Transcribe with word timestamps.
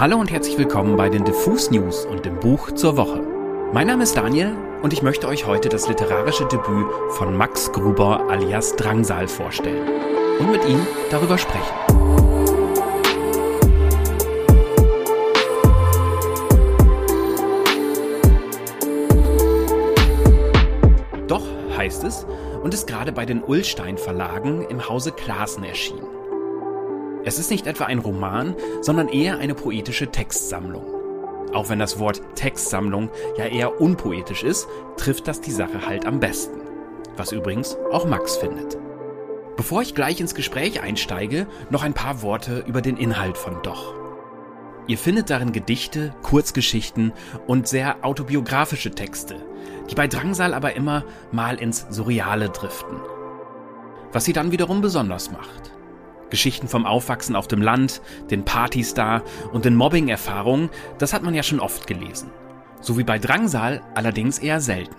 Hallo 0.00 0.16
und 0.16 0.30
herzlich 0.30 0.56
willkommen 0.56 0.96
bei 0.96 1.10
den 1.10 1.26
Diffus 1.26 1.70
News 1.70 2.06
und 2.06 2.24
dem 2.24 2.40
Buch 2.40 2.72
zur 2.72 2.96
Woche. 2.96 3.20
Mein 3.74 3.86
Name 3.86 4.02
ist 4.02 4.16
Daniel 4.16 4.56
und 4.80 4.94
ich 4.94 5.02
möchte 5.02 5.28
euch 5.28 5.44
heute 5.44 5.68
das 5.68 5.88
literarische 5.88 6.46
Debüt 6.46 6.86
von 7.10 7.36
Max 7.36 7.70
Gruber 7.70 8.26
alias 8.30 8.74
Drangsal 8.76 9.28
vorstellen 9.28 9.86
und 10.38 10.52
mit 10.52 10.66
ihm 10.66 10.86
darüber 11.10 11.36
sprechen. 11.36 11.74
Doch 21.26 21.44
heißt 21.76 22.04
es 22.04 22.24
und 22.62 22.72
ist 22.72 22.86
gerade 22.86 23.12
bei 23.12 23.26
den 23.26 23.42
Ullstein 23.44 23.98
Verlagen 23.98 24.64
im 24.70 24.88
Hause 24.88 25.12
Klaassen 25.12 25.62
erschienen. 25.62 26.19
Es 27.22 27.38
ist 27.38 27.50
nicht 27.50 27.66
etwa 27.66 27.84
ein 27.84 27.98
Roman, 27.98 28.56
sondern 28.80 29.08
eher 29.08 29.38
eine 29.38 29.54
poetische 29.54 30.10
Textsammlung. 30.10 30.84
Auch 31.52 31.68
wenn 31.68 31.78
das 31.78 31.98
Wort 31.98 32.22
Textsammlung 32.34 33.10
ja 33.36 33.44
eher 33.44 33.80
unpoetisch 33.80 34.42
ist, 34.42 34.68
trifft 34.96 35.28
das 35.28 35.40
die 35.40 35.50
Sache 35.50 35.86
halt 35.86 36.06
am 36.06 36.20
besten. 36.20 36.60
Was 37.16 37.32
übrigens 37.32 37.76
auch 37.92 38.06
Max 38.06 38.36
findet. 38.36 38.78
Bevor 39.56 39.82
ich 39.82 39.94
gleich 39.94 40.20
ins 40.20 40.34
Gespräch 40.34 40.80
einsteige, 40.80 41.46
noch 41.68 41.82
ein 41.82 41.92
paar 41.92 42.22
Worte 42.22 42.64
über 42.66 42.80
den 42.80 42.96
Inhalt 42.96 43.36
von 43.36 43.60
Doch. 43.62 43.94
Ihr 44.86 44.96
findet 44.96 45.28
darin 45.28 45.52
Gedichte, 45.52 46.14
Kurzgeschichten 46.22 47.12
und 47.46 47.68
sehr 47.68 48.02
autobiografische 48.02 48.92
Texte, 48.92 49.36
die 49.90 49.94
bei 49.94 50.08
Drangsal 50.08 50.54
aber 50.54 50.74
immer 50.74 51.04
mal 51.32 51.60
ins 51.60 51.86
Surreale 51.90 52.48
driften. 52.48 52.96
Was 54.12 54.24
sie 54.24 54.32
dann 54.32 54.52
wiederum 54.52 54.80
besonders 54.80 55.30
macht. 55.30 55.72
Geschichten 56.30 56.68
vom 56.68 56.86
Aufwachsen 56.86 57.36
auf 57.36 57.48
dem 57.48 57.62
Land, 57.62 58.00
den 58.30 58.44
Partystar 58.44 59.22
und 59.52 59.64
den 59.64 59.74
Mobbing-Erfahrungen, 59.74 60.70
das 60.98 61.12
hat 61.12 61.22
man 61.22 61.34
ja 61.34 61.42
schon 61.42 61.60
oft 61.60 61.86
gelesen. 61.86 62.30
So 62.80 62.96
wie 62.96 63.04
bei 63.04 63.18
Drangsal 63.18 63.82
allerdings 63.94 64.38
eher 64.38 64.60
selten. 64.60 64.96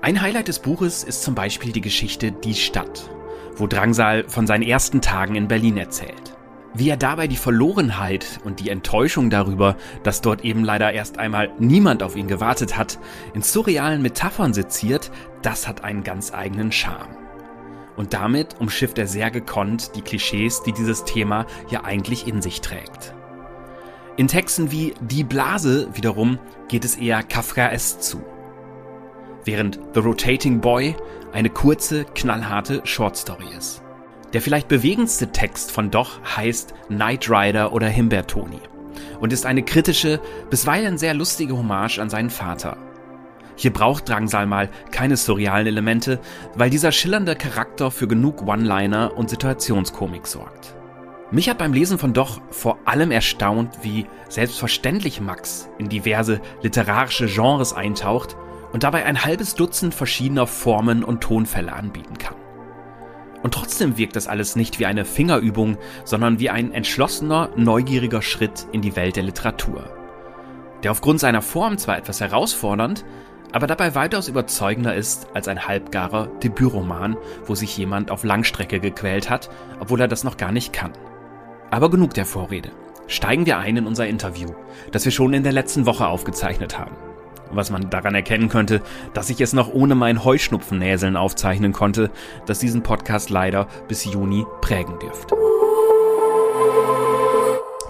Ein 0.00 0.22
Highlight 0.22 0.48
des 0.48 0.60
Buches 0.60 1.04
ist 1.04 1.22
zum 1.22 1.34
Beispiel 1.34 1.72
die 1.72 1.80
Geschichte 1.80 2.32
Die 2.32 2.54
Stadt, 2.54 3.10
wo 3.56 3.66
Drangsal 3.66 4.28
von 4.28 4.46
seinen 4.46 4.62
ersten 4.62 5.00
Tagen 5.00 5.34
in 5.34 5.48
Berlin 5.48 5.76
erzählt. 5.76 6.36
Wie 6.74 6.88
er 6.88 6.96
dabei 6.96 7.26
die 7.26 7.36
Verlorenheit 7.36 8.38
und 8.44 8.60
die 8.60 8.70
Enttäuschung 8.70 9.30
darüber, 9.30 9.76
dass 10.04 10.20
dort 10.20 10.44
eben 10.44 10.64
leider 10.64 10.92
erst 10.92 11.18
einmal 11.18 11.50
niemand 11.58 12.02
auf 12.02 12.14
ihn 12.14 12.28
gewartet 12.28 12.76
hat, 12.76 12.98
in 13.34 13.42
surrealen 13.42 14.02
Metaphern 14.02 14.54
seziert, 14.54 15.10
das 15.42 15.66
hat 15.66 15.82
einen 15.82 16.04
ganz 16.04 16.32
eigenen 16.32 16.70
Charme. 16.70 17.27
Und 17.98 18.14
damit 18.14 18.60
umschifft 18.60 18.96
er 18.96 19.08
sehr 19.08 19.32
gekonnt 19.32 19.96
die 19.96 20.02
Klischees, 20.02 20.62
die 20.62 20.72
dieses 20.72 21.04
Thema 21.04 21.46
ja 21.68 21.82
eigentlich 21.82 22.28
in 22.28 22.40
sich 22.40 22.60
trägt. 22.60 23.12
In 24.16 24.28
Texten 24.28 24.70
wie 24.70 24.94
Die 25.00 25.24
Blase 25.24 25.88
wiederum 25.94 26.38
geht 26.68 26.84
es 26.84 26.94
eher 26.94 27.24
Kafkaesk 27.24 28.00
zu. 28.00 28.24
Während 29.44 29.80
The 29.94 30.00
Rotating 30.00 30.60
Boy 30.60 30.94
eine 31.32 31.50
kurze, 31.50 32.04
knallharte 32.04 32.82
Shortstory 32.84 33.48
ist. 33.56 33.82
Der 34.32 34.42
vielleicht 34.42 34.68
bewegendste 34.68 35.32
Text 35.32 35.72
von 35.72 35.90
Doch 35.90 36.20
heißt 36.36 36.74
Knight 36.86 37.28
Rider 37.28 37.72
oder 37.72 37.88
Himbeertoni 37.88 38.60
und 39.18 39.32
ist 39.32 39.44
eine 39.44 39.64
kritische, 39.64 40.20
bisweilen 40.50 40.98
sehr 40.98 41.14
lustige 41.14 41.56
Hommage 41.56 41.98
an 41.98 42.10
seinen 42.10 42.30
Vater. 42.30 42.76
Hier 43.58 43.72
braucht 43.72 44.08
Drangsal 44.08 44.46
mal 44.46 44.70
keine 44.92 45.16
surrealen 45.16 45.66
Elemente, 45.66 46.20
weil 46.54 46.70
dieser 46.70 46.92
schillernde 46.92 47.34
Charakter 47.34 47.90
für 47.90 48.06
genug 48.06 48.46
One-Liner 48.46 49.16
und 49.16 49.28
Situationskomik 49.30 50.28
sorgt. 50.28 50.76
Mich 51.32 51.50
hat 51.50 51.58
beim 51.58 51.72
Lesen 51.72 51.98
von 51.98 52.12
Doch 52.12 52.40
vor 52.50 52.78
allem 52.84 53.10
erstaunt, 53.10 53.80
wie 53.82 54.06
selbstverständlich 54.28 55.20
Max 55.20 55.68
in 55.76 55.88
diverse 55.88 56.40
literarische 56.62 57.26
Genres 57.26 57.72
eintaucht 57.72 58.36
und 58.72 58.84
dabei 58.84 59.04
ein 59.04 59.24
halbes 59.24 59.56
Dutzend 59.56 59.92
verschiedener 59.92 60.46
Formen 60.46 61.02
und 61.02 61.20
Tonfälle 61.20 61.72
anbieten 61.72 62.16
kann. 62.16 62.36
Und 63.42 63.54
trotzdem 63.54 63.98
wirkt 63.98 64.14
das 64.14 64.28
alles 64.28 64.54
nicht 64.54 64.78
wie 64.78 64.86
eine 64.86 65.04
Fingerübung, 65.04 65.78
sondern 66.04 66.38
wie 66.38 66.50
ein 66.50 66.70
entschlossener, 66.70 67.50
neugieriger 67.56 68.22
Schritt 68.22 68.68
in 68.70 68.82
die 68.82 68.94
Welt 68.94 69.16
der 69.16 69.24
Literatur. 69.24 69.90
Der 70.84 70.92
aufgrund 70.92 71.18
seiner 71.18 71.42
Form 71.42 71.76
zwar 71.76 71.98
etwas 71.98 72.20
herausfordernd, 72.20 73.04
aber 73.52 73.66
dabei 73.66 73.94
weitaus 73.94 74.28
überzeugender 74.28 74.94
ist 74.94 75.28
als 75.34 75.48
ein 75.48 75.66
halbgarer 75.66 76.26
Debütroman, 76.42 77.16
wo 77.46 77.54
sich 77.54 77.76
jemand 77.76 78.10
auf 78.10 78.24
Langstrecke 78.24 78.80
gequält 78.80 79.30
hat, 79.30 79.48
obwohl 79.80 80.00
er 80.00 80.08
das 80.08 80.24
noch 80.24 80.36
gar 80.36 80.52
nicht 80.52 80.72
kann. 80.72 80.92
Aber 81.70 81.90
genug 81.90 82.14
der 82.14 82.26
Vorrede. 82.26 82.70
Steigen 83.06 83.46
wir 83.46 83.58
ein 83.58 83.76
in 83.78 83.86
unser 83.86 84.06
Interview, 84.06 84.50
das 84.92 85.04
wir 85.04 85.12
schon 85.12 85.32
in 85.32 85.42
der 85.42 85.52
letzten 85.52 85.86
Woche 85.86 86.06
aufgezeichnet 86.06 86.78
haben. 86.78 86.94
Was 87.50 87.70
man 87.70 87.88
daran 87.88 88.14
erkennen 88.14 88.50
könnte, 88.50 88.82
dass 89.14 89.30
ich 89.30 89.40
es 89.40 89.54
noch 89.54 89.72
ohne 89.72 89.94
mein 89.94 90.24
Heuschnupfennäseln 90.24 91.16
aufzeichnen 91.16 91.72
konnte, 91.72 92.10
das 92.44 92.58
diesen 92.58 92.82
Podcast 92.82 93.30
leider 93.30 93.66
bis 93.88 94.04
Juni 94.04 94.44
prägen 94.60 94.98
dürfte. 94.98 95.34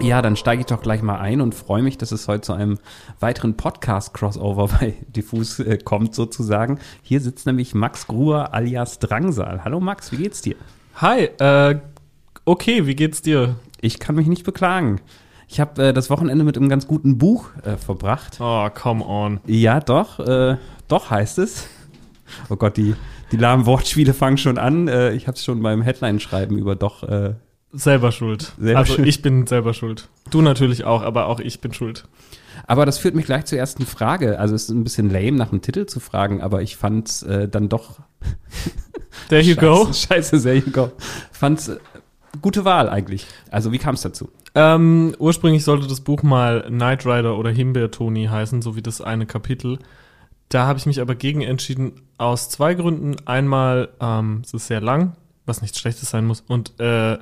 Ja, 0.01 0.21
dann 0.21 0.37
steige 0.37 0.61
ich 0.61 0.65
doch 0.65 0.81
gleich 0.81 1.01
mal 1.01 1.19
ein 1.19 1.41
und 1.41 1.53
freue 1.53 1.83
mich, 1.83 1.97
dass 1.97 2.13
es 2.13 2.29
heute 2.29 2.41
zu 2.41 2.53
einem 2.53 2.79
weiteren 3.19 3.57
Podcast-Crossover 3.57 4.67
bei 4.79 4.93
Diffus 5.09 5.59
äh, 5.59 5.77
kommt, 5.77 6.15
sozusagen. 6.15 6.79
Hier 7.01 7.19
sitzt 7.19 7.45
nämlich 7.45 7.75
Max 7.75 8.07
Gruer 8.07 8.53
alias 8.53 8.99
Drangsal. 8.99 9.65
Hallo 9.65 9.81
Max, 9.81 10.13
wie 10.13 10.17
geht's 10.17 10.41
dir? 10.41 10.55
Hi, 10.95 11.25
äh, 11.39 11.79
okay, 12.45 12.87
wie 12.87 12.95
geht's 12.95 13.21
dir? 13.21 13.55
Ich 13.81 13.99
kann 13.99 14.15
mich 14.15 14.27
nicht 14.27 14.45
beklagen. 14.45 15.01
Ich 15.49 15.59
habe 15.59 15.87
äh, 15.87 15.93
das 15.93 16.09
Wochenende 16.09 16.45
mit 16.45 16.55
einem 16.55 16.69
ganz 16.69 16.87
guten 16.87 17.17
Buch 17.17 17.49
äh, 17.63 17.75
verbracht. 17.75 18.37
Oh, 18.39 18.69
come 18.73 19.05
on. 19.05 19.41
Ja, 19.47 19.81
doch, 19.81 20.19
äh, 20.19 20.55
doch 20.87 21.09
heißt 21.09 21.39
es. 21.39 21.67
Oh 22.49 22.55
Gott, 22.55 22.77
die, 22.77 22.95
die 23.33 23.37
lahmen 23.37 23.65
Wortspiele 23.65 24.13
fangen 24.13 24.37
schon 24.37 24.57
an. 24.57 24.87
Äh, 24.87 25.11
ich 25.11 25.27
habe 25.27 25.35
es 25.35 25.43
schon 25.43 25.61
beim 25.61 25.81
Headline-Schreiben 25.81 26.57
über 26.57 26.77
doch 26.77 27.03
äh, 27.03 27.33
Selber 27.71 28.11
schuld. 28.11 28.53
Selber 28.59 28.79
also 28.79 28.93
schuld. 28.95 29.07
ich 29.07 29.21
bin 29.21 29.45
selber 29.45 29.73
schuld. 29.73 30.09
Du 30.31 30.41
natürlich 30.41 30.85
auch, 30.85 31.03
aber 31.03 31.27
auch 31.27 31.39
ich 31.39 31.61
bin 31.61 31.73
schuld. 31.73 32.05
Aber 32.65 32.85
das 32.85 32.97
führt 32.97 33.15
mich 33.15 33.25
gleich 33.25 33.45
zur 33.45 33.57
ersten 33.57 33.85
Frage. 33.85 34.39
Also 34.39 34.55
es 34.55 34.63
ist 34.63 34.69
ein 34.69 34.83
bisschen 34.83 35.09
lame, 35.09 35.33
nach 35.33 35.49
dem 35.49 35.61
Titel 35.61 35.85
zu 35.85 35.99
fragen, 35.99 36.41
aber 36.41 36.61
ich 36.61 36.77
fand 36.77 37.23
äh, 37.23 37.47
dann 37.47 37.69
doch. 37.69 37.99
There 39.29 39.41
you 39.41 39.55
go. 39.55 39.85
Scheiße, 39.85 40.07
Scheiße, 40.07 40.41
there 40.41 40.55
you 40.55 40.71
go. 40.71 40.91
Fand's 41.31 41.67
äh, 41.67 41.77
gute 42.41 42.65
Wahl 42.65 42.89
eigentlich. 42.89 43.27
Also 43.51 43.71
wie 43.71 43.77
kam 43.77 43.95
es 43.95 44.01
dazu? 44.01 44.29
Ähm, 44.55 45.15
ursprünglich 45.19 45.63
sollte 45.63 45.87
das 45.87 46.01
Buch 46.01 46.23
mal 46.23 46.63
Knight 46.67 47.05
Rider 47.05 47.37
oder 47.37 47.51
Himbeer-Toni 47.51 48.25
heißen, 48.25 48.61
so 48.61 48.75
wie 48.75 48.81
das 48.81 49.01
eine 49.01 49.25
Kapitel. 49.25 49.79
Da 50.49 50.65
habe 50.65 50.79
ich 50.79 50.87
mich 50.87 51.01
aber 51.01 51.13
gegen 51.13 51.41
entschieden, 51.41 52.01
aus 52.17 52.49
zwei 52.49 52.73
Gründen. 52.73 53.15
Einmal, 53.25 53.89
ähm, 53.99 54.41
es 54.43 54.53
ist 54.53 54.67
sehr 54.67 54.81
lang, 54.81 55.15
was 55.45 55.61
nichts 55.61 55.79
Schlechtes 55.79 56.09
sein 56.09 56.25
muss. 56.25 56.43
Und 56.47 56.79
äh, 56.79 57.19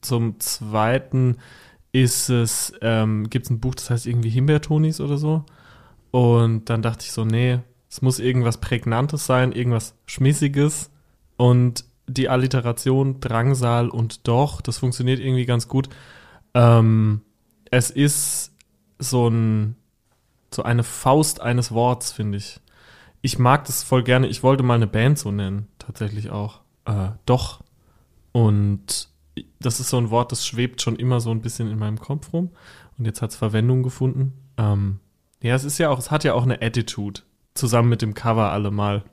zum 0.00 0.40
Zweiten 0.40 1.36
ist 1.92 2.28
es, 2.28 2.72
ähm, 2.82 3.28
gibt 3.30 3.46
es 3.46 3.50
ein 3.50 3.60
Buch, 3.60 3.74
das 3.74 3.90
heißt 3.90 4.06
irgendwie 4.06 4.30
Himbeertonis 4.30 5.00
oder 5.00 5.18
so. 5.18 5.44
Und 6.10 6.70
dann 6.70 6.82
dachte 6.82 7.04
ich 7.04 7.12
so, 7.12 7.24
nee, 7.24 7.60
es 7.88 8.02
muss 8.02 8.18
irgendwas 8.18 8.58
Prägnantes 8.58 9.26
sein, 9.26 9.52
irgendwas 9.52 9.94
Schmissiges. 10.06 10.90
Und 11.36 11.84
die 12.06 12.28
Alliteration 12.28 13.20
Drangsal 13.20 13.88
und 13.88 14.26
Doch, 14.28 14.60
das 14.60 14.78
funktioniert 14.78 15.20
irgendwie 15.20 15.46
ganz 15.46 15.68
gut. 15.68 15.88
Ähm, 16.54 17.22
es 17.70 17.90
ist 17.90 18.52
so 18.98 19.28
ein, 19.28 19.76
so 20.52 20.62
eine 20.62 20.82
Faust 20.82 21.40
eines 21.40 21.72
Worts, 21.72 22.12
finde 22.12 22.38
ich. 22.38 22.60
Ich 23.22 23.38
mag 23.38 23.64
das 23.66 23.82
voll 23.82 24.02
gerne. 24.02 24.26
Ich 24.28 24.42
wollte 24.42 24.62
mal 24.62 24.74
eine 24.74 24.86
Band 24.86 25.18
so 25.18 25.30
nennen, 25.30 25.68
tatsächlich 25.78 26.30
auch. 26.30 26.60
Äh, 26.84 27.10
Doch. 27.26 27.62
Und 28.32 29.09
das 29.60 29.80
ist 29.80 29.90
so 29.90 29.98
ein 29.98 30.10
Wort, 30.10 30.32
das 30.32 30.46
schwebt 30.46 30.82
schon 30.82 30.96
immer 30.96 31.20
so 31.20 31.30
ein 31.30 31.42
bisschen 31.42 31.70
in 31.70 31.78
meinem 31.78 31.98
Kopf 31.98 32.32
rum. 32.32 32.50
Und 32.98 33.04
jetzt 33.06 33.22
hat 33.22 33.30
es 33.30 33.36
Verwendung 33.36 33.82
gefunden. 33.82 34.32
Ähm, 34.56 35.00
ja, 35.42 35.54
es 35.54 35.64
ist 35.64 35.78
ja 35.78 35.90
auch, 35.90 35.98
es 35.98 36.10
hat 36.10 36.24
ja 36.24 36.34
auch 36.34 36.42
eine 36.42 36.60
Attitude. 36.62 37.22
Zusammen 37.54 37.88
mit 37.88 38.02
dem 38.02 38.14
Cover 38.14 38.52
allemal. 38.52 39.04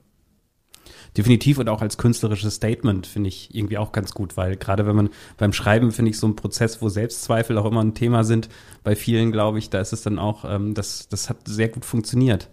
Definitiv 1.16 1.57
und 1.57 1.69
auch 1.69 1.81
als 1.81 1.98
künstlerisches 1.98 2.56
Statement 2.56 3.07
finde 3.07 3.30
ich 3.30 3.56
irgendwie 3.56 3.78
auch 3.78 3.92
ganz 3.92 4.13
gut, 4.13 4.38
weil 4.38 4.56
gerade 4.56 4.86
wenn 4.86 4.96
man 4.96 5.10
beim 5.38 5.54
Schreiben 5.54 5.92
finde 5.92 6.12
ich 6.12 6.19
so 6.19 6.28
ein 6.28 6.36
Prozess, 6.36 6.81
wo 6.81 6.90
Selbstzweifel 6.90 7.57
auch 7.57 7.66
immer 7.66 7.84
ein 7.84 7.96
Thema 7.96 8.24
sind, 8.24 8.50
bei 8.84 8.96
vielen 8.96 9.31
glaube 9.31 9.57
ich, 9.57 9.69
da 9.69 9.80
ist 9.80 9.94
es 9.94 10.04
dann 10.04 10.19
auch, 10.19 10.46
ähm, 10.46 10.74
das, 10.75 11.07
das 11.07 11.30
hat 11.30 11.38
sehr 11.48 11.69
gut 11.69 11.86
funktioniert. 11.86 12.50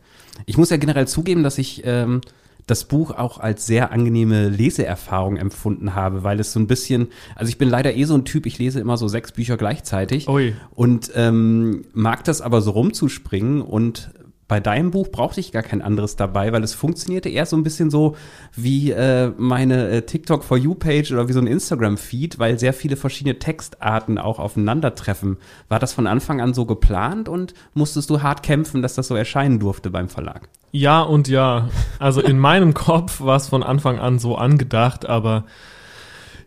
Ich 0.47 0.57
muss 0.57 0.71
ja 0.71 0.79
generell 0.79 1.07
zugeben, 1.07 1.43
dass 1.43 1.59
ich 1.59 1.83
ähm, 1.85 2.23
das 2.67 2.85
Buch 2.85 3.11
auch 3.11 3.39
als 3.39 3.67
sehr 3.67 3.93
angenehme 3.93 4.49
Leseerfahrung 4.49 5.37
empfunden 5.37 5.95
habe, 5.95 6.25
weil 6.25 6.41
es 6.41 6.53
so 6.53 6.61
ein 6.61 6.67
bisschen, 6.67 7.09
also 7.37 7.49
ich 7.49 7.59
bin 7.59 7.69
leider 7.69 7.95
eh 7.95 8.05
so 8.05 8.15
ein 8.15 8.25
Typ, 8.25 8.47
ich 8.47 8.59
lese 8.59 8.81
immer 8.81 8.97
so 8.97 9.09
sechs 9.09 9.33
Bücher 9.33 9.57
gleichzeitig 9.57 10.29
Ui. 10.29 10.55
und 10.75 11.11
ähm, 11.15 11.85
mag 11.93 12.25
das 12.25 12.41
aber 12.41 12.63
so 12.63 12.71
rumzuspringen 12.71 13.61
und 13.61 14.11
bei 14.47 14.61
deinem 14.61 14.91
Buch 14.91 15.09
brauchte 15.09 15.41
ich 15.41 15.53
gar 15.53 15.63
kein 15.63 15.81
anderes 15.81 16.17
dabei, 16.17 16.53
weil 16.53 16.63
es 16.63 16.75
funktionierte 16.75 17.29
eher 17.29 17.47
so 17.47 17.57
ein 17.57 17.63
bisschen 17.63 17.91
so 17.91 18.17
wie 18.55 18.91
äh, 18.91 19.33
meine 19.39 19.89
äh, 19.89 20.03
TikTok 20.03 20.45
for 20.45 20.59
You 20.59 20.75
Page 20.75 21.13
oder 21.13 21.29
wie 21.29 21.33
so 21.33 21.41
ein 21.41 21.47
Instagram 21.47 21.97
Feed, 21.97 22.39
weil 22.39 22.59
sehr 22.59 22.75
viele 22.75 22.97
verschiedene 22.97 23.39
Textarten 23.39 24.19
auch 24.19 24.39
aufeinandertreffen. 24.39 25.39
War 25.69 25.79
das 25.79 25.95
von 25.95 26.07
Anfang 26.07 26.43
an 26.43 26.53
so 26.53 26.67
geplant 26.67 27.29
und 27.29 27.55
musstest 27.73 28.11
du 28.11 28.23
hart 28.23 28.43
kämpfen, 28.43 28.83
dass 28.83 28.95
das 28.95 29.09
so 29.09 29.17
erscheinen 29.17 29.59
durfte 29.61 29.91
beim 29.91 30.09
Verlag? 30.09 30.49
Ja 30.73 31.01
und 31.01 31.29
ja. 31.29 31.69
Also 31.99 32.21
in 32.21 32.39
meinem 32.39 32.75
Kopf 32.75 33.23
war 33.23 33.37
es 33.37 33.49
von 33.49 33.63
Anfang 33.63 33.99
an 33.99 34.19
so 34.19 34.37
angedacht, 34.37 35.07
aber 35.07 35.47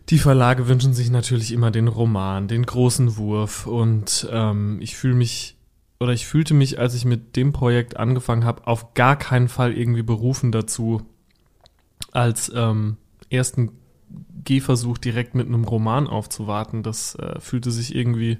die 0.08 0.18
Verlage 0.18 0.68
wünschen 0.68 0.94
sich 0.94 1.10
natürlich 1.10 1.52
immer 1.52 1.70
den 1.70 1.88
Roman, 1.88 2.48
den 2.48 2.64
großen 2.64 3.16
Wurf 3.16 3.66
und 3.66 4.26
ähm, 4.32 4.78
ich 4.80 4.96
fühle 4.96 5.14
mich 5.14 5.57
oder 6.00 6.12
ich 6.12 6.26
fühlte 6.26 6.54
mich, 6.54 6.78
als 6.78 6.94
ich 6.94 7.04
mit 7.04 7.36
dem 7.36 7.52
Projekt 7.52 7.96
angefangen 7.96 8.44
habe, 8.44 8.66
auf 8.66 8.94
gar 8.94 9.16
keinen 9.16 9.48
Fall 9.48 9.76
irgendwie 9.76 10.02
berufen 10.02 10.52
dazu, 10.52 11.02
als 12.12 12.52
ähm, 12.54 12.96
ersten 13.30 13.72
Gehversuch 14.44 14.98
direkt 14.98 15.34
mit 15.34 15.46
einem 15.46 15.64
Roman 15.64 16.06
aufzuwarten. 16.06 16.82
Das 16.82 17.14
äh, 17.16 17.40
fühlte 17.40 17.70
sich 17.70 17.94
irgendwie 17.94 18.38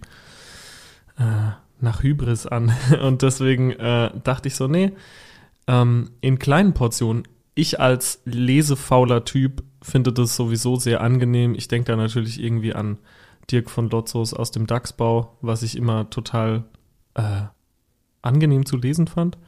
äh, 1.19 1.51
nach 1.81 2.03
Hybris 2.03 2.47
an. 2.47 2.73
Und 3.03 3.23
deswegen 3.23 3.73
äh, 3.73 4.11
dachte 4.23 4.49
ich 4.49 4.55
so, 4.55 4.69
nee, 4.69 4.93
ähm, 5.67 6.11
in 6.21 6.39
kleinen 6.39 6.75
Portionen. 6.75 7.25
Ich 7.55 7.81
als 7.81 8.23
lesefauler 8.25 9.25
Typ 9.25 9.65
finde 9.83 10.13
das 10.13 10.37
sowieso 10.37 10.77
sehr 10.77 11.01
angenehm. 11.01 11.57
Ich 11.57 11.67
denke 11.67 11.91
da 11.91 11.97
natürlich 11.97 12.41
irgendwie 12.41 12.73
an 12.73 12.99
Dirk 13.51 13.69
von 13.69 13.91
Lotzos 13.91 14.33
aus 14.33 14.53
dem 14.53 14.69
DAX-Bau, 14.69 15.37
was 15.41 15.65
ich 15.65 15.77
immer 15.77 16.09
total 16.09 16.65
äh, 17.19 17.47
angenehm 18.23 18.67
zu 18.67 18.77
lesen 18.77 19.07
fand. 19.07 19.39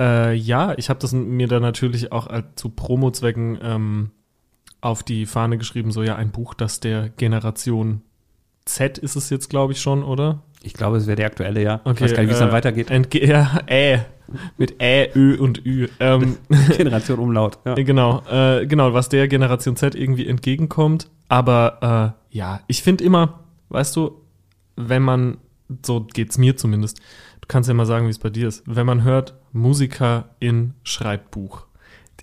Äh, 0.00 0.34
ja, 0.34 0.74
ich 0.76 0.88
habe 0.90 1.00
das 1.00 1.12
mir 1.12 1.48
dann 1.48 1.62
natürlich 1.62 2.12
auch 2.12 2.28
äh, 2.28 2.42
zu 2.54 2.70
Promo-Zwecken 2.70 3.58
ähm, 3.62 4.10
auf 4.80 5.02
die 5.02 5.26
Fahne 5.26 5.58
geschrieben, 5.58 5.92
so 5.92 6.02
ja, 6.02 6.16
ein 6.16 6.30
Buch, 6.30 6.54
das 6.54 6.80
der 6.80 7.08
Generation 7.08 8.02
Z 8.64 8.98
ist 8.98 9.16
es 9.16 9.30
jetzt, 9.30 9.50
glaube 9.50 9.72
ich, 9.72 9.80
schon, 9.80 10.02
oder? 10.02 10.42
Ich 10.62 10.74
glaube, 10.74 10.96
es 10.96 11.06
wäre 11.06 11.16
der 11.16 11.26
aktuelle, 11.26 11.62
ja. 11.62 11.80
Okay, 11.84 11.92
ich 11.92 12.00
weiß 12.02 12.14
gar 12.14 12.22
nicht, 12.22 12.30
wie 12.30 12.34
es 12.34 12.40
äh, 12.40 12.44
dann 12.44 12.52
weitergeht. 12.52 12.90
Entge 12.90 13.26
ja, 13.26 13.60
Ä. 13.68 14.00
Mit 14.56 14.80
Ä, 14.80 15.10
Ö 15.14 15.36
und 15.38 15.64
Ü. 15.66 15.88
Ähm, 16.00 16.36
Generation 16.76 17.18
Umlaut. 17.18 17.58
Ja. 17.64 17.74
Genau, 17.74 18.22
äh, 18.30 18.66
genau, 18.66 18.94
was 18.94 19.08
der 19.08 19.28
Generation 19.28 19.76
Z 19.76 19.94
irgendwie 19.94 20.26
entgegenkommt. 20.26 21.10
Aber 21.28 22.14
äh, 22.30 22.36
ja, 22.36 22.60
ich 22.66 22.82
finde 22.82 23.04
immer, 23.04 23.40
weißt 23.68 23.96
du, 23.96 24.22
wenn 24.76 25.02
man, 25.02 25.38
so 25.84 26.06
geht's 26.12 26.38
mir 26.38 26.56
zumindest, 26.56 26.98
du 27.40 27.48
kannst 27.48 27.68
ja 27.68 27.74
mal 27.74 27.86
sagen, 27.86 28.06
wie 28.06 28.10
es 28.10 28.18
bei 28.18 28.30
dir 28.30 28.48
ist, 28.48 28.62
wenn 28.66 28.86
man 28.86 29.02
hört, 29.02 29.34
Musiker 29.52 30.30
in 30.40 30.74
Schreibbuch. 30.84 31.66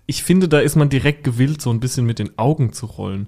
Ich 0.05 0.23
finde, 0.23 0.47
da 0.47 0.59
ist 0.59 0.75
man 0.75 0.89
direkt 0.89 1.23
gewillt, 1.23 1.61
so 1.61 1.69
ein 1.69 1.79
bisschen 1.79 2.05
mit 2.05 2.19
den 2.19 2.37
Augen 2.37 2.73
zu 2.73 2.85
rollen. 2.87 3.27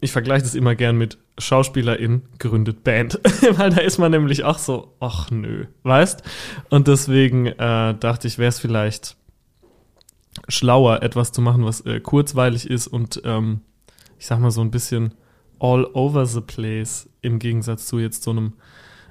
Ich 0.00 0.12
vergleiche 0.12 0.42
das 0.42 0.54
immer 0.54 0.74
gern 0.74 0.96
mit 0.96 1.18
Schauspielerin 1.38 2.22
gründet 2.38 2.84
Band, 2.84 3.20
weil 3.52 3.70
da 3.70 3.80
ist 3.80 3.98
man 3.98 4.10
nämlich 4.10 4.44
auch 4.44 4.58
so, 4.58 4.94
ach 5.00 5.30
nö, 5.30 5.66
weißt? 5.82 6.22
Und 6.70 6.88
deswegen 6.88 7.46
äh, 7.46 7.94
dachte 7.94 8.26
ich, 8.26 8.38
wäre 8.38 8.48
es 8.48 8.58
vielleicht 8.58 9.16
schlauer, 10.48 11.02
etwas 11.02 11.32
zu 11.32 11.40
machen, 11.40 11.64
was 11.64 11.82
äh, 11.82 12.00
kurzweilig 12.00 12.68
ist 12.68 12.86
und 12.86 13.22
ähm, 13.24 13.60
ich 14.18 14.26
sag 14.26 14.38
mal 14.38 14.50
so 14.50 14.60
ein 14.60 14.70
bisschen 14.70 15.14
all 15.58 15.84
over 15.92 16.26
the 16.26 16.40
place 16.40 17.08
im 17.20 17.38
Gegensatz 17.38 17.86
zu 17.86 17.98
jetzt 17.98 18.22
so 18.22 18.30
einem 18.30 18.54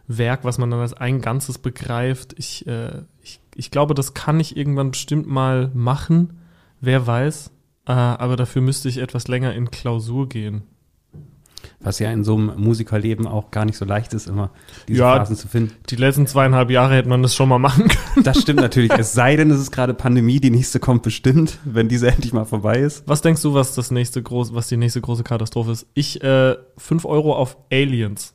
Werk, 0.09 0.43
was 0.43 0.57
man 0.57 0.71
dann 0.71 0.79
als 0.81 0.93
ein 0.93 1.21
Ganzes 1.21 1.59
begreift. 1.59 2.33
Ich, 2.37 2.65
äh, 2.67 3.03
ich, 3.21 3.39
ich 3.55 3.69
glaube, 3.71 3.93
das 3.93 4.13
kann 4.15 4.39
ich 4.39 4.57
irgendwann 4.57 4.91
bestimmt 4.91 5.27
mal 5.27 5.69
machen, 5.73 6.39
wer 6.81 7.05
weiß. 7.05 7.51
Äh, 7.87 7.91
aber 7.91 8.35
dafür 8.35 8.61
müsste 8.63 8.89
ich 8.89 8.97
etwas 8.97 9.27
länger 9.27 9.53
in 9.53 9.69
Klausur 9.71 10.27
gehen. 10.27 10.63
Was 11.81 11.99
ja 11.99 12.11
in 12.11 12.23
so 12.23 12.35
einem 12.35 12.53
Musikerleben 12.57 13.27
auch 13.27 13.51
gar 13.51 13.65
nicht 13.65 13.77
so 13.77 13.85
leicht 13.85 14.13
ist, 14.13 14.27
immer 14.27 14.49
diese 14.87 14.99
Ja. 14.99 15.15
Phasen 15.17 15.35
zu 15.35 15.47
finden. 15.47 15.73
Die 15.89 15.95
letzten 15.95 16.25
zweieinhalb 16.25 16.71
Jahre 16.71 16.95
hätte 16.95 17.07
man 17.09 17.21
das 17.21 17.35
schon 17.35 17.47
mal 17.47 17.59
machen 17.59 17.87
können. 17.87 18.23
Das 18.23 18.41
stimmt 18.41 18.59
natürlich. 18.61 18.91
Es 18.93 19.13
sei 19.13 19.35
denn, 19.35 19.51
es 19.51 19.59
ist 19.59 19.71
gerade 19.71 19.93
Pandemie, 19.93 20.39
die 20.39 20.49
nächste 20.49 20.79
kommt 20.79 21.03
bestimmt, 21.03 21.57
wenn 21.65 21.87
diese 21.87 22.09
endlich 22.11 22.33
mal 22.33 22.45
vorbei 22.45 22.79
ist. 22.79 23.07
Was 23.07 23.21
denkst 23.21 23.41
du, 23.43 23.53
was 23.53 23.75
das 23.75 23.91
nächste 23.91 24.23
groß, 24.23 24.53
was 24.53 24.67
die 24.67 24.77
nächste 24.77 25.01
große 25.01 25.23
Katastrophe 25.23 25.71
ist? 25.71 25.85
Ich 25.93 26.21
äh, 26.23 26.55
5 26.77 27.05
Euro 27.05 27.35
auf 27.35 27.57
Aliens. 27.71 28.33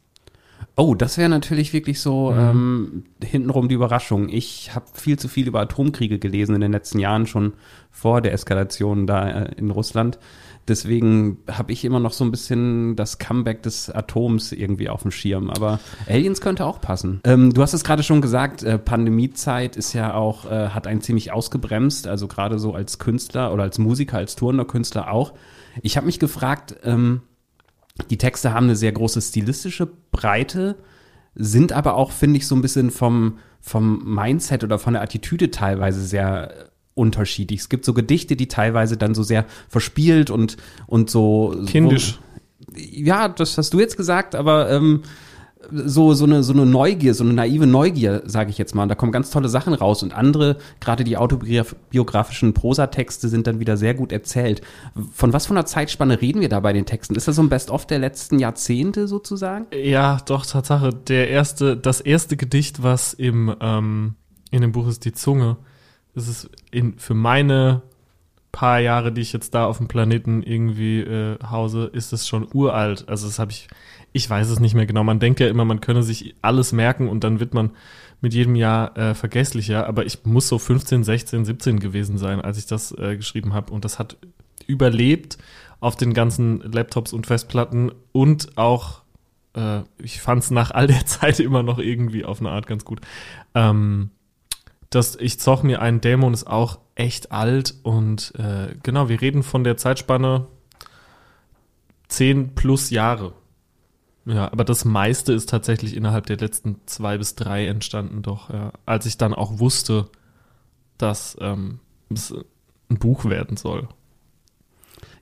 Oh, 0.76 0.96
das 0.96 1.18
wäre 1.18 1.28
natürlich 1.28 1.72
wirklich 1.72 2.00
so 2.00 2.32
Mhm. 2.32 2.38
ähm, 2.38 3.04
hintenrum 3.22 3.68
die 3.68 3.76
Überraschung. 3.76 4.28
Ich 4.28 4.74
habe 4.74 4.86
viel 4.92 5.18
zu 5.18 5.28
viel 5.28 5.46
über 5.46 5.60
Atomkriege 5.60 6.18
gelesen 6.18 6.54
in 6.56 6.60
den 6.60 6.72
letzten 6.72 6.98
Jahren, 6.98 7.26
schon 7.28 7.52
vor 7.92 8.20
der 8.20 8.32
Eskalation 8.32 9.06
da 9.06 9.28
äh, 9.28 9.54
in 9.56 9.70
Russland. 9.70 10.18
Deswegen 10.66 11.38
habe 11.48 11.72
ich 11.72 11.84
immer 11.84 12.00
noch 12.00 12.12
so 12.14 12.24
ein 12.24 12.30
bisschen 12.30 12.96
das 12.96 13.18
Comeback 13.18 13.62
des 13.62 13.90
Atoms 13.90 14.50
irgendwie 14.50 14.88
auf 14.88 15.02
dem 15.02 15.10
Schirm. 15.10 15.50
Aber 15.50 15.78
Aliens 16.08 16.40
könnte 16.40 16.64
auch 16.64 16.80
passen. 16.80 17.20
Ähm, 17.24 17.52
du 17.52 17.60
hast 17.62 17.74
es 17.74 17.84
gerade 17.84 18.02
schon 18.02 18.20
gesagt, 18.22 18.62
äh, 18.62 18.78
Pandemiezeit 18.78 19.76
ist 19.76 19.92
ja 19.92 20.14
auch, 20.14 20.46
äh, 20.50 20.70
hat 20.70 20.86
einen 20.86 21.02
ziemlich 21.02 21.32
ausgebremst, 21.32 22.08
also 22.08 22.26
gerade 22.28 22.58
so 22.58 22.74
als 22.74 22.98
Künstler 22.98 23.52
oder 23.52 23.62
als 23.62 23.78
Musiker, 23.78 24.16
als 24.16 24.36
tourender 24.36 24.64
Künstler 24.64 25.12
auch. 25.12 25.34
Ich 25.82 25.96
habe 25.98 26.06
mich 26.06 26.18
gefragt, 26.18 26.76
ähm, 26.82 27.20
die 28.10 28.18
Texte 28.18 28.52
haben 28.52 28.64
eine 28.64 28.76
sehr 28.76 28.92
große 28.92 29.20
stilistische 29.20 29.88
Breite, 30.10 30.76
sind 31.34 31.72
aber 31.72 31.94
auch, 31.94 32.12
finde 32.12 32.38
ich, 32.38 32.46
so 32.46 32.54
ein 32.54 32.62
bisschen 32.62 32.90
vom, 32.90 33.38
vom 33.60 34.02
Mindset 34.04 34.64
oder 34.64 34.78
von 34.78 34.94
der 34.94 35.02
Attitüde 35.02 35.50
teilweise 35.50 36.00
sehr 36.04 36.50
äh, 36.50 36.64
unterschiedlich. 36.94 37.60
Es 37.60 37.68
gibt 37.68 37.84
so 37.84 37.92
Gedichte, 37.92 38.36
die 38.36 38.48
teilweise 38.48 38.96
dann 38.96 39.14
so 39.14 39.22
sehr 39.22 39.46
verspielt 39.68 40.30
und, 40.30 40.56
und 40.86 41.10
so. 41.10 41.56
Kindisch. 41.66 42.18
Wo, 42.18 42.24
ja, 42.76 43.28
das 43.28 43.58
hast 43.58 43.74
du 43.74 43.80
jetzt 43.80 43.96
gesagt, 43.96 44.34
aber 44.34 44.70
ähm, 44.70 45.02
so, 45.72 46.14
so, 46.14 46.24
eine, 46.24 46.42
so 46.42 46.52
eine 46.52 46.66
Neugier, 46.66 47.14
so 47.14 47.24
eine 47.24 47.32
naive 47.32 47.66
Neugier, 47.66 48.22
sage 48.26 48.50
ich 48.50 48.58
jetzt 48.58 48.74
mal. 48.74 48.84
Und 48.84 48.88
da 48.88 48.94
kommen 48.94 49.12
ganz 49.12 49.30
tolle 49.30 49.48
Sachen 49.48 49.74
raus. 49.74 50.02
Und 50.02 50.14
andere, 50.14 50.56
gerade 50.80 51.04
die 51.04 51.16
autobiografischen 51.16 52.54
Prosatexte, 52.54 53.28
sind 53.28 53.46
dann 53.46 53.60
wieder 53.60 53.76
sehr 53.76 53.94
gut 53.94 54.12
erzählt. 54.12 54.62
Von 55.12 55.32
was 55.32 55.46
von 55.46 55.56
einer 55.56 55.66
Zeitspanne 55.66 56.20
reden 56.20 56.40
wir 56.40 56.48
da 56.48 56.60
bei 56.60 56.72
den 56.72 56.86
Texten? 56.86 57.14
Ist 57.14 57.28
das 57.28 57.36
so 57.36 57.42
ein 57.42 57.48
Best-of 57.48 57.86
der 57.86 57.98
letzten 57.98 58.38
Jahrzehnte 58.38 59.08
sozusagen? 59.08 59.66
Ja, 59.72 60.18
doch, 60.26 60.46
Tatsache. 60.46 60.90
Der 60.90 61.28
erste, 61.28 61.76
das 61.76 62.00
erste 62.00 62.36
Gedicht, 62.36 62.82
was 62.82 63.14
im, 63.14 63.54
ähm, 63.60 64.14
in 64.50 64.62
dem 64.62 64.72
Buch 64.72 64.88
ist, 64.88 65.04
die 65.04 65.12
Zunge. 65.12 65.56
Das 66.14 66.28
ist 66.28 66.48
in, 66.70 66.98
für 66.98 67.14
meine 67.14 67.82
paar 68.54 68.78
Jahre, 68.78 69.10
die 69.10 69.20
ich 69.20 69.32
jetzt 69.32 69.52
da 69.52 69.66
auf 69.66 69.78
dem 69.78 69.88
Planeten 69.88 70.44
irgendwie 70.44 71.00
äh, 71.00 71.36
hause, 71.50 71.90
ist 71.92 72.12
es 72.12 72.28
schon 72.28 72.46
uralt. 72.54 73.08
Also 73.08 73.26
das 73.26 73.40
habe 73.40 73.50
ich, 73.50 73.66
ich 74.14 74.30
weiß 74.30 74.48
es 74.48 74.60
nicht 74.60 74.74
mehr 74.74 74.86
genau. 74.86 75.02
Man 75.02 75.18
denkt 75.18 75.40
ja 75.40 75.48
immer, 75.48 75.64
man 75.64 75.80
könne 75.80 76.04
sich 76.04 76.36
alles 76.40 76.72
merken 76.72 77.08
und 77.08 77.24
dann 77.24 77.40
wird 77.40 77.52
man 77.52 77.72
mit 78.20 78.32
jedem 78.32 78.54
Jahr 78.54 78.96
äh, 78.96 79.12
vergesslicher. 79.12 79.88
Aber 79.88 80.06
ich 80.06 80.24
muss 80.24 80.46
so 80.46 80.56
15, 80.56 81.02
16, 81.02 81.44
17 81.44 81.80
gewesen 81.80 82.16
sein, 82.16 82.40
als 82.40 82.56
ich 82.56 82.66
das 82.66 82.96
äh, 82.96 83.16
geschrieben 83.16 83.54
habe. 83.54 83.72
Und 83.72 83.84
das 83.84 83.98
hat 83.98 84.16
überlebt 84.68 85.36
auf 85.80 85.96
den 85.96 86.14
ganzen 86.14 86.60
Laptops 86.60 87.12
und 87.12 87.26
Festplatten 87.26 87.90
und 88.12 88.56
auch, 88.56 89.02
äh, 89.56 89.80
ich 89.98 90.20
fand 90.20 90.44
es 90.44 90.52
nach 90.52 90.70
all 90.70 90.86
der 90.86 91.04
Zeit 91.06 91.40
immer 91.40 91.64
noch 91.64 91.80
irgendwie 91.80 92.24
auf 92.24 92.38
eine 92.38 92.50
Art 92.50 92.68
ganz 92.68 92.84
gut. 92.84 93.00
Ähm, 93.56 94.10
das 94.90 95.16
Ich 95.16 95.40
zoch 95.40 95.64
mir 95.64 95.82
einen 95.82 96.00
Dämon 96.00 96.34
ist 96.34 96.46
auch 96.46 96.78
echt 96.94 97.32
alt 97.32 97.74
und 97.82 98.32
äh, 98.38 98.76
genau, 98.84 99.08
wir 99.08 99.20
reden 99.20 99.42
von 99.42 99.64
der 99.64 99.76
Zeitspanne 99.76 100.46
10 102.06 102.54
plus 102.54 102.90
Jahre. 102.90 103.32
Ja, 104.26 104.50
aber 104.50 104.64
das 104.64 104.84
meiste 104.84 105.32
ist 105.32 105.50
tatsächlich 105.50 105.94
innerhalb 105.96 106.26
der 106.26 106.38
letzten 106.38 106.80
zwei 106.86 107.18
bis 107.18 107.34
drei 107.34 107.66
entstanden, 107.66 108.22
doch, 108.22 108.50
ja. 108.50 108.72
Als 108.86 109.04
ich 109.06 109.18
dann 109.18 109.34
auch 109.34 109.58
wusste, 109.58 110.08
dass 110.96 111.36
ähm, 111.40 111.80
es 112.08 112.34
ein 112.88 112.98
Buch 112.98 113.26
werden 113.26 113.56
soll. 113.56 113.88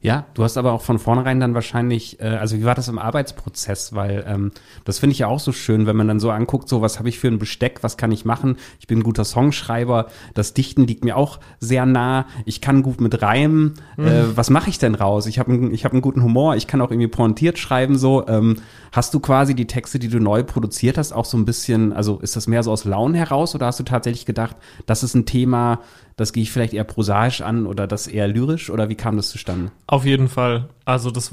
Ja, 0.02 0.26
du 0.34 0.42
hast 0.42 0.56
aber 0.56 0.72
auch 0.72 0.82
von 0.82 0.98
vornherein 0.98 1.38
dann 1.38 1.54
wahrscheinlich, 1.54 2.20
äh, 2.20 2.24
also 2.24 2.56
wie 2.56 2.64
war 2.64 2.74
das 2.74 2.88
im 2.88 2.98
Arbeitsprozess? 2.98 3.94
Weil 3.94 4.24
ähm, 4.26 4.50
das 4.84 4.98
finde 4.98 5.12
ich 5.12 5.20
ja 5.20 5.28
auch 5.28 5.38
so 5.38 5.52
schön, 5.52 5.86
wenn 5.86 5.94
man 5.94 6.08
dann 6.08 6.18
so 6.18 6.32
anguckt, 6.32 6.68
so 6.68 6.82
was 6.82 6.98
habe 6.98 7.08
ich 7.08 7.20
für 7.20 7.28
ein 7.28 7.38
Besteck, 7.38 7.84
was 7.84 7.96
kann 7.96 8.10
ich 8.10 8.24
machen? 8.24 8.56
Ich 8.80 8.88
bin 8.88 8.98
ein 8.98 9.02
guter 9.04 9.24
Songschreiber, 9.24 10.08
das 10.34 10.54
Dichten 10.54 10.88
liegt 10.88 11.04
mir 11.04 11.16
auch 11.16 11.38
sehr 11.60 11.86
nah, 11.86 12.26
ich 12.46 12.60
kann 12.60 12.82
gut 12.82 13.00
mit 13.00 13.22
Reimen. 13.22 13.74
Äh, 13.96 14.24
was 14.34 14.50
mache 14.50 14.70
ich 14.70 14.80
denn 14.80 14.96
raus? 14.96 15.26
Ich 15.26 15.38
habe 15.38 15.68
ich 15.68 15.84
hab 15.84 15.92
einen 15.92 16.02
guten 16.02 16.24
Humor, 16.24 16.56
ich 16.56 16.66
kann 16.66 16.80
auch 16.80 16.90
irgendwie 16.90 17.06
pointiert 17.06 17.60
schreiben 17.60 17.96
so. 17.96 18.26
Ähm, 18.26 18.56
hast 18.90 19.14
du 19.14 19.20
quasi 19.20 19.54
die 19.54 19.68
Texte, 19.68 20.00
die 20.00 20.08
du 20.08 20.18
neu 20.18 20.42
produziert 20.42 20.98
hast, 20.98 21.12
auch 21.12 21.26
so 21.26 21.36
ein 21.36 21.44
bisschen, 21.44 21.92
also 21.92 22.18
ist 22.18 22.34
das 22.34 22.48
mehr 22.48 22.64
so 22.64 22.72
aus 22.72 22.84
Launen 22.84 23.14
heraus 23.14 23.54
oder 23.54 23.66
hast 23.66 23.78
du 23.78 23.84
tatsächlich 23.84 24.26
gedacht, 24.26 24.56
das 24.86 25.04
ist 25.04 25.14
ein 25.14 25.26
Thema, 25.26 25.78
das 26.16 26.32
gehe 26.32 26.42
ich 26.42 26.52
vielleicht 26.52 26.74
eher 26.74 26.84
prosaisch 26.84 27.40
an 27.40 27.66
oder 27.66 27.86
das 27.86 28.06
eher 28.06 28.28
lyrisch 28.28 28.70
oder 28.70 28.88
wie 28.88 28.94
kam 28.94 29.16
das 29.16 29.30
zustande? 29.30 29.72
Auf 29.86 30.04
jeden 30.04 30.28
Fall. 30.28 30.68
Also 30.84 31.10
das 31.10 31.32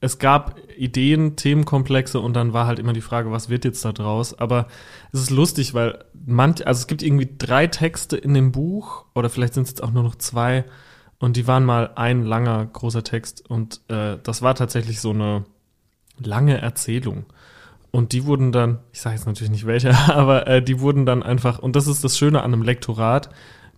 es 0.00 0.18
gab 0.18 0.56
Ideen, 0.76 1.36
Themenkomplexe 1.36 2.20
und 2.20 2.34
dann 2.34 2.52
war 2.52 2.66
halt 2.66 2.78
immer 2.78 2.94
die 2.94 3.02
Frage, 3.02 3.30
was 3.30 3.50
wird 3.50 3.66
jetzt 3.66 3.84
da 3.84 3.92
draus? 3.92 4.38
Aber 4.38 4.66
es 5.12 5.20
ist 5.20 5.30
lustig, 5.30 5.74
weil 5.74 6.04
manch, 6.14 6.66
also 6.66 6.80
es 6.80 6.86
gibt 6.86 7.02
irgendwie 7.02 7.28
drei 7.36 7.66
Texte 7.66 8.16
in 8.16 8.32
dem 8.32 8.50
Buch 8.50 9.04
oder 9.14 9.28
vielleicht 9.28 9.54
sind 9.54 9.64
es 9.64 9.70
jetzt 9.70 9.82
auch 9.82 9.90
nur 9.90 10.02
noch 10.02 10.14
zwei 10.14 10.64
und 11.18 11.36
die 11.36 11.46
waren 11.46 11.66
mal 11.66 11.90
ein 11.96 12.24
langer 12.24 12.64
großer 12.64 13.04
Text 13.04 13.48
und 13.48 13.82
äh, 13.88 14.16
das 14.22 14.40
war 14.40 14.54
tatsächlich 14.54 15.00
so 15.00 15.10
eine 15.10 15.44
lange 16.18 16.58
Erzählung. 16.60 17.26
Und 17.92 18.12
die 18.12 18.24
wurden 18.24 18.52
dann, 18.52 18.78
ich 18.92 19.00
sage 19.00 19.16
jetzt 19.16 19.26
natürlich 19.26 19.50
nicht 19.50 19.66
welche, 19.66 19.94
aber 20.08 20.46
äh, 20.46 20.62
die 20.62 20.80
wurden 20.80 21.04
dann 21.04 21.22
einfach, 21.22 21.58
und 21.58 21.76
das 21.76 21.86
ist 21.86 22.04
das 22.04 22.16
Schöne 22.16 22.42
an 22.42 22.54
einem 22.54 22.62
Lektorat, 22.62 23.28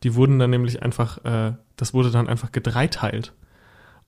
die 0.02 0.14
wurden 0.14 0.38
dann 0.38 0.50
nämlich 0.50 0.82
einfach, 0.82 1.24
äh, 1.24 1.54
das 1.76 1.94
wurde 1.94 2.10
dann 2.10 2.28
einfach 2.28 2.52
gedreiteilt. 2.52 3.32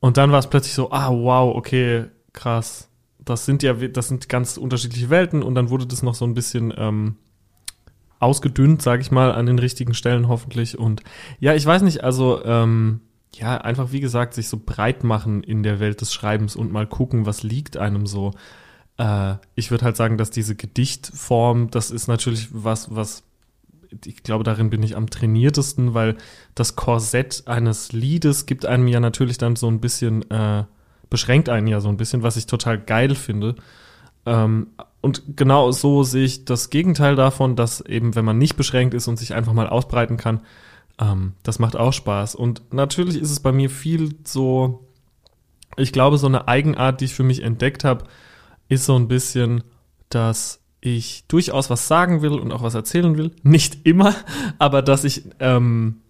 Und 0.00 0.16
dann 0.16 0.32
war 0.32 0.38
es 0.38 0.48
plötzlich 0.48 0.74
so, 0.74 0.90
ah, 0.90 1.10
wow, 1.10 1.54
okay, 1.56 2.06
krass. 2.32 2.90
Das 3.18 3.46
sind 3.46 3.62
ja, 3.62 3.72
das 3.72 4.08
sind 4.08 4.28
ganz 4.28 4.56
unterschiedliche 4.56 5.08
Welten 5.08 5.42
und 5.42 5.54
dann 5.54 5.70
wurde 5.70 5.86
das 5.86 6.02
noch 6.02 6.14
so 6.14 6.26
ein 6.26 6.34
bisschen 6.34 6.74
ähm, 6.76 7.16
ausgedünnt, 8.18 8.82
sage 8.82 9.02
ich 9.02 9.10
mal, 9.10 9.32
an 9.32 9.46
den 9.46 9.58
richtigen 9.58 9.94
Stellen 9.94 10.28
hoffentlich. 10.28 10.78
Und 10.78 11.02
ja, 11.40 11.54
ich 11.54 11.64
weiß 11.64 11.82
nicht, 11.82 12.04
also 12.04 12.44
ähm, 12.44 13.00
ja, 13.34 13.56
einfach 13.58 13.92
wie 13.92 14.00
gesagt, 14.00 14.34
sich 14.34 14.48
so 14.48 14.60
breit 14.64 15.04
machen 15.04 15.42
in 15.42 15.62
der 15.62 15.80
Welt 15.80 16.00
des 16.00 16.12
Schreibens 16.12 16.56
und 16.56 16.72
mal 16.72 16.86
gucken, 16.86 17.26
was 17.26 17.42
liegt 17.42 17.76
einem 17.76 18.06
so. 18.06 18.32
Äh, 18.98 19.36
ich 19.54 19.70
würde 19.70 19.84
halt 19.84 19.96
sagen, 19.96 20.18
dass 20.18 20.30
diese 20.30 20.54
Gedichtform, 20.54 21.70
das 21.70 21.90
ist 21.90 22.08
natürlich 22.08 22.48
was, 22.52 22.94
was 22.94 23.24
ich 24.04 24.22
glaube, 24.22 24.44
darin 24.44 24.70
bin 24.70 24.82
ich 24.82 24.96
am 24.96 25.10
trainiertesten, 25.10 25.94
weil 25.94 26.16
das 26.54 26.76
Korsett 26.76 27.44
eines 27.46 27.92
Liedes 27.92 28.46
gibt 28.46 28.66
einem 28.66 28.88
ja 28.88 29.00
natürlich 29.00 29.38
dann 29.38 29.56
so 29.56 29.68
ein 29.68 29.80
bisschen, 29.80 30.28
äh, 30.30 30.64
beschränkt 31.10 31.48
einen 31.48 31.66
ja 31.66 31.80
so 31.80 31.88
ein 31.88 31.96
bisschen, 31.96 32.22
was 32.22 32.36
ich 32.36 32.46
total 32.46 32.78
geil 32.78 33.14
finde. 33.14 33.56
Ähm, 34.26 34.68
und 35.00 35.36
genau 35.36 35.70
so 35.70 36.02
sehe 36.02 36.24
ich 36.24 36.44
das 36.44 36.70
Gegenteil 36.70 37.14
davon, 37.14 37.56
dass 37.56 37.80
eben, 37.82 38.14
wenn 38.14 38.24
man 38.24 38.38
nicht 38.38 38.56
beschränkt 38.56 38.94
ist 38.94 39.06
und 39.06 39.18
sich 39.18 39.34
einfach 39.34 39.52
mal 39.52 39.68
ausbreiten 39.68 40.16
kann, 40.16 40.40
ähm, 40.98 41.34
das 41.42 41.58
macht 41.58 41.76
auch 41.76 41.92
Spaß. 41.92 42.34
Und 42.34 42.72
natürlich 42.72 43.16
ist 43.20 43.30
es 43.30 43.40
bei 43.40 43.52
mir 43.52 43.68
viel 43.68 44.14
so, 44.24 44.86
ich 45.76 45.92
glaube, 45.92 46.18
so 46.18 46.26
eine 46.26 46.48
Eigenart, 46.48 47.00
die 47.00 47.06
ich 47.06 47.14
für 47.14 47.22
mich 47.22 47.42
entdeckt 47.42 47.84
habe, 47.84 48.04
ist 48.68 48.86
so 48.86 48.96
ein 48.96 49.08
bisschen, 49.08 49.62
dass 50.08 50.63
ich 50.84 51.24
durchaus 51.28 51.70
was 51.70 51.88
sagen 51.88 52.20
will 52.20 52.32
und 52.32 52.52
auch 52.52 52.62
was 52.62 52.74
erzählen 52.74 53.16
will. 53.16 53.30
Nicht 53.42 53.86
immer, 53.86 54.14
aber 54.58 54.82
dass 54.82 55.04
ich, 55.04 55.24
ähm, 55.40 56.02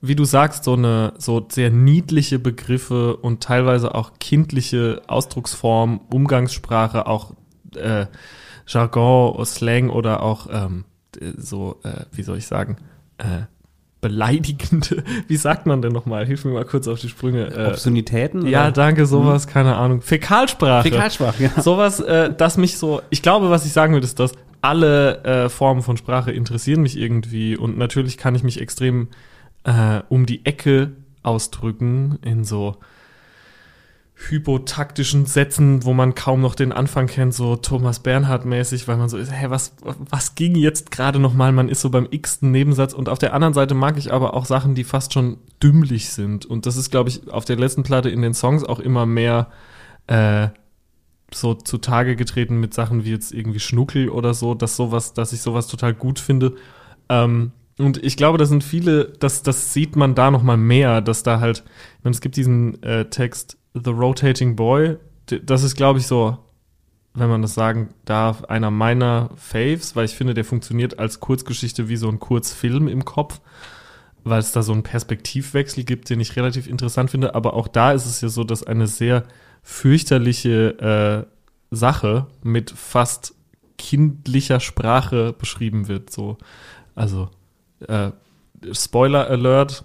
wie 0.00 0.16
du 0.16 0.24
sagst, 0.24 0.64
so 0.64 0.72
eine 0.72 1.12
so 1.18 1.46
sehr 1.50 1.70
niedliche 1.70 2.38
Begriffe 2.38 3.16
und 3.16 3.42
teilweise 3.42 3.94
auch 3.94 4.12
kindliche 4.18 5.02
Ausdrucksform, 5.06 6.00
Umgangssprache, 6.10 7.06
auch 7.06 7.32
äh, 7.76 8.06
Jargon, 8.66 9.44
Slang 9.44 9.90
oder 9.90 10.22
auch 10.22 10.48
ähm, 10.50 10.84
so, 11.36 11.80
äh, 11.82 12.06
wie 12.12 12.22
soll 12.22 12.38
ich 12.38 12.46
sagen, 12.46 12.76
äh, 13.18 13.42
beleidigende, 14.04 15.02
wie 15.28 15.36
sagt 15.36 15.64
man 15.64 15.80
denn 15.80 15.92
nochmal? 15.92 16.26
Hilf 16.26 16.44
mir 16.44 16.52
mal 16.52 16.66
kurz 16.66 16.86
auf 16.88 17.00
die 17.00 17.08
Sprünge. 17.08 17.46
Äh, 17.46 17.68
Obszönitäten? 17.68 18.46
Ja, 18.46 18.70
danke, 18.70 19.06
sowas, 19.06 19.46
hm. 19.46 19.52
keine 19.52 19.76
Ahnung. 19.76 20.02
Fäkalsprache. 20.02 20.90
Fäkalsprache, 20.90 21.42
ja. 21.42 21.62
Sowas, 21.62 22.00
äh, 22.00 22.30
das 22.36 22.58
mich 22.58 22.76
so, 22.76 23.00
ich 23.08 23.22
glaube, 23.22 23.48
was 23.48 23.64
ich 23.64 23.72
sagen 23.72 23.94
will, 23.94 24.04
ist, 24.04 24.20
dass 24.20 24.32
alle 24.60 25.24
äh, 25.24 25.48
Formen 25.48 25.80
von 25.82 25.96
Sprache 25.96 26.32
interessieren 26.32 26.82
mich 26.82 26.98
irgendwie 26.98 27.56
und 27.56 27.78
natürlich 27.78 28.18
kann 28.18 28.34
ich 28.34 28.42
mich 28.42 28.60
extrem 28.60 29.08
äh, 29.64 30.00
um 30.10 30.26
die 30.26 30.44
Ecke 30.44 30.92
ausdrücken 31.22 32.18
in 32.22 32.44
so 32.44 32.76
hypotaktischen 34.30 35.26
Sätzen, 35.26 35.84
wo 35.84 35.92
man 35.92 36.14
kaum 36.14 36.40
noch 36.40 36.54
den 36.54 36.72
Anfang 36.72 37.06
kennt, 37.06 37.34
so 37.34 37.56
Thomas 37.56 38.00
Bernhard 38.00 38.44
mäßig, 38.44 38.86
weil 38.88 38.96
man 38.96 39.08
so 39.08 39.16
ist, 39.16 39.32
hä, 39.32 39.46
was, 39.48 39.74
was 39.82 40.34
ging 40.34 40.54
jetzt 40.54 40.90
gerade 40.90 41.18
nochmal? 41.18 41.52
Man 41.52 41.68
ist 41.68 41.80
so 41.80 41.90
beim 41.90 42.08
x-ten 42.10 42.50
Nebensatz 42.50 42.92
und 42.92 43.08
auf 43.08 43.18
der 43.18 43.34
anderen 43.34 43.54
Seite 43.54 43.74
mag 43.74 43.96
ich 43.98 44.12
aber 44.12 44.34
auch 44.34 44.46
Sachen, 44.46 44.74
die 44.74 44.84
fast 44.84 45.12
schon 45.12 45.38
dümmlich 45.62 46.10
sind 46.10 46.46
und 46.46 46.66
das 46.66 46.76
ist, 46.76 46.90
glaube 46.90 47.10
ich, 47.10 47.30
auf 47.30 47.44
der 47.44 47.56
letzten 47.56 47.82
Platte 47.82 48.10
in 48.10 48.22
den 48.22 48.34
Songs 48.34 48.64
auch 48.64 48.80
immer 48.80 49.06
mehr 49.06 49.48
äh, 50.06 50.48
so 51.32 51.54
zutage 51.54 52.16
getreten 52.16 52.58
mit 52.60 52.74
Sachen 52.74 53.04
wie 53.04 53.10
jetzt 53.10 53.32
irgendwie 53.32 53.60
Schnuckel 53.60 54.08
oder 54.08 54.34
so, 54.34 54.54
dass 54.54 54.76
sowas, 54.76 55.14
dass 55.14 55.32
ich 55.32 55.40
sowas 55.40 55.66
total 55.66 55.94
gut 55.94 56.18
finde. 56.18 56.54
Ähm, 57.08 57.52
und 57.78 58.02
ich 58.04 58.16
glaube, 58.16 58.38
da 58.38 58.46
sind 58.46 58.62
viele, 58.62 59.12
das, 59.18 59.42
das 59.42 59.72
sieht 59.72 59.96
man 59.96 60.14
da 60.14 60.30
nochmal 60.30 60.56
mehr, 60.56 61.00
dass 61.00 61.22
da 61.22 61.40
halt, 61.40 61.64
ich 61.98 62.04
meine, 62.04 62.14
es 62.14 62.20
gibt 62.20 62.36
diesen 62.36 62.80
äh, 62.82 63.06
Text, 63.06 63.58
The 63.74 63.90
Rotating 63.90 64.56
Boy, 64.56 64.96
das 65.26 65.64
ist, 65.64 65.74
glaube 65.74 65.98
ich, 65.98 66.06
so, 66.06 66.38
wenn 67.14 67.28
man 67.28 67.42
das 67.42 67.54
sagen 67.54 67.90
darf, 68.04 68.44
einer 68.44 68.70
meiner 68.70 69.30
Faves, 69.36 69.96
weil 69.96 70.04
ich 70.04 70.14
finde, 70.14 70.34
der 70.34 70.44
funktioniert 70.44 70.98
als 70.98 71.20
Kurzgeschichte 71.20 71.88
wie 71.88 71.96
so 71.96 72.08
ein 72.08 72.20
Kurzfilm 72.20 72.88
im 72.88 73.04
Kopf, 73.04 73.40
weil 74.22 74.40
es 74.40 74.52
da 74.52 74.62
so 74.62 74.72
einen 74.72 74.82
Perspektivwechsel 74.82 75.84
gibt, 75.84 76.08
den 76.08 76.20
ich 76.20 76.36
relativ 76.36 76.66
interessant 76.66 77.10
finde. 77.10 77.34
Aber 77.34 77.54
auch 77.54 77.68
da 77.68 77.92
ist 77.92 78.06
es 78.06 78.20
ja 78.20 78.28
so, 78.28 78.44
dass 78.44 78.62
eine 78.62 78.86
sehr 78.86 79.24
fürchterliche 79.62 81.26
äh, 81.70 81.74
Sache 81.74 82.26
mit 82.42 82.70
fast 82.70 83.34
kindlicher 83.76 84.60
Sprache 84.60 85.32
beschrieben 85.32 85.88
wird. 85.88 86.10
So, 86.10 86.38
also 86.94 87.28
äh, 87.86 88.10
Spoiler 88.72 89.28
Alert, 89.28 89.84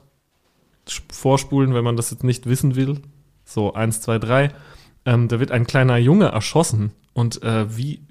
vorspulen, 1.12 1.74
wenn 1.74 1.84
man 1.84 1.98
das 1.98 2.12
jetzt 2.12 2.24
nicht 2.24 2.46
wissen 2.46 2.75
will. 2.75 3.01
So, 3.50 3.74
eins, 3.74 4.00
zwei, 4.00 4.20
drei. 4.20 4.50
Ähm, 5.06 5.27
da 5.27 5.39
wird 5.39 5.51
ein 5.51 5.65
kleiner 5.65 5.98
Junge 5.98 6.27
erschossen 6.27 6.91
und 7.13 7.41
äh, 7.41 7.75
wie, 7.75 8.01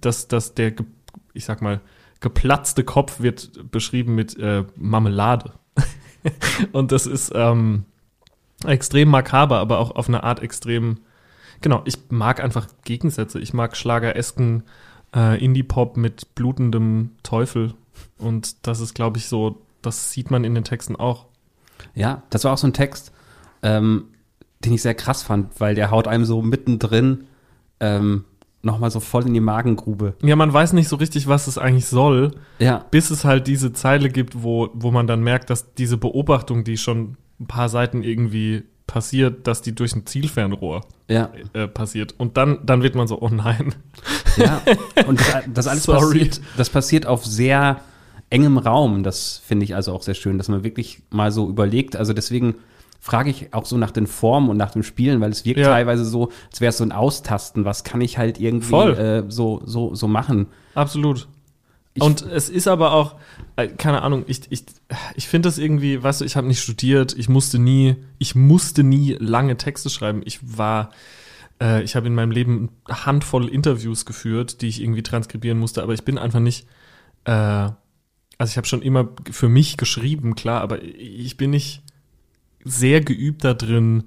dass, 0.00 0.28
dass 0.28 0.54
der, 0.54 0.72
ich 1.34 1.44
sag 1.44 1.60
mal, 1.60 1.80
geplatzte 2.20 2.84
Kopf 2.84 3.20
wird 3.20 3.70
beschrieben 3.70 4.14
mit 4.14 4.38
äh, 4.38 4.64
Marmelade. 4.76 5.52
und 6.72 6.90
das 6.90 7.04
ist 7.04 7.32
ähm, 7.34 7.84
extrem 8.64 9.10
makaber, 9.10 9.58
aber 9.58 9.78
auch 9.78 9.90
auf 9.90 10.08
eine 10.08 10.22
Art 10.22 10.40
extrem, 10.40 11.00
genau, 11.60 11.82
ich 11.84 11.98
mag 12.08 12.42
einfach 12.42 12.66
Gegensätze. 12.84 13.40
Ich 13.40 13.52
mag 13.52 13.76
schlageresken 13.76 14.62
äh, 15.14 15.42
Indie-Pop 15.44 15.98
mit 15.98 16.34
blutendem 16.34 17.10
Teufel. 17.22 17.74
Und 18.16 18.66
das 18.66 18.80
ist, 18.80 18.94
glaube 18.94 19.18
ich, 19.18 19.28
so, 19.28 19.60
das 19.82 20.12
sieht 20.12 20.30
man 20.30 20.44
in 20.44 20.54
den 20.54 20.64
Texten 20.64 20.96
auch. 20.96 21.26
Ja, 21.94 22.22
das 22.30 22.44
war 22.44 22.54
auch 22.54 22.58
so 22.58 22.66
ein 22.66 22.72
Text, 22.72 23.12
ähm, 23.62 24.06
den 24.64 24.72
ich 24.72 24.82
sehr 24.82 24.94
krass 24.94 25.22
fand, 25.22 25.60
weil 25.60 25.74
der 25.74 25.90
haut 25.90 26.08
einem 26.08 26.24
so 26.24 26.42
mittendrin 26.42 27.24
ähm, 27.80 28.24
nochmal 28.62 28.90
so 28.90 29.00
voll 29.00 29.26
in 29.26 29.34
die 29.34 29.40
Magengrube. 29.40 30.14
Ja, 30.22 30.36
man 30.36 30.52
weiß 30.52 30.72
nicht 30.72 30.88
so 30.88 30.96
richtig, 30.96 31.28
was 31.28 31.46
es 31.46 31.58
eigentlich 31.58 31.86
soll, 31.86 32.32
ja. 32.58 32.84
bis 32.90 33.10
es 33.10 33.24
halt 33.24 33.46
diese 33.46 33.72
Zeile 33.72 34.10
gibt, 34.10 34.42
wo, 34.42 34.70
wo 34.74 34.90
man 34.90 35.06
dann 35.06 35.22
merkt, 35.22 35.50
dass 35.50 35.74
diese 35.74 35.96
Beobachtung, 35.96 36.64
die 36.64 36.76
schon 36.76 37.16
ein 37.40 37.46
paar 37.46 37.68
Seiten 37.68 38.02
irgendwie 38.02 38.64
passiert, 38.86 39.46
dass 39.46 39.62
die 39.62 39.74
durch 39.74 39.94
ein 39.94 40.06
Zielfernrohr 40.06 40.80
ja. 41.08 41.30
äh, 41.52 41.68
passiert. 41.68 42.14
Und 42.18 42.36
dann, 42.36 42.60
dann 42.64 42.82
wird 42.82 42.96
man 42.96 43.06
so, 43.06 43.20
oh 43.20 43.28
nein. 43.28 43.74
Ja, 44.36 44.62
und 45.06 45.20
das, 45.20 45.44
das 45.54 45.66
alles 45.68 45.86
passiert, 45.86 46.40
das 46.56 46.70
passiert 46.70 47.06
auf 47.06 47.24
sehr 47.24 47.80
engem 48.30 48.58
Raum. 48.58 49.04
Das 49.04 49.40
finde 49.44 49.64
ich 49.64 49.74
also 49.74 49.92
auch 49.92 50.02
sehr 50.02 50.14
schön, 50.14 50.38
dass 50.38 50.48
man 50.48 50.64
wirklich 50.64 51.02
mal 51.10 51.30
so 51.30 51.48
überlegt. 51.48 51.96
Also 51.96 52.12
deswegen 52.12 52.56
frage 53.00 53.30
ich 53.30 53.54
auch 53.54 53.64
so 53.64 53.78
nach 53.78 53.90
den 53.90 54.06
Formen 54.06 54.50
und 54.50 54.56
nach 54.56 54.72
dem 54.72 54.82
Spielen, 54.82 55.20
weil 55.20 55.30
es 55.30 55.44
wirkt 55.44 55.60
ja. 55.60 55.68
teilweise 55.68 56.04
so, 56.04 56.30
als 56.50 56.60
wäre 56.60 56.70
es 56.70 56.78
so 56.78 56.84
ein 56.84 56.92
Austasten. 56.92 57.64
Was 57.64 57.84
kann 57.84 58.00
ich 58.00 58.18
halt 58.18 58.40
irgendwie 58.40 58.74
äh, 58.74 59.24
so, 59.28 59.62
so, 59.64 59.94
so 59.94 60.08
machen? 60.08 60.48
Absolut. 60.74 61.28
Ich 61.94 62.02
und 62.02 62.22
es 62.22 62.48
ist 62.48 62.68
aber 62.68 62.92
auch, 62.92 63.16
äh, 63.56 63.68
keine 63.68 64.02
Ahnung, 64.02 64.24
ich, 64.26 64.42
ich, 64.50 64.64
ich 65.14 65.26
finde 65.26 65.48
das 65.48 65.58
irgendwie, 65.58 66.02
weißt 66.02 66.20
du, 66.20 66.24
ich 66.24 66.36
habe 66.36 66.46
nicht 66.46 66.60
studiert, 66.60 67.16
ich 67.16 67.28
musste 67.28 67.58
nie, 67.58 67.96
ich 68.18 68.34
musste 68.34 68.82
nie 68.82 69.16
lange 69.18 69.56
Texte 69.56 69.90
schreiben. 69.90 70.22
Ich 70.24 70.38
war, 70.56 70.90
äh, 71.60 71.82
ich 71.82 71.96
habe 71.96 72.06
in 72.06 72.14
meinem 72.14 72.30
Leben 72.30 72.70
eine 72.84 73.06
Handvoll 73.06 73.48
Interviews 73.48 74.06
geführt, 74.06 74.60
die 74.60 74.68
ich 74.68 74.82
irgendwie 74.82 75.02
transkribieren 75.02 75.58
musste, 75.58 75.82
aber 75.82 75.94
ich 75.94 76.04
bin 76.04 76.18
einfach 76.18 76.40
nicht, 76.40 76.66
äh, 77.24 77.30
also 77.32 78.50
ich 78.50 78.56
habe 78.56 78.66
schon 78.66 78.82
immer 78.82 79.08
für 79.30 79.48
mich 79.48 79.76
geschrieben, 79.76 80.34
klar, 80.34 80.60
aber 80.60 80.82
ich 80.82 81.36
bin 81.36 81.50
nicht 81.50 81.82
sehr 82.70 83.00
geübt 83.00 83.44
da 83.44 83.54
drin, 83.54 84.04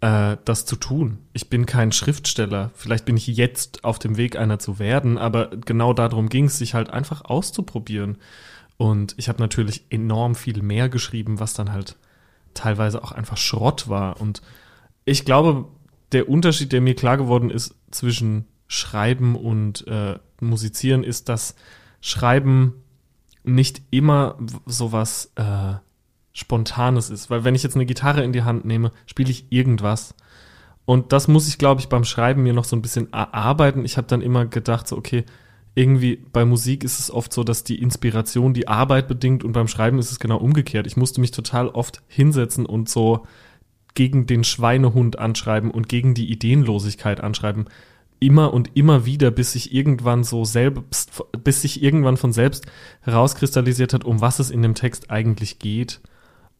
äh, 0.00 0.36
das 0.44 0.66
zu 0.66 0.76
tun. 0.76 1.18
Ich 1.32 1.48
bin 1.48 1.66
kein 1.66 1.92
Schriftsteller. 1.92 2.70
Vielleicht 2.74 3.04
bin 3.04 3.16
ich 3.16 3.26
jetzt 3.26 3.84
auf 3.84 3.98
dem 3.98 4.16
Weg, 4.16 4.36
einer 4.36 4.58
zu 4.58 4.78
werden, 4.78 5.18
aber 5.18 5.48
genau 5.48 5.92
darum 5.92 6.28
ging 6.28 6.46
es, 6.46 6.58
sich 6.58 6.74
halt 6.74 6.90
einfach 6.90 7.24
auszuprobieren. 7.24 8.18
Und 8.76 9.14
ich 9.16 9.28
habe 9.28 9.40
natürlich 9.40 9.84
enorm 9.90 10.34
viel 10.34 10.62
mehr 10.62 10.88
geschrieben, 10.88 11.40
was 11.40 11.54
dann 11.54 11.72
halt 11.72 11.96
teilweise 12.54 13.02
auch 13.02 13.12
einfach 13.12 13.36
Schrott 13.36 13.88
war. 13.88 14.20
Und 14.20 14.42
ich 15.04 15.24
glaube, 15.24 15.66
der 16.12 16.28
Unterschied, 16.28 16.72
der 16.72 16.80
mir 16.80 16.94
klar 16.94 17.16
geworden 17.16 17.50
ist 17.50 17.74
zwischen 17.90 18.46
Schreiben 18.68 19.34
und 19.34 19.86
äh, 19.86 20.18
Musizieren, 20.40 21.04
ist, 21.04 21.28
dass 21.28 21.54
Schreiben 22.00 22.74
nicht 23.44 23.82
immer 23.90 24.36
sowas 24.66 25.32
äh, 25.36 25.74
Spontanes 26.36 27.08
ist. 27.08 27.30
Weil 27.30 27.44
wenn 27.44 27.54
ich 27.54 27.62
jetzt 27.62 27.76
eine 27.76 27.86
Gitarre 27.86 28.22
in 28.22 28.32
die 28.32 28.42
Hand 28.42 28.66
nehme, 28.66 28.92
spiele 29.06 29.30
ich 29.30 29.46
irgendwas. 29.50 30.14
Und 30.84 31.12
das 31.12 31.28
muss 31.28 31.48
ich, 31.48 31.58
glaube 31.58 31.80
ich, 31.80 31.88
beim 31.88 32.04
Schreiben 32.04 32.42
mir 32.42 32.52
noch 32.52 32.64
so 32.64 32.76
ein 32.76 32.82
bisschen 32.82 33.12
erarbeiten. 33.12 33.84
Ich 33.84 33.96
habe 33.96 34.06
dann 34.06 34.20
immer 34.20 34.44
gedacht, 34.46 34.86
so, 34.86 34.96
okay, 34.96 35.24
irgendwie 35.74 36.16
bei 36.32 36.44
Musik 36.44 36.84
ist 36.84 37.00
es 37.00 37.10
oft 37.10 37.32
so, 37.32 37.42
dass 37.42 37.64
die 37.64 37.80
Inspiration 37.80 38.54
die 38.54 38.68
Arbeit 38.68 39.08
bedingt 39.08 39.44
und 39.44 39.52
beim 39.52 39.66
Schreiben 39.66 39.98
ist 39.98 40.10
es 40.10 40.20
genau 40.20 40.36
umgekehrt. 40.36 40.86
Ich 40.86 40.96
musste 40.96 41.20
mich 41.20 41.30
total 41.30 41.68
oft 41.68 42.02
hinsetzen 42.06 42.66
und 42.66 42.88
so 42.88 43.26
gegen 43.94 44.26
den 44.26 44.44
Schweinehund 44.44 45.18
anschreiben 45.18 45.70
und 45.70 45.88
gegen 45.88 46.14
die 46.14 46.30
Ideenlosigkeit 46.30 47.20
anschreiben. 47.20 47.64
Immer 48.20 48.54
und 48.54 48.70
immer 48.74 49.06
wieder, 49.06 49.30
bis 49.30 49.52
sich 49.52 49.74
irgendwann 49.74 50.22
so 50.22 50.44
selbst, 50.44 51.22
bis 51.42 51.62
sich 51.62 51.82
irgendwann 51.82 52.16
von 52.18 52.32
selbst 52.32 52.66
herauskristallisiert 53.00 53.94
hat, 53.94 54.04
um 54.04 54.20
was 54.20 54.38
es 54.38 54.50
in 54.50 54.62
dem 54.62 54.74
Text 54.74 55.10
eigentlich 55.10 55.58
geht. 55.58 56.00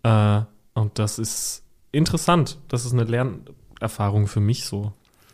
Äh, 0.07 0.43
und 0.75 0.99
das 0.99 1.19
ist 1.19 1.63
interessant. 1.91 2.59
Das 2.69 2.85
ist 2.85 2.93
eine 2.93 3.05
Lernerfahrung 3.05 4.27
für 4.27 4.41
mich 4.41 4.65
so. 4.65 4.93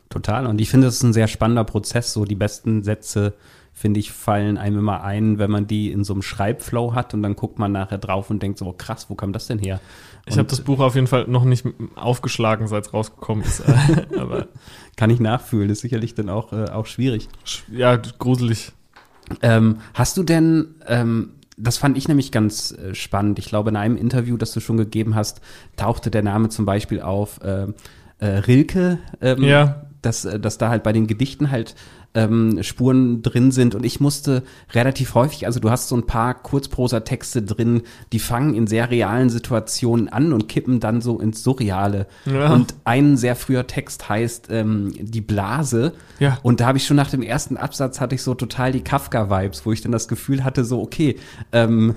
Total. 0.09 0.47
Und 0.47 0.61
ich 0.61 0.71
finde, 0.71 0.87
das 0.87 0.97
ist 0.97 1.03
ein 1.03 1.13
sehr 1.13 1.29
spannender 1.29 1.65
Prozess, 1.65 2.13
so 2.13 2.25
die 2.25 2.35
besten 2.35 2.83
Sätze 2.83 3.35
finde 3.75 4.01
ich, 4.01 4.13
fallen 4.13 4.59
einem 4.59 4.79
immer 4.79 5.03
ein, 5.03 5.39
wenn 5.39 5.51
man 5.51 5.67
die 5.67 5.91
in 5.91 6.05
so 6.05 6.13
einem 6.13 6.23
Schreibflow 6.23 6.95
hat 6.95 7.15
und 7.15 7.23
dann 7.23 7.35
guckt 7.35 7.59
man 7.59 7.73
nachher 7.73 7.99
drauf 7.99 8.31
und 8.31 8.43
denkt 8.43 8.59
so, 8.59 8.73
krass, 8.73 9.07
wo 9.09 9.15
kam 9.15 9.33
das 9.33 9.47
denn 9.47 9.59
her? 9.59 9.81
Ich 10.27 10.39
habe 10.39 10.49
das 10.49 10.61
Buch 10.61 10.79
auf 10.79 10.95
jeden 10.95 11.07
Fall 11.07 11.27
noch 11.27 11.45
nicht 11.45 11.67
aufgeschlagen, 11.97 12.69
seit 12.69 12.87
es 12.87 12.95
rausgekommen 12.95 13.45
ist. 13.45 13.63
Aber 14.19 14.49
kann 14.97 15.11
ich 15.11 15.21
nachfühlen, 15.21 15.71
ist 15.71 15.81
sicherlich 15.81 16.15
dann 16.15 16.29
auch, 16.29 16.53
äh, 16.53 16.67
auch 16.67 16.87
schwierig. 16.87 17.29
Ja, 17.73 17.97
gruselig. 17.97 18.73
Ähm, 19.41 19.79
hast 19.95 20.17
du 20.17 20.23
denn, 20.23 20.75
ähm, 20.87 21.31
das 21.57 21.79
fand 21.79 21.99
ich 21.99 22.09
nämlich 22.09 22.33
ganz 22.33 22.73
äh, 22.73 22.95
spannend. 22.95 23.39
Ich 23.39 23.47
glaube, 23.47 23.71
in 23.71 23.77
einem 23.77 23.97
Interview, 23.97 24.37
das 24.37 24.53
du 24.53 24.61
schon 24.61 24.77
gegeben 24.77 25.15
hast, 25.15 25.41
tauchte 25.77 26.11
der 26.11 26.23
Name 26.23 26.49
zum 26.49 26.65
Beispiel 26.65 27.01
auf 27.01 27.41
äh, 27.43 27.67
äh, 28.19 28.27
Rilke. 28.27 28.99
Ähm, 29.21 29.43
ja. 29.43 29.87
Dass, 30.01 30.25
äh, 30.25 30.41
dass 30.41 30.59
da 30.59 30.71
halt 30.71 30.83
bei 30.83 30.93
den 30.93 31.07
Gedichten 31.07 31.51
halt 31.51 31.75
ähm, 32.15 32.63
Spuren 32.63 33.23
drin 33.23 33.51
sind. 33.51 33.75
Und 33.75 33.85
ich 33.85 34.01
musste 34.01 34.43
relativ 34.73 35.15
häufig, 35.15 35.47
also 35.47 35.61
du 35.61 35.71
hast 35.71 35.89
so 35.89 35.97
ein 35.97 36.07
paar 36.07 36.35
Kurzprosa-Texte 36.35 37.43
drin, 37.43 37.83
die 38.13 38.19
fangen 38.19 38.55
in 38.55 38.67
sehr 38.67 38.91
realen 38.91 39.31
Situationen 39.31 40.09
an 40.09 40.33
und 40.33 40.49
kippen 40.49 40.81
dann 40.81 41.01
so 41.01 41.19
ins 41.21 41.43
Surreale. 41.43 42.07
Ja. 42.27 42.53
Und 42.53 42.75
ein 42.85 43.17
sehr 43.17 43.37
früher 43.37 43.67
Text 43.67 44.09
heißt 44.09 44.49
ähm, 44.51 44.93
Die 44.99 45.21
Blase. 45.21 45.93
Ja. 46.19 46.39
Und 46.43 46.61
da 46.61 46.67
habe 46.67 46.79
ich 46.79 46.87
schon 46.87 46.97
nach 46.97 47.11
dem 47.11 47.23
ersten 47.23 47.57
Absatz 47.57 48.01
hatte 48.01 48.15
ich 48.15 48.23
so 48.23 48.35
total 48.35 48.73
die 48.73 48.83
Kafka-Vibes, 48.83 49.65
wo 49.65 49.73
ich 49.73 49.81
dann 49.81 49.93
das 49.93 50.09
Gefühl 50.09 50.45
hatte, 50.45 50.65
so, 50.65 50.81
okay, 50.81 51.17
ähm, 51.53 51.95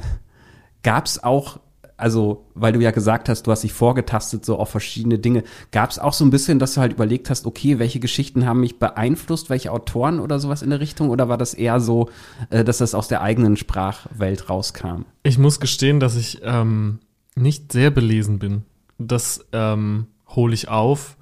gab 0.83 1.05
es 1.05 1.23
auch 1.23 1.59
also, 1.97 2.45
weil 2.55 2.73
du 2.73 2.81
ja 2.81 2.91
gesagt 2.91 3.29
hast, 3.29 3.43
du 3.47 3.51
hast 3.51 3.63
dich 3.63 3.71
vorgetastet 3.71 4.43
so 4.43 4.57
auf 4.57 4.69
verschiedene 4.69 5.17
Dinge. 5.17 5.43
Gab 5.71 5.89
es 5.89 5.99
auch 5.99 6.11
so 6.11 6.25
ein 6.25 6.29
bisschen, 6.29 6.59
dass 6.59 6.73
du 6.73 6.81
halt 6.81 6.93
überlegt 6.93 7.29
hast, 7.29 7.45
okay, 7.45 7.79
welche 7.79 8.01
Geschichten 8.01 8.45
haben 8.45 8.59
mich 8.59 8.79
beeinflusst, 8.79 9.49
welche 9.49 9.71
Autoren 9.71 10.19
oder 10.19 10.39
sowas 10.39 10.61
in 10.61 10.71
der 10.71 10.81
Richtung? 10.81 11.09
Oder 11.09 11.29
war 11.29 11.37
das 11.37 11.53
eher 11.53 11.79
so, 11.79 12.09
äh, 12.49 12.65
dass 12.65 12.79
das 12.79 12.95
aus 12.95 13.07
der 13.07 13.21
eigenen 13.21 13.55
Sprachwelt 13.55 14.49
rauskam? 14.49 15.05
Ich 15.23 15.37
muss 15.37 15.61
gestehen, 15.61 16.01
dass 16.01 16.17
ich 16.17 16.41
ähm, 16.43 16.99
nicht 17.35 17.71
sehr 17.71 17.91
belesen 17.91 18.39
bin. 18.39 18.63
Das 18.97 19.45
ähm, 19.53 20.07
hole 20.27 20.53
ich 20.53 20.67
auf. 20.67 21.15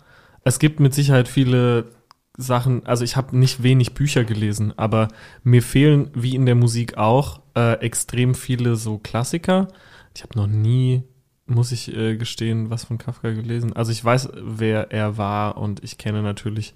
Es 0.43 0.57
gibt 0.57 0.79
mit 0.79 0.95
Sicherheit 0.95 1.27
viele 1.27 1.91
Sachen, 2.35 2.83
also 2.87 3.03
ich 3.03 3.15
habe 3.15 3.37
nicht 3.37 3.61
wenig 3.61 3.93
Bücher 3.93 4.23
gelesen, 4.23 4.73
aber 4.75 5.09
mir 5.43 5.61
fehlen, 5.61 6.09
wie 6.15 6.33
in 6.33 6.47
der 6.47 6.55
Musik 6.55 6.97
auch, 6.97 7.41
äh, 7.55 7.73
extrem 7.73 8.33
viele 8.33 8.75
so 8.75 8.97
Klassiker 8.97 9.67
ich 10.15 10.23
habe 10.23 10.37
noch 10.37 10.47
nie, 10.47 11.03
muss 11.45 11.71
ich 11.71 11.95
äh, 11.95 12.15
gestehen, 12.15 12.69
was 12.69 12.85
von 12.85 12.97
Kafka 12.97 13.31
gelesen. 13.31 13.73
Also 13.73 13.91
ich 13.91 14.03
weiß, 14.03 14.29
wer 14.35 14.91
er 14.91 15.17
war 15.17 15.57
und 15.57 15.83
ich 15.83 15.97
kenne 15.97 16.21
natürlich 16.21 16.75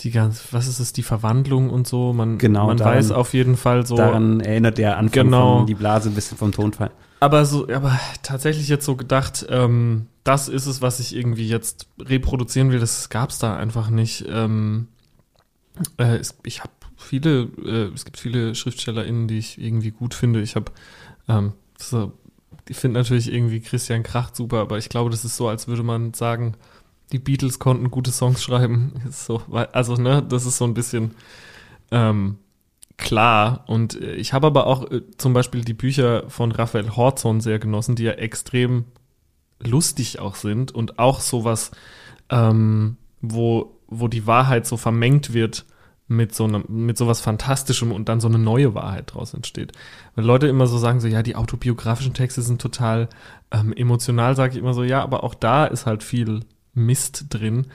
die 0.00 0.10
ganz, 0.10 0.52
was 0.52 0.68
ist 0.68 0.78
es, 0.78 0.92
die 0.92 1.02
Verwandlung 1.02 1.70
und 1.70 1.86
so. 1.86 2.12
Man, 2.12 2.38
genau, 2.38 2.66
man 2.66 2.76
daran, 2.76 2.94
weiß 2.94 3.10
auf 3.10 3.34
jeden 3.34 3.56
Fall 3.56 3.86
so. 3.86 3.96
Daran 3.96 4.40
erinnert 4.40 4.78
der 4.78 4.96
Anfang 4.96 5.24
genau, 5.24 5.58
von 5.58 5.66
die 5.66 5.74
Blase 5.74 6.08
ein 6.08 6.14
bisschen 6.14 6.38
vom 6.38 6.52
Tonfall. 6.52 6.90
Aber 7.20 7.44
so, 7.44 7.68
aber 7.68 7.98
tatsächlich 8.22 8.68
jetzt 8.68 8.84
so 8.84 8.94
gedacht, 8.94 9.46
ähm, 9.48 10.06
das 10.22 10.48
ist 10.48 10.66
es, 10.66 10.82
was 10.82 11.00
ich 11.00 11.16
irgendwie 11.16 11.48
jetzt 11.48 11.88
reproduzieren 11.98 12.70
will. 12.70 12.78
Das 12.78 13.08
gab 13.08 13.30
es 13.30 13.38
da 13.38 13.56
einfach 13.56 13.90
nicht. 13.90 14.24
Ähm, 14.28 14.86
äh, 15.96 16.16
es, 16.16 16.38
ich 16.44 16.60
habe 16.60 16.70
viele, 16.96 17.48
äh, 17.64 17.92
es 17.92 18.04
gibt 18.04 18.18
viele 18.18 18.54
SchriftstellerInnen, 18.54 19.26
die 19.26 19.38
ich 19.38 19.60
irgendwie 19.60 19.90
gut 19.90 20.14
finde. 20.14 20.42
Ich 20.42 20.54
habe 20.54 20.70
ähm, 21.28 21.54
so, 21.80 22.12
ich 22.68 22.76
finde 22.76 23.00
natürlich 23.00 23.32
irgendwie 23.32 23.60
Christian 23.60 24.02
Kracht 24.02 24.36
super, 24.36 24.58
aber 24.58 24.78
ich 24.78 24.88
glaube, 24.88 25.10
das 25.10 25.24
ist 25.24 25.36
so, 25.36 25.48
als 25.48 25.68
würde 25.68 25.82
man 25.82 26.12
sagen, 26.14 26.54
die 27.12 27.18
Beatles 27.18 27.58
konnten 27.58 27.90
gute 27.90 28.10
Songs 28.10 28.42
schreiben. 28.42 28.92
So, 29.10 29.42
also, 29.72 29.94
ne, 29.94 30.22
das 30.22 30.44
ist 30.44 30.58
so 30.58 30.64
ein 30.64 30.74
bisschen 30.74 31.12
ähm, 31.90 32.36
klar. 32.96 33.64
Und 33.66 34.00
äh, 34.00 34.14
ich 34.14 34.32
habe 34.32 34.48
aber 34.48 34.66
auch 34.66 34.90
äh, 34.90 35.02
zum 35.16 35.32
Beispiel 35.32 35.64
die 35.64 35.74
Bücher 35.74 36.28
von 36.28 36.52
Raphael 36.52 36.96
Horzon 36.96 37.40
sehr 37.40 37.58
genossen, 37.58 37.96
die 37.96 38.04
ja 38.04 38.12
extrem 38.12 38.84
lustig 39.60 40.18
auch 40.18 40.34
sind 40.34 40.72
und 40.72 40.98
auch 40.98 41.20
sowas, 41.20 41.70
ähm, 42.28 42.96
wo, 43.20 43.78
wo 43.86 44.08
die 44.08 44.26
Wahrheit 44.26 44.66
so 44.66 44.76
vermengt 44.76 45.32
wird 45.32 45.64
mit 46.08 46.34
so 46.34 46.44
einem, 46.44 46.64
mit 46.68 46.96
sowas 46.96 47.20
Fantastischem 47.20 47.92
und 47.92 48.08
dann 48.08 48.20
so 48.20 48.28
eine 48.28 48.38
neue 48.38 48.74
Wahrheit 48.74 49.14
draus 49.14 49.34
entsteht. 49.34 49.72
Weil 50.14 50.24
Leute 50.24 50.48
immer 50.48 50.66
so 50.66 50.78
sagen, 50.78 51.00
so 51.00 51.06
ja, 51.06 51.22
die 51.22 51.36
autobiografischen 51.36 52.14
Texte 52.14 52.40
sind 52.40 52.60
total 52.60 53.08
ähm, 53.50 53.74
emotional, 53.74 54.34
sage 54.34 54.54
ich 54.54 54.58
immer 54.58 54.72
so, 54.72 54.82
ja, 54.82 55.02
aber 55.02 55.22
auch 55.22 55.34
da 55.34 55.66
ist 55.66 55.84
halt 55.84 56.02
viel 56.02 56.40
Mist 56.72 57.26
drin. 57.28 57.66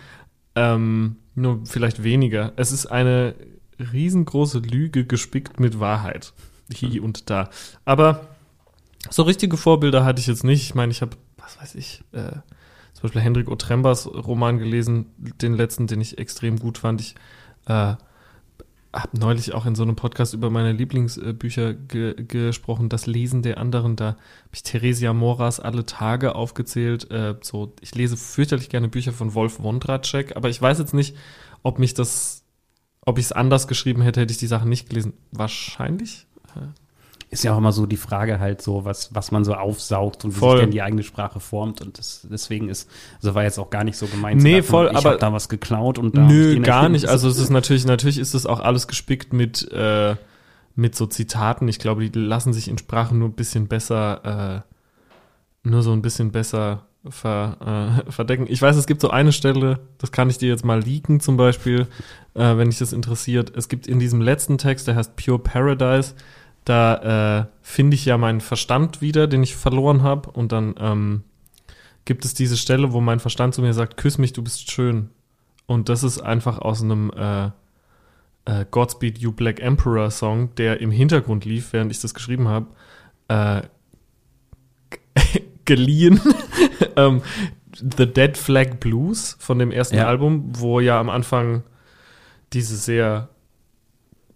Ähm, 0.55 1.17
nur 1.35 1.61
vielleicht 1.65 2.03
weniger. 2.03 2.53
Es 2.55 2.71
ist 2.71 2.87
eine 2.87 3.35
riesengroße 3.79 4.59
Lüge 4.59 5.05
gespickt 5.05 5.59
mit 5.59 5.79
Wahrheit. 5.79 6.33
Hier 6.73 7.03
und 7.03 7.29
da. 7.29 7.49
Aber 7.85 8.27
so 9.09 9.23
richtige 9.23 9.57
Vorbilder 9.57 10.05
hatte 10.05 10.19
ich 10.19 10.27
jetzt 10.27 10.43
nicht. 10.43 10.63
Ich 10.63 10.75
meine, 10.75 10.91
ich 10.91 11.01
habe, 11.01 11.17
was 11.37 11.59
weiß 11.59 11.75
ich, 11.75 12.03
äh, 12.13 12.31
zum 12.93 13.03
Beispiel 13.03 13.21
Hendrik 13.21 13.49
Otrembas 13.49 14.07
Roman 14.07 14.57
gelesen, 14.57 15.07
den 15.17 15.53
letzten, 15.53 15.87
den 15.87 16.01
ich 16.01 16.17
extrem 16.17 16.57
gut 16.57 16.79
fand. 16.79 17.01
Ich 17.01 17.15
äh, 17.67 17.95
habe 18.93 19.17
neulich 19.17 19.53
auch 19.53 19.65
in 19.65 19.73
so 19.73 19.83
einem 19.83 19.95
Podcast 19.95 20.35
über 20.35 20.51
meine 20.51 20.71
Lieblingsbücher 20.71 21.73
ge 21.73 22.23
gesprochen, 22.27 22.89
das 22.89 23.07
Lesen 23.07 23.41
der 23.41 23.57
anderen. 23.57 23.95
Da 23.95 24.05
habe 24.05 24.17
ich 24.53 24.61
Theresia 24.61 25.13
Moras 25.13 25.59
alle 25.59 25.85
Tage 25.85 26.35
aufgezählt. 26.35 27.09
Äh, 27.09 27.35
so, 27.41 27.73
ich 27.81 27.95
lese 27.95 28.17
fürchterlich 28.17 28.69
gerne 28.69 28.87
Bücher 28.87 29.11
von 29.11 29.33
Wolf 29.33 29.59
Wondracek, 29.59 30.35
aber 30.35 30.49
ich 30.49 30.61
weiß 30.61 30.77
jetzt 30.77 30.93
nicht, 30.93 31.17
ob 31.63 31.79
mich 31.79 31.95
das, 31.95 32.43
ob 33.01 33.17
ich 33.17 33.25
es 33.25 33.31
anders 33.31 33.67
geschrieben 33.67 34.03
hätte, 34.03 34.21
hätte 34.21 34.31
ich 34.31 34.37
die 34.37 34.47
Sachen 34.47 34.69
nicht 34.69 34.89
gelesen. 34.89 35.13
Wahrscheinlich. 35.31 36.27
Ist 37.33 37.43
ja 37.43 37.53
auch 37.53 37.57
immer 37.57 37.71
so 37.71 37.87
die 37.87 37.97
Frage 37.97 38.39
halt 38.39 38.61
so, 38.61 38.85
was, 38.85 39.15
was 39.15 39.31
man 39.31 39.43
so 39.43 39.55
aufsaugt 39.55 40.23
und 40.23 40.35
wie 40.35 40.39
voll. 40.39 40.57
sich 40.57 40.65
denn 40.65 40.71
die 40.71 40.83
eigene 40.83 41.01
Sprache 41.01 41.39
formt. 41.39 41.81
Und 41.81 41.97
das, 41.97 42.27
deswegen 42.29 42.69
ist, 42.69 42.87
also 43.15 43.33
war 43.33 43.41
jetzt 43.41 43.57
auch 43.57 43.71
gar 43.71 43.83
nicht 43.83 43.97
so 43.97 44.05
gemeint. 44.05 44.43
Nee, 44.43 44.57
davon, 44.57 44.69
voll, 44.69 44.89
ich 44.91 44.97
aber. 44.97 45.17
da 45.17 45.33
was 45.33 45.49
geklaut 45.49 45.97
und 45.97 46.15
da. 46.15 46.21
Nö, 46.21 46.59
gar 46.61 46.89
nicht. 46.89 47.07
Also 47.07 47.27
es 47.27 47.39
ist 47.39 47.49
natürlich, 47.49 47.85
natürlich 47.85 48.19
ist 48.19 48.35
es 48.35 48.45
auch 48.45 48.59
alles 48.59 48.87
gespickt 48.87 49.33
mit, 49.33 49.67
äh, 49.71 50.15
mit 50.75 50.95
so 50.95 51.07
Zitaten. 51.07 51.67
Ich 51.67 51.79
glaube, 51.79 52.07
die 52.07 52.19
lassen 52.19 52.53
sich 52.53 52.67
in 52.67 52.77
Sprachen 52.77 53.17
nur 53.17 53.29
ein 53.29 53.33
bisschen 53.33 53.67
besser, 53.67 54.63
äh, 55.63 55.67
nur 55.67 55.81
so 55.81 55.91
ein 55.91 56.03
bisschen 56.03 56.31
besser 56.31 56.85
ver, 57.09 58.03
äh, 58.07 58.11
verdecken. 58.11 58.45
Ich 58.47 58.61
weiß, 58.61 58.75
es 58.75 58.85
gibt 58.85 59.01
so 59.01 59.09
eine 59.09 59.31
Stelle, 59.31 59.79
das 59.97 60.11
kann 60.11 60.29
ich 60.29 60.37
dir 60.37 60.49
jetzt 60.49 60.65
mal 60.65 60.83
leaken 60.83 61.19
zum 61.19 61.35
Beispiel, 61.35 61.87
äh, 62.35 62.57
wenn 62.57 62.69
dich 62.69 62.77
das 62.77 62.93
interessiert. 62.93 63.51
Es 63.55 63.69
gibt 63.69 63.87
in 63.87 63.97
diesem 63.97 64.21
letzten 64.21 64.59
Text, 64.59 64.87
der 64.87 64.95
heißt 64.95 65.15
Pure 65.15 65.39
Paradise, 65.39 66.13
da 66.65 67.41
äh, 67.41 67.45
finde 67.61 67.95
ich 67.95 68.05
ja 68.05 68.17
meinen 68.17 68.41
Verstand 68.41 69.01
wieder, 69.01 69.27
den 69.27 69.43
ich 69.43 69.55
verloren 69.55 70.03
habe. 70.03 70.31
Und 70.31 70.51
dann 70.51 70.75
ähm, 70.79 71.23
gibt 72.05 72.25
es 72.25 72.33
diese 72.33 72.57
Stelle, 72.57 72.93
wo 72.93 73.01
mein 73.01 73.19
Verstand 73.19 73.53
zu 73.53 73.61
mir 73.61 73.73
sagt, 73.73 73.97
küss 73.97 74.17
mich, 74.17 74.33
du 74.33 74.43
bist 74.43 74.71
schön. 74.71 75.09
Und 75.65 75.89
das 75.89 76.03
ist 76.03 76.19
einfach 76.19 76.59
aus 76.59 76.81
einem 76.81 77.11
äh, 77.11 77.47
äh, 78.45 78.65
Godspeed 78.69 79.17
You 79.17 79.31
Black 79.31 79.59
Emperor 79.59 80.11
Song, 80.11 80.53
der 80.55 80.81
im 80.81 80.91
Hintergrund 80.91 81.45
lief, 81.45 81.73
während 81.73 81.91
ich 81.91 82.01
das 82.01 82.13
geschrieben 82.13 82.47
habe, 82.47 82.67
äh, 83.27 83.61
geliehen. 85.65 86.19
ähm, 86.95 87.21
The 87.75 88.05
Dead 88.05 88.37
Flag 88.37 88.79
Blues 88.79 89.35
von 89.39 89.59
dem 89.59 89.71
ersten 89.71 89.97
ja. 89.97 90.07
Album, 90.07 90.51
wo 90.55 90.79
ja 90.79 90.99
am 90.99 91.09
Anfang 91.09 91.63
diese 92.53 92.75
sehr 92.77 93.29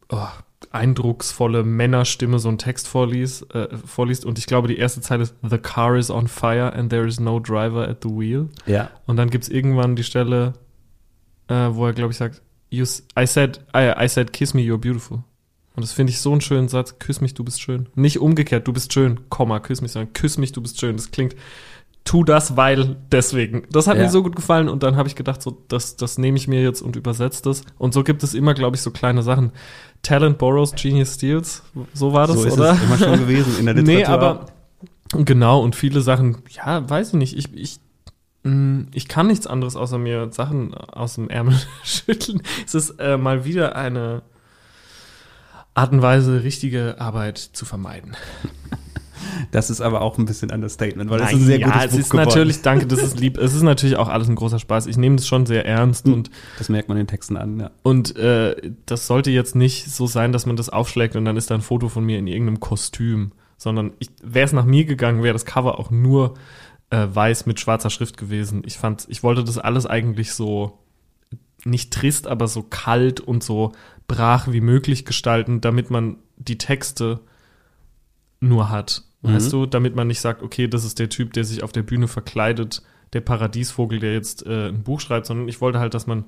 oh, 0.09 0.27
eindrucksvolle 0.71 1.63
Männerstimme 1.63 2.39
so 2.39 2.49
einen 2.49 2.57
Text 2.57 2.87
vorliest, 2.87 3.53
äh, 3.53 3.75
vorliest. 3.77 4.25
Und 4.25 4.39
ich 4.39 4.45
glaube, 4.45 4.67
die 4.67 4.77
erste 4.77 5.01
Zeile 5.01 5.23
ist 5.23 5.35
The 5.47 5.57
car 5.57 5.95
is 5.95 6.09
on 6.09 6.27
fire 6.27 6.73
and 6.73 6.89
there 6.89 7.07
is 7.07 7.19
no 7.19 7.39
driver 7.39 7.87
at 7.87 8.03
the 8.03 8.09
wheel. 8.09 8.49
Ja. 8.65 8.89
Und 9.05 9.17
dann 9.17 9.29
gibt 9.29 9.45
es 9.45 9.49
irgendwann 9.49 9.95
die 9.95 10.03
Stelle, 10.03 10.53
äh, 11.47 11.69
wo 11.71 11.85
er, 11.85 11.93
glaube 11.93 12.11
ich, 12.11 12.17
sagt, 12.17 12.41
you, 12.69 12.85
I, 13.17 13.25
said, 13.25 13.59
I, 13.75 13.93
I 13.97 14.07
said, 14.07 14.33
kiss 14.33 14.53
me, 14.53 14.61
you're 14.61 14.77
beautiful. 14.77 15.23
Und 15.75 15.83
das 15.83 15.93
finde 15.93 16.11
ich 16.11 16.19
so 16.19 16.31
einen 16.31 16.41
schönen 16.41 16.69
Satz, 16.69 16.97
küss 16.97 17.21
mich, 17.21 17.35
du 17.35 17.43
bist 17.43 17.61
schön. 17.61 17.87
Nicht 17.93 18.19
umgekehrt, 18.19 18.67
du 18.67 18.73
bist 18.73 18.93
schön, 18.93 19.29
Komma, 19.29 19.59
küss 19.59 19.81
mich, 19.81 19.91
sondern 19.91 20.11
küss 20.13 20.39
mich, 20.39 20.51
du 20.51 20.61
bist 20.61 20.79
schön. 20.79 20.97
Das 20.97 21.11
klingt 21.11 21.35
tu 22.07 22.23
das, 22.23 22.55
weil 22.57 22.95
deswegen. 23.11 23.63
Das 23.71 23.85
hat 23.87 23.97
Ja. 23.97 24.03
mir 24.03 24.09
so 24.09 24.23
gut 24.23 24.35
gefallen 24.35 24.69
und 24.69 24.81
dann 24.81 24.95
habe 24.95 25.07
ich 25.09 25.15
gedacht, 25.15 25.41
so, 25.41 25.61
das, 25.67 25.97
das 25.97 26.17
nehme 26.17 26.37
ich 26.37 26.47
mir 26.47 26.63
jetzt 26.63 26.81
und 26.81 26.95
übersetze 26.95 27.43
das. 27.43 27.63
Und 27.77 27.93
so 27.93 28.03
gibt 28.03 28.23
es 28.23 28.33
immer, 28.33 28.53
glaube 28.53 28.75
ich, 28.77 28.81
so 28.81 28.91
kleine 28.91 29.21
Sachen. 29.23 29.51
Talent 30.03 30.37
borrows, 30.37 30.73
Genius 30.73 31.15
steals. 31.15 31.63
So 31.93 32.13
war 32.13 32.27
das, 32.27 32.37
so 32.37 32.45
ist 32.45 32.53
oder? 32.53 32.71
es 32.73 32.83
immer 32.83 32.97
schon 32.97 33.19
gewesen 33.19 33.59
in 33.59 33.65
der 33.65 33.75
Literatur. 33.75 33.95
Nee, 33.97 34.05
aber 34.05 34.45
genau, 35.25 35.61
und 35.61 35.75
viele 35.75 36.01
Sachen, 36.01 36.37
ja, 36.49 36.89
weiß 36.89 37.09
ich 37.09 37.13
nicht. 37.15 37.37
Ich, 37.37 37.53
ich, 37.53 37.79
mh, 38.43 38.85
ich 38.93 39.07
kann 39.07 39.27
nichts 39.27 39.45
anderes 39.45 39.75
außer 39.75 39.97
mir 39.97 40.31
Sachen 40.31 40.73
aus 40.75 41.15
dem 41.15 41.29
Ärmel 41.29 41.59
schütteln. 41.83 42.41
Es 42.65 42.73
ist 42.73 42.91
äh, 42.99 43.17
mal 43.17 43.43
wieder 43.43 43.75
eine 43.75 44.21
Art 45.73 45.91
und 45.91 46.01
Weise, 46.01 46.43
richtige 46.43 47.01
Arbeit 47.01 47.37
zu 47.37 47.65
vermeiden. 47.65 48.15
Das 49.51 49.69
ist 49.69 49.81
aber 49.81 50.01
auch 50.01 50.17
ein 50.17 50.25
bisschen 50.25 50.51
Understatement, 50.51 51.09
weil 51.09 51.21
es 51.21 51.31
ist 51.31 51.35
ein 51.35 51.45
sehr 51.45 51.59
ja, 51.59 51.67
gutes 51.67 51.85
es 51.85 51.91
Buch 51.91 51.99
ist 51.99 52.09
geworden. 52.09 52.27
natürlich, 52.27 52.61
danke, 52.61 52.87
das 52.87 53.01
ist 53.01 53.19
lieb. 53.19 53.37
Es 53.37 53.53
ist 53.53 53.63
natürlich 53.63 53.97
auch 53.97 54.07
alles 54.07 54.27
ein 54.27 54.35
großer 54.35 54.59
Spaß. 54.59 54.87
Ich 54.87 54.97
nehme 54.97 55.15
das 55.15 55.27
schon 55.27 55.45
sehr 55.45 55.65
ernst 55.65 56.07
und 56.07 56.29
Das 56.57 56.69
merkt 56.69 56.89
man 56.89 56.97
in 56.97 57.03
den 57.03 57.07
Texten 57.07 57.37
an, 57.37 57.59
ja. 57.59 57.71
Und 57.83 58.15
äh, 58.17 58.55
das 58.85 59.07
sollte 59.07 59.31
jetzt 59.31 59.55
nicht 59.55 59.91
so 59.91 60.07
sein, 60.07 60.31
dass 60.31 60.45
man 60.45 60.55
das 60.55 60.69
aufschlägt 60.69 61.15
und 61.15 61.25
dann 61.25 61.37
ist 61.37 61.51
da 61.51 61.55
ein 61.55 61.61
Foto 61.61 61.89
von 61.89 62.03
mir 62.03 62.19
in 62.19 62.27
irgendeinem 62.27 62.59
Kostüm, 62.59 63.31
sondern 63.57 63.93
wäre 64.23 64.45
es 64.45 64.53
nach 64.53 64.65
mir 64.65 64.85
gegangen, 64.85 65.23
wäre 65.23 65.33
das 65.33 65.45
Cover 65.45 65.79
auch 65.79 65.91
nur 65.91 66.35
äh, 66.89 67.07
weiß 67.09 67.45
mit 67.45 67.59
schwarzer 67.59 67.89
Schrift 67.89 68.17
gewesen. 68.17 68.63
Ich 68.65 68.77
fand, 68.77 69.05
ich 69.09 69.23
wollte 69.23 69.43
das 69.43 69.57
alles 69.57 69.85
eigentlich 69.85 70.33
so 70.33 70.79
nicht 71.65 71.91
trist, 71.91 72.27
aber 72.27 72.47
so 72.47 72.63
kalt 72.63 73.19
und 73.19 73.43
so 73.43 73.73
brach 74.07 74.47
wie 74.49 74.61
möglich 74.61 75.05
gestalten, 75.05 75.61
damit 75.61 75.89
man 75.89 76.17
die 76.37 76.57
Texte 76.57 77.19
nur 78.39 78.69
hat. 78.69 79.03
Mhm. 79.21 79.33
Weißt 79.33 79.51
du, 79.51 79.65
damit 79.65 79.95
man 79.95 80.07
nicht 80.07 80.21
sagt, 80.21 80.43
okay, 80.43 80.67
das 80.67 80.85
ist 80.85 80.99
der 80.99 81.09
Typ, 81.09 81.33
der 81.33 81.43
sich 81.43 81.63
auf 81.63 81.71
der 81.71 81.83
Bühne 81.83 82.07
verkleidet, 82.07 82.83
der 83.13 83.21
Paradiesvogel, 83.21 83.99
der 83.99 84.13
jetzt 84.13 84.45
äh, 84.45 84.69
ein 84.69 84.83
Buch 84.83 84.99
schreibt, 84.99 85.25
sondern 85.25 85.47
ich 85.47 85.61
wollte 85.61 85.79
halt, 85.79 85.93
dass 85.93 86.07
man 86.07 86.25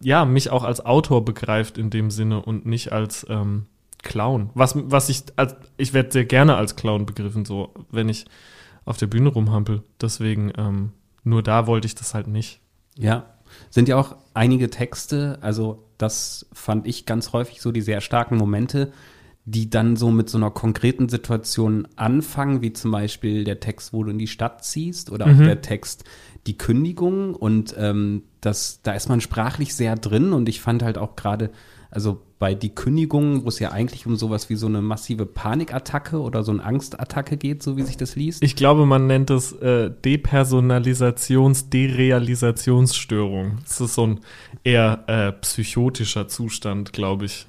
ja 0.00 0.24
mich 0.24 0.50
auch 0.50 0.64
als 0.64 0.84
Autor 0.84 1.24
begreift 1.24 1.78
in 1.78 1.90
dem 1.90 2.10
Sinne 2.10 2.42
und 2.42 2.66
nicht 2.66 2.92
als 2.92 3.26
ähm, 3.28 3.66
Clown. 4.02 4.50
Was, 4.54 4.74
was 4.76 5.08
ich 5.08 5.24
als 5.36 5.56
ich 5.76 5.94
werde 5.94 6.12
sehr 6.12 6.24
gerne 6.24 6.56
als 6.56 6.76
Clown 6.76 7.06
begriffen, 7.06 7.44
so 7.44 7.72
wenn 7.90 8.08
ich 8.08 8.24
auf 8.84 8.96
der 8.96 9.06
Bühne 9.06 9.28
rumhampel. 9.28 9.82
Deswegen 10.00 10.52
ähm, 10.56 10.92
nur 11.24 11.42
da 11.42 11.66
wollte 11.66 11.86
ich 11.86 11.94
das 11.94 12.14
halt 12.14 12.26
nicht. 12.26 12.60
Ja, 12.96 13.26
sind 13.70 13.88
ja 13.88 13.96
auch 13.96 14.16
einige 14.34 14.70
Texte, 14.70 15.38
also 15.40 15.84
das 15.98 16.46
fand 16.52 16.86
ich 16.86 17.06
ganz 17.06 17.32
häufig 17.32 17.60
so, 17.60 17.70
die 17.70 17.80
sehr 17.80 18.00
starken 18.00 18.36
Momente, 18.36 18.92
die 19.44 19.68
dann 19.68 19.96
so 19.96 20.10
mit 20.10 20.30
so 20.30 20.38
einer 20.38 20.50
konkreten 20.50 21.08
Situation 21.08 21.88
anfangen, 21.96 22.62
wie 22.62 22.72
zum 22.72 22.92
Beispiel 22.92 23.44
der 23.44 23.60
Text, 23.60 23.92
wo 23.92 24.04
du 24.04 24.10
in 24.10 24.18
die 24.18 24.28
Stadt 24.28 24.64
ziehst 24.64 25.10
oder 25.10 25.26
auch 25.26 25.36
der 25.36 25.60
Text 25.62 26.04
die 26.46 26.58
Kündigung 26.58 27.34
und 27.34 27.74
ähm, 27.78 28.22
das, 28.40 28.80
da 28.82 28.92
ist 28.92 29.08
man 29.08 29.20
sprachlich 29.20 29.74
sehr 29.74 29.96
drin 29.96 30.32
und 30.32 30.48
ich 30.48 30.60
fand 30.60 30.82
halt 30.82 30.98
auch 30.98 31.16
gerade, 31.16 31.50
also 31.90 32.20
bei 32.38 32.54
die 32.54 32.74
Kündigung, 32.74 33.44
wo 33.44 33.48
es 33.48 33.60
ja 33.60 33.70
eigentlich 33.70 34.06
um 34.06 34.16
sowas 34.16 34.50
wie 34.50 34.56
so 34.56 34.66
eine 34.66 34.82
massive 34.82 35.26
Panikattacke 35.26 36.20
oder 36.20 36.42
so 36.42 36.50
eine 36.50 36.64
Angstattacke 36.64 37.36
geht, 37.36 37.62
so 37.62 37.76
wie 37.76 37.82
sich 37.82 37.96
das 37.96 38.16
liest. 38.16 38.42
Ich 38.42 38.56
glaube, 38.56 38.86
man 38.86 39.06
nennt 39.06 39.30
es 39.30 39.52
äh, 39.52 39.90
Depersonalisations-, 40.04 41.70
Derealisationsstörung. 41.70 43.58
Das 43.62 43.80
ist 43.80 43.94
so 43.94 44.08
ein 44.08 44.20
eher 44.64 45.04
äh, 45.06 45.30
psychotischer 45.32 46.26
Zustand, 46.26 46.92
glaube 46.92 47.26
ich. 47.26 47.46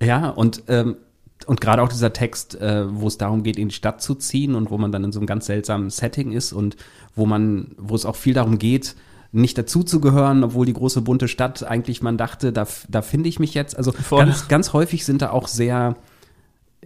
Ja, 0.00 0.28
und, 0.28 0.62
ähm, 0.68 0.96
und 1.44 1.60
gerade 1.60 1.82
auch 1.82 1.88
dieser 1.88 2.12
Text, 2.12 2.60
äh, 2.60 2.84
wo 2.88 3.06
es 3.06 3.18
darum 3.18 3.42
geht, 3.42 3.58
in 3.58 3.68
die 3.68 3.74
Stadt 3.74 4.00
zu 4.00 4.14
ziehen 4.14 4.54
und 4.54 4.70
wo 4.70 4.78
man 4.78 4.90
dann 4.90 5.04
in 5.04 5.12
so 5.12 5.20
einem 5.20 5.26
ganz 5.26 5.46
seltsamen 5.46 5.90
Setting 5.90 6.32
ist 6.32 6.52
und 6.52 6.76
wo 7.14 7.26
man, 7.26 7.72
wo 7.76 7.94
es 7.94 8.06
auch 8.06 8.16
viel 8.16 8.34
darum 8.34 8.58
geht, 8.58 8.96
nicht 9.32 9.58
dazuzugehören, 9.58 10.44
obwohl 10.44 10.66
die 10.66 10.72
große 10.72 11.02
bunte 11.02 11.28
Stadt 11.28 11.62
eigentlich 11.62 12.02
man 12.02 12.16
dachte, 12.16 12.52
da, 12.52 12.66
da 12.88 13.02
finde 13.02 13.28
ich 13.28 13.38
mich 13.38 13.54
jetzt. 13.54 13.76
Also 13.76 13.92
Voll. 13.92 14.24
ganz, 14.24 14.48
ganz 14.48 14.72
häufig 14.72 15.04
sind 15.04 15.22
da 15.22 15.30
auch 15.30 15.46
sehr, 15.46 15.96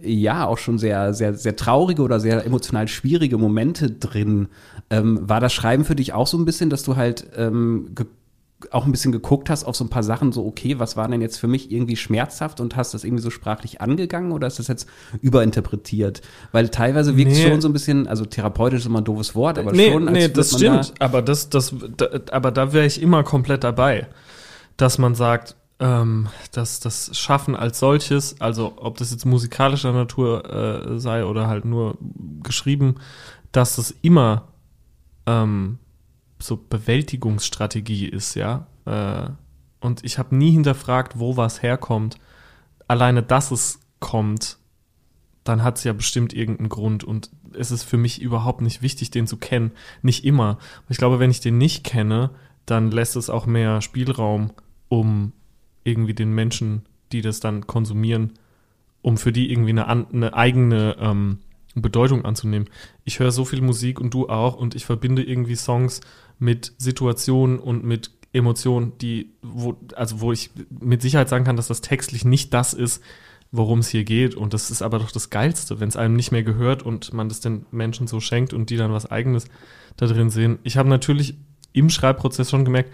ja, 0.01 0.45
auch 0.45 0.57
schon 0.57 0.77
sehr, 0.77 1.13
sehr, 1.13 1.33
sehr 1.33 1.55
traurige 1.55 2.01
oder 2.01 2.19
sehr 2.19 2.45
emotional 2.45 2.87
schwierige 2.87 3.37
Momente 3.37 3.89
drin. 3.89 4.49
Ähm, 4.89 5.19
war 5.21 5.39
das 5.39 5.53
Schreiben 5.53 5.85
für 5.85 5.95
dich 5.95 6.13
auch 6.13 6.27
so 6.27 6.37
ein 6.37 6.45
bisschen, 6.45 6.69
dass 6.69 6.83
du 6.83 6.97
halt 6.97 7.27
ähm, 7.37 7.91
auch 8.71 8.85
ein 8.85 8.91
bisschen 8.91 9.11
geguckt 9.11 9.49
hast 9.49 9.63
auf 9.63 9.75
so 9.75 9.83
ein 9.83 9.89
paar 9.89 10.03
Sachen, 10.03 10.31
so, 10.31 10.45
okay, 10.45 10.77
was 10.79 10.95
war 10.97 11.07
denn 11.07 11.21
jetzt 11.21 11.37
für 11.37 11.47
mich 11.47 11.71
irgendwie 11.71 11.95
schmerzhaft 11.95 12.59
und 12.59 12.75
hast 12.75 12.93
das 12.93 13.03
irgendwie 13.03 13.23
so 13.23 13.29
sprachlich 13.29 13.81
angegangen 13.81 14.31
oder 14.31 14.47
ist 14.47 14.59
das 14.59 14.67
jetzt 14.67 14.87
überinterpretiert? 15.21 16.21
Weil 16.51 16.69
teilweise 16.69 17.17
wirkt 17.17 17.31
es 17.31 17.37
Nee. 17.39 17.49
schon 17.49 17.61
so 17.61 17.69
ein 17.69 17.73
bisschen, 17.73 18.07
also 18.07 18.25
therapeutisch 18.25 18.81
ist 18.81 18.85
immer 18.85 19.01
ein 19.01 19.05
doofes 19.05 19.33
Wort, 19.35 19.57
aber 19.57 19.71
nee, 19.71 19.91
schon, 19.91 20.07
als 20.07 20.17
nee, 20.17 20.27
das 20.29 20.51
man 20.53 20.61
da- 20.61 20.83
stimmt. 20.83 21.01
aber 21.01 21.21
das, 21.21 21.49
das, 21.49 21.73
da, 21.97 22.07
aber 22.31 22.51
da 22.51 22.73
wäre 22.73 22.85
ich 22.85 23.01
immer 23.01 23.23
komplett 23.23 23.63
dabei, 23.63 24.07
dass 24.77 24.97
man 24.97 25.15
sagt, 25.15 25.55
ähm, 25.79 26.27
dass 26.51 26.79
das 26.79 27.17
Schaffen 27.17 27.55
als 27.55 27.79
solches, 27.79 28.39
also 28.39 28.73
ob 28.77 28.97
das 28.97 29.11
jetzt 29.11 29.25
musikalischer 29.25 29.91
Natur 29.93 30.45
äh, 30.93 30.99
sei 30.99 31.25
oder 31.25 31.47
halt 31.47 31.65
nur 31.65 31.97
geschrieben, 32.43 32.95
dass 33.51 33.77
das 33.77 33.93
immer 34.03 34.43
ähm, 35.25 35.79
so 36.41 36.57
Bewältigungsstrategie 36.57 38.07
ist, 38.07 38.35
ja. 38.35 38.67
Äh, 38.85 39.29
und 39.79 40.03
ich 40.03 40.17
habe 40.19 40.35
nie 40.35 40.51
hinterfragt, 40.51 41.19
wo 41.19 41.37
was 41.37 41.61
herkommt. 41.61 42.17
Alleine, 42.87 43.23
dass 43.23 43.51
es 43.51 43.79
kommt, 43.99 44.57
dann 45.43 45.63
hat 45.63 45.77
es 45.77 45.83
ja 45.83 45.93
bestimmt 45.93 46.33
irgendeinen 46.33 46.69
Grund 46.69 47.03
und 47.03 47.31
es 47.53 47.71
ist 47.71 47.83
für 47.83 47.97
mich 47.97 48.21
überhaupt 48.21 48.61
nicht 48.61 48.81
wichtig, 48.81 49.11
den 49.11 49.27
zu 49.27 49.37
kennen. 49.37 49.71
Nicht 50.01 50.23
immer. 50.23 50.59
Ich 50.89 50.97
glaube, 50.97 51.19
wenn 51.19 51.31
ich 51.31 51.39
den 51.39 51.57
nicht 51.57 51.83
kenne, 51.83 52.29
dann 52.65 52.91
lässt 52.91 53.15
es 53.15 53.29
auch 53.29 53.45
mehr 53.45 53.81
Spielraum, 53.81 54.51
um 54.87 55.33
irgendwie 55.83 56.13
den 56.13 56.31
Menschen, 56.31 56.83
die 57.11 57.21
das 57.21 57.39
dann 57.39 57.65
konsumieren, 57.65 58.33
um 59.01 59.17
für 59.17 59.31
die 59.31 59.51
irgendwie 59.51 59.71
eine, 59.71 59.87
eine 59.87 60.33
eigene 60.33 60.95
ähm, 60.99 61.39
Bedeutung 61.75 62.25
anzunehmen. 62.25 62.69
Ich 63.05 63.19
höre 63.19 63.31
so 63.31 63.45
viel 63.45 63.61
Musik 63.61 63.99
und 63.99 64.13
du 64.13 64.29
auch 64.29 64.55
und 64.55 64.75
ich 64.75 64.85
verbinde 64.85 65.23
irgendwie 65.23 65.55
Songs 65.55 66.01
mit 66.39 66.73
Situationen 66.77 67.59
und 67.59 67.83
mit 67.83 68.11
Emotionen, 68.33 68.97
die, 68.99 69.31
wo, 69.41 69.77
also 69.95 70.21
wo 70.21 70.31
ich 70.31 70.51
mit 70.69 71.01
Sicherheit 71.01 71.29
sagen 71.29 71.45
kann, 71.45 71.57
dass 71.57 71.67
das 71.67 71.81
textlich 71.81 72.25
nicht 72.25 72.53
das 72.53 72.73
ist, 72.73 73.03
worum 73.51 73.79
es 73.79 73.89
hier 73.89 74.03
geht. 74.03 74.35
Und 74.35 74.53
das 74.53 74.71
ist 74.71 74.81
aber 74.81 74.99
doch 74.99 75.11
das 75.11 75.29
Geilste, 75.29 75.79
wenn 75.79 75.89
es 75.89 75.97
einem 75.97 76.15
nicht 76.15 76.31
mehr 76.31 76.43
gehört 76.43 76.83
und 76.83 77.13
man 77.13 77.29
das 77.29 77.41
den 77.41 77.65
Menschen 77.71 78.07
so 78.07 78.19
schenkt 78.19 78.53
und 78.53 78.69
die 78.69 78.77
dann 78.77 78.93
was 78.93 79.09
Eigenes 79.11 79.45
da 79.97 80.07
drin 80.07 80.29
sehen. 80.29 80.59
Ich 80.63 80.77
habe 80.77 80.89
natürlich 80.89 81.35
im 81.73 81.89
Schreibprozess 81.89 82.49
schon 82.49 82.65
gemerkt, 82.65 82.91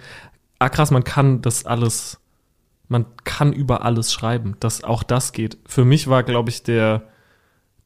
ah 0.59 0.69
krass, 0.69 0.91
man 0.91 1.03
kann 1.03 1.41
das 1.41 1.65
alles, 1.65 2.19
man 2.87 3.05
kann 3.23 3.53
über 3.53 3.83
alles 3.83 4.11
schreiben, 4.11 4.55
dass 4.59 4.83
auch 4.83 5.03
das 5.03 5.33
geht. 5.33 5.57
Für 5.65 5.85
mich 5.85 6.07
war, 6.07 6.23
glaube 6.23 6.49
ich, 6.49 6.63
der 6.63 7.07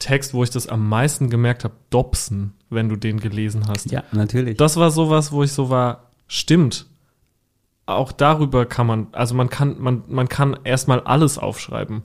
Text, 0.02 0.34
wo 0.34 0.44
ich 0.44 0.50
das 0.50 0.68
am 0.68 0.90
meisten 0.90 1.30
gemerkt 1.30 1.64
habe, 1.64 1.76
Dobson, 1.92 2.54
wenn 2.70 2.90
du 2.90 2.96
den 2.96 3.20
gelesen 3.20 3.68
hast. 3.68 3.92
Ja, 3.92 4.04
natürlich. 4.12 4.58
Das 4.58 4.76
war 4.76 4.92
sowas, 4.92 5.32
wo 5.32 5.44
ich 5.44 5.54
so 5.54 5.70
war, 5.70 6.10
stimmt. 6.28 6.88
Auch 7.86 8.12
darüber 8.12 8.66
kann 8.66 8.88
man, 8.88 9.08
also 9.12 9.36
man 9.36 9.50
kann, 9.50 9.80
man, 9.80 10.04
man 10.08 10.28
kann 10.28 10.58
erstmal 10.64 11.02
alles 11.02 11.38
aufschreiben. 11.38 12.04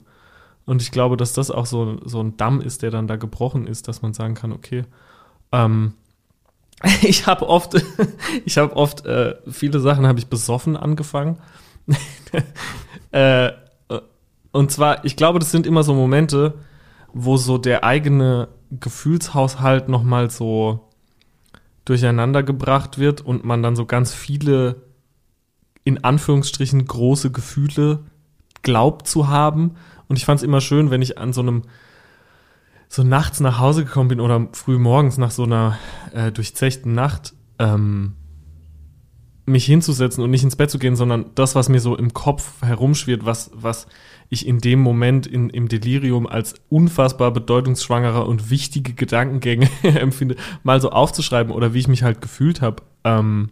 Und 0.65 0.81
ich 0.81 0.91
glaube, 0.91 1.17
dass 1.17 1.33
das 1.33 1.49
auch 1.49 1.65
so, 1.65 1.97
so 2.05 2.21
ein 2.21 2.37
Damm 2.37 2.61
ist, 2.61 2.83
der 2.83 2.91
dann 2.91 3.07
da 3.07 3.15
gebrochen 3.15 3.67
ist, 3.67 3.87
dass 3.87 4.01
man 4.01 4.13
sagen 4.13 4.35
kann, 4.35 4.51
okay, 4.51 4.83
ähm, 5.51 5.93
ich 7.01 7.25
habe 7.25 7.49
oft, 7.49 7.73
ich 8.45 8.57
habe 8.57 8.75
oft, 8.75 9.05
äh, 9.05 9.35
viele 9.49 9.79
Sachen 9.79 10.05
habe 10.05 10.19
ich 10.19 10.27
besoffen 10.27 10.77
angefangen. 10.77 11.39
äh, 13.11 13.51
und 14.51 14.71
zwar, 14.71 15.03
ich 15.05 15.15
glaube, 15.15 15.39
das 15.39 15.51
sind 15.51 15.65
immer 15.65 15.83
so 15.83 15.93
Momente, 15.93 16.53
wo 17.13 17.37
so 17.37 17.57
der 17.57 17.83
eigene 17.83 18.49
Gefühlshaushalt 18.71 19.89
nochmal 19.89 20.29
so 20.29 20.87
durcheinander 21.85 22.43
gebracht 22.43 22.97
wird 22.97 23.21
und 23.21 23.45
man 23.45 23.63
dann 23.63 23.75
so 23.75 23.85
ganz 23.85 24.13
viele, 24.13 24.83
in 25.83 26.03
Anführungsstrichen, 26.03 26.85
große 26.85 27.31
Gefühle 27.31 28.03
glaubt 28.61 29.07
zu 29.07 29.29
haben. 29.29 29.75
Und 30.07 30.17
ich 30.17 30.25
fand 30.25 30.39
es 30.39 30.43
immer 30.43 30.59
schön, 30.59 30.91
wenn 30.91 31.01
ich 31.01 31.17
an 31.17 31.31
so 31.31 31.41
einem, 31.41 31.63
so 32.89 33.03
nachts 33.03 33.39
nach 33.39 33.59
Hause 33.59 33.85
gekommen 33.85 34.09
bin 34.09 34.19
oder 34.19 34.49
früh 34.51 34.77
morgens 34.77 35.17
nach 35.17 35.31
so 35.31 35.43
einer 35.43 35.77
äh, 36.13 36.31
durchzechten 36.31 36.93
Nacht, 36.93 37.33
ähm, 37.59 38.15
mich 39.45 39.65
hinzusetzen 39.65 40.23
und 40.23 40.29
nicht 40.29 40.43
ins 40.43 40.57
Bett 40.57 40.69
zu 40.69 40.77
gehen, 40.77 40.97
sondern 40.97 41.31
das, 41.35 41.55
was 41.55 41.69
mir 41.69 41.79
so 41.79 41.95
im 41.95 42.13
Kopf 42.13 42.61
herumschwirrt, 42.61 43.25
was, 43.25 43.49
was 43.53 43.87
ich 44.29 44.47
in 44.47 44.59
dem 44.59 44.79
Moment 44.79 45.25
in, 45.25 45.49
im 45.49 45.67
Delirium 45.67 46.27
als 46.27 46.55
unfassbar 46.69 47.31
bedeutungsschwangerer 47.31 48.27
und 48.27 48.49
wichtige 48.49 48.93
Gedankengänge 48.93 49.69
empfinde, 49.83 50.35
mal 50.63 50.81
so 50.81 50.91
aufzuschreiben 50.91 51.53
oder 51.53 51.73
wie 51.73 51.79
ich 51.79 51.87
mich 51.87 52.03
halt 52.03 52.21
gefühlt 52.21 52.61
habe. 52.61 52.83
Ähm, 53.03 53.49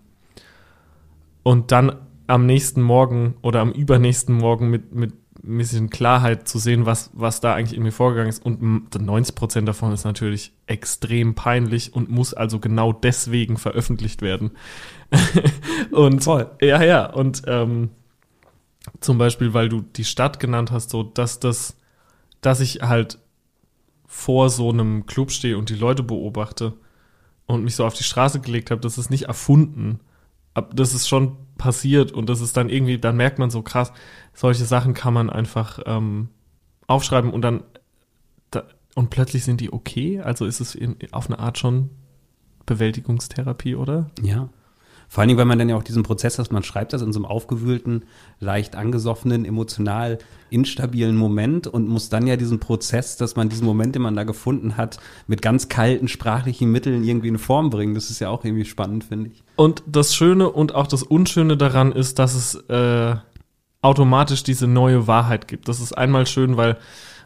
und 1.44 1.72
dann 1.72 1.96
am 2.28 2.46
nächsten 2.46 2.82
Morgen 2.82 3.36
oder 3.42 3.62
am 3.62 3.72
übernächsten 3.72 4.36
Morgen 4.36 4.70
mit, 4.70 4.94
mit 4.94 5.14
ein 5.44 5.58
bisschen 5.58 5.90
Klarheit 5.90 6.48
zu 6.48 6.58
sehen, 6.58 6.86
was, 6.86 7.12
was 7.14 7.40
da 7.40 7.54
eigentlich 7.54 7.78
in 7.78 7.84
mir 7.84 7.92
vorgegangen 7.92 8.30
ist. 8.30 8.44
Und 8.44 8.62
90 8.62 9.36
Prozent 9.36 9.68
davon 9.68 9.92
ist 9.92 10.04
natürlich 10.04 10.54
extrem 10.66 11.36
peinlich 11.36 11.94
und 11.94 12.10
muss 12.10 12.34
also 12.34 12.60
genau 12.60 12.92
deswegen 12.94 13.58
veröffentlicht 13.58 14.22
werden. 14.22 14.52
und 15.92 16.24
Voll. 16.24 16.50
ja, 16.62 16.82
ja. 16.84 17.06
Und 17.06 17.44
ähm, 17.48 17.92
zum 19.00 19.18
Beispiel, 19.18 19.54
weil 19.54 19.70
du 19.70 19.82
die 19.82 20.06
Stadt 20.06 20.40
genannt 20.40 20.72
hast, 20.72 20.90
so 20.90 21.04
dass 21.04 21.40
das, 21.40 21.78
dass 22.42 22.60
ich 22.60 22.82
halt 22.82 23.20
vor 24.06 24.50
so 24.50 24.70
einem 24.70 25.06
Club 25.06 25.32
stehe 25.32 25.58
und 25.58 25.70
die 25.70 25.76
Leute 25.76 26.04
beobachte 26.04 26.74
und 27.46 27.64
mich 27.64 27.76
so 27.76 27.86
auf 27.86 27.94
die 27.94 28.04
Straße 28.04 28.40
gelegt 28.40 28.72
habe, 28.72 28.82
das 28.82 28.98
ist 28.98 29.10
nicht 29.10 29.24
erfunden. 29.24 30.00
Das 30.74 30.94
ist 30.94 31.08
schon 31.08 31.36
passiert 31.58 32.12
und 32.12 32.30
das 32.30 32.40
ist 32.40 32.56
dann 32.56 32.70
irgendwie, 32.70 32.98
dann 32.98 33.18
merkt 33.18 33.40
man 33.40 33.50
so 33.50 33.62
krass, 33.62 33.92
solche 34.34 34.66
Sachen 34.66 34.94
kann 34.94 35.14
man 35.14 35.30
einfach 35.30 35.80
ähm, 35.86 36.30
aufschreiben 36.88 37.32
und 37.32 37.42
dann 37.42 37.64
da, 38.52 38.64
und 38.96 39.10
plötzlich 39.10 39.44
sind 39.44 39.60
die 39.60 39.74
okay. 39.74 40.22
Also 40.22 40.46
ist 40.46 40.62
es 40.62 40.76
in, 40.76 40.96
auf 41.12 41.28
eine 41.28 41.40
Art 41.40 41.58
schon 41.58 41.90
Bewältigungstherapie, 42.66 43.76
oder? 43.76 44.12
Ja. 44.22 44.50
Vor 45.08 45.22
allen 45.22 45.30
Dingen, 45.30 45.38
weil 45.38 45.46
man 45.46 45.60
dann 45.60 45.70
ja 45.70 45.76
auch 45.76 45.84
diesen 45.84 46.04
Prozess 46.04 46.40
hat, 46.40 46.52
man 46.52 46.64
schreibt 46.64 46.94
das 46.94 47.02
in 47.02 47.14
so 47.14 47.20
einem 47.20 47.26
aufgewühlten, 47.26 48.04
leicht 48.40 48.76
angesoffenen, 48.76 49.46
emotional 49.46 50.18
instabilen 50.50 51.16
Moment 51.16 51.68
und 51.68 51.88
muss 51.88 52.10
dann 52.10 52.28
ja 52.28 52.38
diesen 52.38 52.60
Prozess, 52.60 53.18
dass 53.18 53.36
man 53.36 53.50
diesen 53.50 53.66
Moment, 53.66 53.96
den 53.96 54.02
man 54.02 54.16
da 54.16 54.24
gefunden 54.24 54.78
hat, 54.78 55.00
mit 55.28 55.42
ganz 55.42 55.70
kalten 55.70 56.08
sprachlichen 56.08 56.72
Mitteln 56.72 57.04
irgendwie 57.04 57.28
in 57.28 57.38
Form 57.38 57.70
bringen. 57.70 57.94
Das 57.94 58.10
ist 58.10 58.20
ja 58.20 58.30
auch 58.30 58.44
irgendwie 58.44 58.66
spannend, 58.66 59.04
finde 59.04 59.30
ich. 59.30 59.44
Und 59.56 59.84
das 59.88 60.16
Schöne 60.16 60.50
und 60.50 60.76
auch 60.76 60.88
das 60.88 61.04
Unschöne 61.04 61.58
daran 61.58 61.92
ist, 61.92 62.20
dass 62.20 62.36
es 62.36 62.56
äh, 62.70 63.16
automatisch 63.82 64.44
diese 64.44 64.68
neue 64.68 65.08
Wahrheit 65.08 65.48
gibt. 65.48 65.68
Das 65.68 65.80
ist 65.80 65.94
einmal 65.94 66.26
schön, 66.26 66.58
weil 66.58 66.78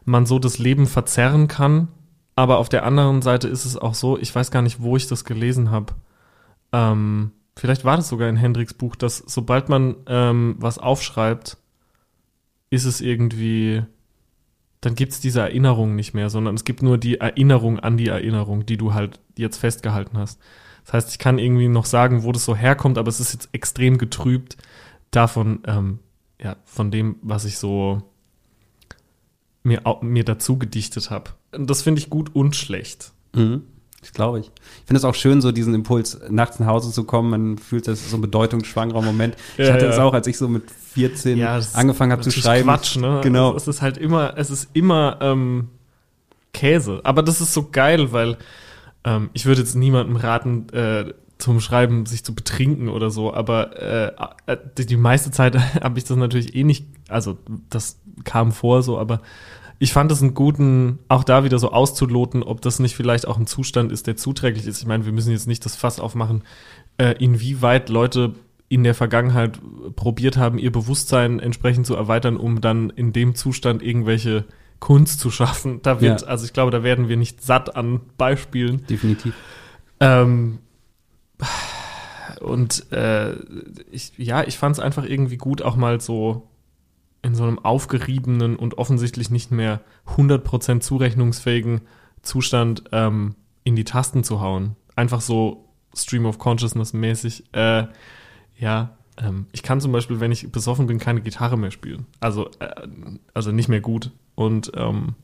man 0.05 0.25
so 0.25 0.39
das 0.39 0.59
Leben 0.59 0.87
verzerren 0.87 1.47
kann, 1.47 1.89
aber 2.35 2.57
auf 2.57 2.69
der 2.69 2.85
anderen 2.85 3.21
Seite 3.21 3.47
ist 3.47 3.65
es 3.65 3.77
auch 3.77 3.93
so, 3.93 4.17
ich 4.17 4.33
weiß 4.33 4.49
gar 4.49 4.61
nicht, 4.61 4.81
wo 4.81 4.95
ich 4.95 5.07
das 5.07 5.25
gelesen 5.25 5.71
habe. 5.71 5.93
Ähm, 6.71 7.31
vielleicht 7.59 7.83
war 7.85 7.97
das 7.97 8.07
sogar 8.07 8.29
in 8.29 8.37
Hendricks 8.37 8.73
Buch, 8.73 8.95
dass 8.95 9.17
sobald 9.17 9.69
man 9.69 9.97
ähm, 10.07 10.55
was 10.59 10.77
aufschreibt, 10.77 11.57
ist 12.69 12.85
es 12.85 13.01
irgendwie, 13.01 13.83
dann 14.81 14.95
gibt 14.95 15.11
es 15.11 15.19
diese 15.19 15.41
Erinnerung 15.41 15.95
nicht 15.95 16.13
mehr, 16.13 16.29
sondern 16.29 16.55
es 16.55 16.63
gibt 16.63 16.81
nur 16.81 16.97
die 16.97 17.19
Erinnerung 17.19 17.79
an 17.79 17.97
die 17.97 18.07
Erinnerung, 18.07 18.65
die 18.65 18.77
du 18.77 18.93
halt 18.93 19.19
jetzt 19.37 19.57
festgehalten 19.57 20.17
hast. 20.17 20.39
Das 20.85 20.93
heißt, 20.93 21.11
ich 21.11 21.19
kann 21.19 21.37
irgendwie 21.37 21.67
noch 21.67 21.85
sagen, 21.85 22.23
wo 22.23 22.31
das 22.31 22.45
so 22.45 22.55
herkommt, 22.55 22.97
aber 22.97 23.09
es 23.09 23.19
ist 23.19 23.33
jetzt 23.33 23.49
extrem 23.51 23.97
getrübt 23.97 24.57
davon, 25.11 25.61
ähm, 25.65 25.99
ja, 26.41 26.55
von 26.63 26.91
dem, 26.91 27.17
was 27.21 27.43
ich 27.45 27.57
so 27.57 28.01
mir, 29.63 29.81
mir 30.01 30.23
dazu 30.23 30.57
gedichtet 30.57 31.11
habe. 31.11 31.31
Das 31.51 31.81
finde 31.81 31.99
ich 31.99 32.09
gut 32.09 32.33
und 32.33 32.55
schlecht. 32.55 33.11
Mhm. 33.33 33.63
Das 34.01 34.13
glaube 34.13 34.39
ich. 34.39 34.45
Ich 34.45 34.85
finde 34.87 34.97
es 34.97 35.03
auch 35.03 35.15
schön, 35.15 35.41
so 35.41 35.51
diesen 35.51 35.73
Impuls, 35.73 36.19
nachts 36.29 36.59
nach 36.59 36.67
Hause 36.67 36.91
zu 36.91 37.03
kommen. 37.03 37.29
Man 37.29 37.57
fühlt 37.57 37.87
das 37.87 37.99
ist 37.99 38.11
so 38.11 38.17
ein 38.17 38.21
bedeutungsschwangerer 38.21 39.01
Moment. 39.01 39.35
Ja, 39.57 39.65
ich 39.65 39.71
hatte 39.71 39.85
ja. 39.85 39.91
es 39.91 39.99
auch, 39.99 40.13
als 40.13 40.27
ich 40.27 40.37
so 40.37 40.47
mit 40.47 40.71
14 40.71 41.37
Ja, 41.37 41.59
angefangen 41.73 42.11
habe 42.11 42.21
zu 42.21 42.31
schreiben. 42.31 42.69
Quatsch, 42.69 42.97
ne? 42.97 43.19
Genau. 43.23 43.53
Also 43.53 43.69
es 43.69 43.77
ist 43.77 43.81
halt 43.81 43.97
immer, 43.97 44.37
es 44.37 44.49
ist 44.49 44.69
immer 44.73 45.17
ähm, 45.21 45.69
Käse. 46.53 47.01
Aber 47.03 47.23
das 47.23 47.41
ist 47.41 47.53
so 47.53 47.69
geil, 47.71 48.11
weil 48.13 48.37
ähm, 49.03 49.29
ich 49.33 49.45
würde 49.45 49.61
jetzt 49.61 49.75
niemandem 49.75 50.15
raten, 50.15 50.69
äh, 50.69 51.13
zum 51.39 51.61
Schreiben 51.61 52.05
sich 52.05 52.23
zu 52.23 52.35
betrinken 52.35 52.89
oder 52.89 53.09
so, 53.09 53.33
aber 53.33 53.81
äh, 53.81 54.11
äh, 54.45 54.57
die, 54.77 54.85
die 54.85 54.97
meiste 54.97 55.31
Zeit 55.31 55.57
habe 55.81 55.97
ich 55.97 56.03
das 56.03 56.17
natürlich 56.17 56.53
eh 56.53 56.63
nicht, 56.63 56.85
also 57.07 57.37
das 57.69 57.99
kam 58.25 58.51
vor 58.51 58.83
so, 58.83 58.99
aber 58.99 59.21
ich 59.79 59.93
fand 59.93 60.11
es 60.11 60.21
einen 60.21 60.33
guten, 60.33 60.99
auch 61.07 61.23
da 61.23 61.43
wieder 61.43 61.57
so 61.57 61.71
auszuloten, 61.71 62.43
ob 62.43 62.61
das 62.61 62.79
nicht 62.79 62.95
vielleicht 62.95 63.27
auch 63.27 63.37
ein 63.37 63.47
Zustand 63.47 63.91
ist, 63.91 64.07
der 64.07 64.17
zuträglich 64.17 64.67
ist. 64.67 64.79
Ich 64.81 64.85
meine, 64.87 65.05
wir 65.05 65.13
müssen 65.13 65.31
jetzt 65.31 65.47
nicht 65.47 65.63
das 65.65 65.75
Fass 65.75 65.99
aufmachen, 65.99 66.43
äh, 66.97 67.15
inwieweit 67.23 67.89
Leute 67.89 68.33
in 68.67 68.83
der 68.83 68.93
Vergangenheit 68.93 69.59
probiert 69.95 70.37
haben, 70.37 70.59
ihr 70.59 70.71
Bewusstsein 70.71 71.39
entsprechend 71.39 71.87
zu 71.87 71.95
erweitern, 71.95 72.37
um 72.37 72.61
dann 72.61 72.89
in 72.91 73.13
dem 73.13 73.33
Zustand 73.35 73.81
irgendwelche 73.81 74.45
Kunst 74.79 75.19
zu 75.19 75.31
schaffen. 75.31 75.81
Da 75.81 76.01
wird, 76.01 76.21
Ja. 76.21 76.27
also 76.27 76.45
ich 76.45 76.53
glaube, 76.53 76.71
da 76.71 76.83
werden 76.83 77.07
wir 77.09 77.17
nicht 77.17 77.41
satt 77.41 77.75
an 77.75 78.01
Beispielen. 78.17 78.85
Definitiv. 78.85 79.33
Ähm, 79.99 80.59
und 82.41 82.91
äh, 82.91 83.33
ich, 83.91 84.13
ja, 84.17 84.43
ich 84.45 84.57
fand 84.57 84.75
es 84.75 84.79
einfach 84.79 85.03
irgendwie 85.03 85.37
gut, 85.37 85.61
auch 85.61 85.75
mal 85.75 85.99
so 85.99 86.47
in 87.21 87.35
so 87.35 87.43
einem 87.43 87.59
aufgeriebenen 87.59 88.55
und 88.55 88.77
offensichtlich 88.77 89.29
nicht 89.29 89.51
mehr 89.51 89.81
100% 90.15 90.79
zurechnungsfähigen 90.79 91.81
Zustand 92.21 92.83
ähm, 92.91 93.35
in 93.63 93.75
die 93.75 93.83
Tasten 93.83 94.23
zu 94.23 94.41
hauen. 94.41 94.75
Einfach 94.95 95.21
so 95.21 95.65
Stream 95.95 96.25
of 96.25 96.39
Consciousness 96.39 96.93
mäßig. 96.93 97.43
Äh, 97.53 97.85
ja, 98.57 98.97
ähm, 99.17 99.47
ich 99.51 99.63
kann 99.63 99.81
zum 99.81 99.91
Beispiel, 99.91 100.19
wenn 100.19 100.31
ich 100.31 100.51
besoffen 100.51 100.87
bin, 100.87 100.99
keine 100.99 101.21
Gitarre 101.21 101.57
mehr 101.57 101.71
spielen. 101.71 102.05
Also, 102.19 102.49
äh, 102.59 102.87
also 103.33 103.51
nicht 103.51 103.69
mehr 103.69 103.81
gut. 103.81 104.11
Und 104.35 104.71
ähm, 104.75 105.15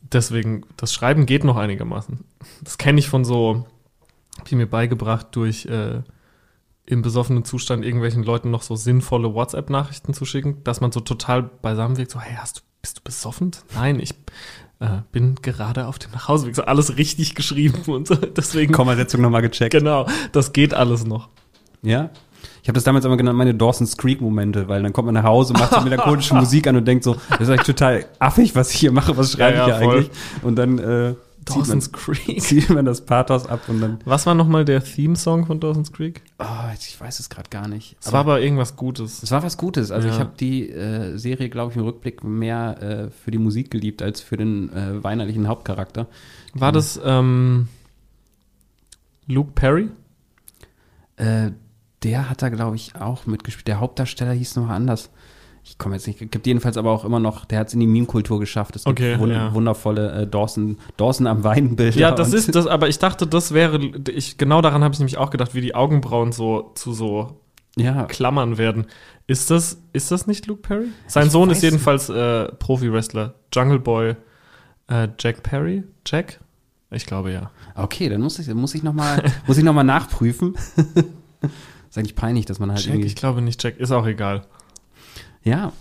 deswegen, 0.00 0.64
das 0.76 0.92
Schreiben 0.92 1.26
geht 1.26 1.44
noch 1.44 1.56
einigermaßen. 1.56 2.24
Das 2.62 2.78
kenne 2.78 2.98
ich 2.98 3.08
von 3.08 3.24
so, 3.24 3.66
ich 4.46 4.52
mir 4.52 4.66
beigebracht, 4.66 5.28
durch 5.32 5.66
äh, 5.66 6.02
im 6.92 7.02
besoffenen 7.02 7.44
Zustand 7.44 7.84
irgendwelchen 7.84 8.22
Leuten 8.22 8.50
noch 8.50 8.62
so 8.62 8.76
sinnvolle 8.76 9.34
WhatsApp-Nachrichten 9.34 10.14
zu 10.14 10.24
schicken, 10.24 10.62
dass 10.64 10.80
man 10.80 10.92
so 10.92 11.00
total 11.00 11.42
beisammen 11.42 11.96
wirkt, 11.96 12.10
so, 12.12 12.20
hey, 12.20 12.36
hast 12.38 12.58
du, 12.58 12.60
bist 12.82 12.98
du 12.98 13.02
besoffen? 13.02 13.52
Nein, 13.74 13.98
ich 13.98 14.10
äh, 14.80 15.00
bin 15.10 15.36
gerade 15.36 15.86
auf 15.86 15.98
dem 15.98 16.10
Nachhauseweg. 16.12 16.54
So 16.54 16.64
alles 16.64 16.96
richtig 16.96 17.34
geschrieben 17.34 17.82
und 17.92 18.08
so. 18.08 18.14
Deswegen, 18.14 18.72
Kommasetzung 18.72 19.20
nochmal 19.20 19.42
gecheckt. 19.42 19.72
genau, 19.72 20.06
das 20.32 20.52
geht 20.52 20.74
alles 20.74 21.04
noch. 21.04 21.28
Ja. 21.82 22.10
Ich 22.62 22.68
habe 22.68 22.74
das 22.74 22.84
damals 22.84 23.04
immer 23.04 23.16
genannt, 23.16 23.38
meine 23.38 23.54
Dawson's 23.54 23.96
Creek-Momente, 23.96 24.68
weil 24.68 24.82
dann 24.82 24.92
kommt 24.92 25.06
man 25.06 25.14
nach 25.14 25.24
Hause, 25.24 25.52
macht 25.52 25.72
so 25.74 25.80
melancholische 25.84 26.34
Musik 26.34 26.66
an 26.66 26.76
und 26.76 26.86
denkt 26.86 27.04
so, 27.04 27.16
das 27.30 27.40
ist 27.40 27.48
eigentlich 27.48 27.66
total 27.66 28.04
affig, 28.18 28.54
was 28.54 28.72
ich 28.72 28.80
hier 28.80 28.92
mache, 28.92 29.16
was 29.16 29.32
schreibe 29.32 29.58
Ja, 29.58 29.64
ich 29.64 29.68
ja, 29.72 29.78
hier 29.78 29.84
voll. 29.84 29.96
eigentlich? 29.96 30.10
Und 30.42 30.56
dann 30.56 30.78
äh, 30.78 31.14
zieht, 31.44 31.48
man, 31.56 31.64
Dawson's 31.64 31.92
Creek. 31.92 32.40
zieht 32.42 32.70
man 32.70 32.84
das 32.84 33.04
Pathos 33.04 33.46
ab 33.46 33.60
und 33.68 33.80
dann, 33.80 33.98
Was 34.04 34.26
war 34.26 34.34
nochmal 34.34 34.64
der 34.64 34.82
Theme-Song 34.82 35.46
von 35.46 35.60
Dawson's 35.60 35.92
Creek? 35.92 36.22
oh, 36.38 36.44
ich 36.74 37.00
weiß 37.00 37.20
es 37.20 37.28
gerade 37.30 37.48
gar 37.50 37.68
nicht. 37.68 37.96
Es 38.00 38.12
war 38.12 38.20
aber 38.20 38.40
irgendwas 38.40 38.76
Gutes. 38.76 39.22
es 39.22 39.30
war 39.30 39.42
was 39.42 39.56
Gutes. 39.56 39.90
Also 39.90 40.08
Ja. 40.08 40.14
ich 40.14 40.20
habe 40.20 40.32
die 40.38 40.68
äh, 40.70 41.16
Serie, 41.18 41.48
glaube 41.48 41.72
ich, 41.72 41.76
im 41.76 41.84
Rückblick 41.84 42.24
mehr 42.24 42.82
äh, 42.82 43.10
für 43.10 43.30
die 43.30 43.38
Musik 43.38 43.70
geliebt 43.70 44.02
als 44.02 44.20
für 44.20 44.36
den 44.36 44.72
äh, 44.72 45.02
weinerlichen 45.02 45.48
Hauptcharakter. 45.48 46.06
War 46.54 46.72
das 46.72 47.00
ähm, 47.04 47.68
Luke 49.26 49.52
Perry? 49.54 49.88
Äh, 51.16 51.52
der 52.02 52.28
hat 52.28 52.42
da, 52.42 52.48
glaube 52.48 52.76
ich, 52.76 52.96
auch 52.96 53.26
mitgespielt. 53.26 53.68
Der 53.68 53.78
Hauptdarsteller 53.80 54.32
hieß 54.32 54.56
noch 54.56 54.68
anders. 54.68 55.10
Ich 55.64 55.78
komme 55.78 55.94
jetzt 55.94 56.06
nicht, 56.06 56.18
gibt 56.18 56.46
jedenfalls 56.46 56.76
aber 56.76 56.90
auch 56.90 57.04
immer 57.04 57.20
noch, 57.20 57.44
der 57.44 57.60
hat 57.60 57.68
es 57.68 57.74
in 57.74 57.80
die 57.80 57.86
Meme-Kultur 57.86 58.40
geschafft. 58.40 58.74
Es 58.74 58.84
gibt 58.84 58.98
Okay, 58.98 59.18
wund 59.18 59.32
ja. 59.32 59.54
wundervolle 59.54 60.22
äh, 60.22 60.26
Dawson, 60.26 60.78
Dawson 60.96 61.26
am 61.28 61.44
Weinbilder. 61.44 61.96
Ja, 61.96 62.10
das 62.10 62.32
ist 62.32 62.54
das, 62.54 62.66
aber 62.66 62.88
ich 62.88 62.98
dachte, 62.98 63.26
das 63.26 63.54
wäre, 63.54 63.78
ich, 64.10 64.38
genau 64.38 64.60
daran 64.60 64.82
habe 64.82 64.92
ich 64.92 64.98
nämlich 64.98 65.18
auch 65.18 65.30
gedacht, 65.30 65.54
wie 65.54 65.60
die 65.60 65.74
Augenbrauen 65.74 66.32
so 66.32 66.72
zu 66.74 66.92
so 66.92 67.40
Ja, 67.76 68.04
Klammern 68.06 68.58
werden. 68.58 68.86
Ist 69.28 69.50
das, 69.50 69.80
ist 69.92 70.10
das 70.10 70.26
nicht 70.26 70.46
Luke 70.48 70.62
Perry? 70.62 70.88
Sein 71.06 71.26
Ich 71.26 71.32
Sohn 71.32 71.48
ist 71.50 71.62
jedenfalls 71.62 72.08
äh, 72.08 72.50
Profi-Wrestler. 72.52 73.34
Jungle 73.52 73.78
Boy 73.78 74.16
äh, 74.88 75.08
Jack 75.18 75.42
Perry? 75.42 75.84
Jack? 76.06 76.40
Ich 76.90 77.06
glaube 77.06 77.32
ja. 77.32 77.50
okay, 77.74 78.08
dann 78.08 78.20
muss 78.20 78.38
ich, 78.38 78.52
muss 78.52 78.74
ich 78.74 78.82
nochmal, 78.82 79.22
muss 79.46 79.56
ich 79.56 79.64
noch 79.64 79.72
mal 79.72 79.84
nachprüfen. 79.84 80.54
ist 81.88 81.98
eigentlich 81.98 82.16
peinlich, 82.16 82.44
dass 82.44 82.58
man 82.58 82.70
halt 82.70 82.80
Jack, 82.80 82.94
irgendwie. 82.94 83.06
ich 83.06 83.16
glaube 83.16 83.40
nicht 83.40 83.62
Jack, 83.62 83.78
ist 83.78 83.92
auch 83.92 84.06
egal. 84.06 84.42
Ja. 85.44 85.72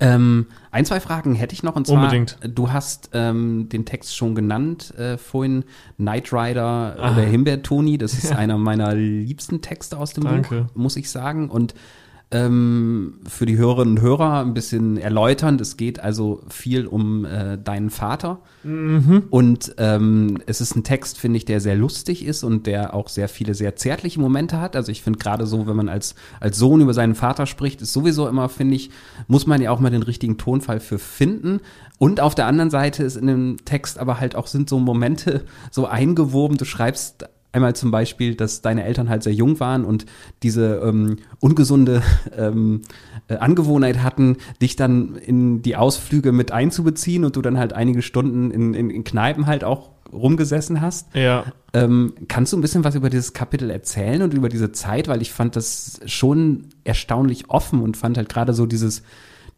Ähm, 0.00 0.46
ein, 0.70 0.84
zwei 0.84 1.00
Fragen 1.00 1.34
hätte 1.34 1.54
ich 1.54 1.62
noch 1.62 1.74
und 1.74 1.86
zwar, 1.86 1.96
Unbedingt. 1.96 2.36
du 2.44 2.70
hast 2.72 3.08
ähm, 3.14 3.70
den 3.70 3.86
Text 3.86 4.14
schon 4.14 4.34
genannt 4.34 4.94
äh, 4.98 5.16
vorhin, 5.16 5.64
Knight 5.96 6.30
Rider 6.30 6.96
Ah. 6.98 7.12
oder 7.12 7.22
Himbeertoni, 7.22 7.96
das 7.96 8.12
ist 8.12 8.30
einer 8.32 8.58
meiner 8.58 8.94
liebsten 8.94 9.62
Texte 9.62 9.96
aus 9.96 10.12
dem 10.12 10.24
Danke. 10.24 10.64
Buch, 10.64 10.76
muss 10.76 10.96
ich 10.96 11.08
sagen 11.10 11.48
und 11.48 11.74
ähm, 12.30 13.20
für 13.26 13.46
die 13.46 13.56
Hörerinnen 13.56 13.96
und 13.96 14.02
Hörer 14.02 14.40
ein 14.40 14.52
bisschen 14.52 14.98
erläuternd, 14.98 15.60
es 15.60 15.76
geht 15.76 16.00
also 16.00 16.42
viel 16.48 16.86
um 16.86 17.24
äh, 17.24 17.56
deinen 17.56 17.90
Vater 17.90 18.40
und 19.30 19.74
ähm, 19.78 20.38
es 20.46 20.60
ist 20.60 20.76
ein 20.76 20.84
Text, 20.84 21.18
finde 21.18 21.38
ich, 21.38 21.46
der 21.46 21.60
sehr 21.60 21.76
lustig 21.76 22.24
ist 22.24 22.44
und 22.44 22.66
der 22.66 22.92
auch 22.92 23.08
sehr 23.08 23.28
viele 23.28 23.54
sehr 23.54 23.76
zärtliche 23.76 24.20
Momente 24.20 24.60
hat. 24.60 24.76
Also 24.76 24.92
ich 24.92 25.02
finde 25.02 25.18
gerade 25.18 25.46
so, 25.46 25.66
wenn 25.66 25.76
man 25.76 25.88
als, 25.88 26.14
als 26.40 26.58
Sohn 26.58 26.80
über 26.80 26.92
seinen 26.92 27.14
Vater 27.14 27.46
spricht, 27.46 27.80
ist 27.80 27.92
sowieso 27.92 28.28
immer, 28.28 28.48
finde 28.48 28.74
ich, 28.74 28.90
muss 29.26 29.46
man 29.46 29.62
ja 29.62 29.70
auch 29.70 29.80
mal 29.80 29.90
den 29.90 30.02
richtigen 30.02 30.36
Tonfall 30.36 30.80
für 30.80 30.98
finden. 30.98 31.60
Und 31.98 32.20
auf 32.20 32.34
der 32.34 32.46
anderen 32.46 32.70
Seite 32.70 33.04
ist 33.04 33.16
in 33.16 33.26
dem 33.26 33.56
Text 33.64 33.98
aber 33.98 34.20
halt 34.20 34.36
auch 34.36 34.48
sind 34.48 34.68
so 34.68 34.78
Momente 34.78 35.44
so 35.70 35.86
eingewoben. 35.86 36.58
Du 36.58 36.64
schreibst 36.64 37.28
Einmal 37.50 37.74
zum 37.74 37.90
Beispiel, 37.90 38.34
dass 38.34 38.60
deine 38.60 38.84
Eltern 38.84 39.08
halt 39.08 39.22
sehr 39.22 39.32
jung 39.32 39.58
waren 39.58 39.84
und 39.84 40.04
diese 40.42 40.82
ähm, 40.84 41.16
ungesunde 41.40 42.02
ähm, 42.36 42.82
äh, 43.28 43.36
Angewohnheit 43.36 44.02
hatten, 44.02 44.36
dich 44.60 44.76
dann 44.76 45.16
in 45.16 45.62
die 45.62 45.76
Ausflüge 45.76 46.32
mit 46.32 46.52
einzubeziehen 46.52 47.24
und 47.24 47.36
du 47.36 47.42
dann 47.42 47.58
halt 47.58 47.72
einige 47.72 48.02
Stunden 48.02 48.50
in, 48.50 48.74
in, 48.74 48.90
in 48.90 49.04
Kneipen 49.04 49.46
halt 49.46 49.64
auch 49.64 49.90
rumgesessen 50.12 50.80
hast. 50.80 51.14
Ja. 51.14 51.44
Ähm, 51.72 52.14
kannst 52.28 52.52
du 52.52 52.56
ein 52.56 52.60
bisschen 52.60 52.84
was 52.84 52.94
über 52.94 53.10
dieses 53.10 53.32
Kapitel 53.32 53.70
erzählen 53.70 54.22
und 54.22 54.34
über 54.34 54.48
diese 54.48 54.72
Zeit? 54.72 55.08
Weil 55.08 55.22
ich 55.22 55.32
fand 55.32 55.56
das 55.56 56.00
schon 56.06 56.68
erstaunlich 56.84 57.50
offen 57.50 57.82
und 57.82 57.96
fand 57.96 58.16
halt 58.16 58.28
gerade 58.28 58.54
so 58.54 58.66
dieses, 58.66 59.02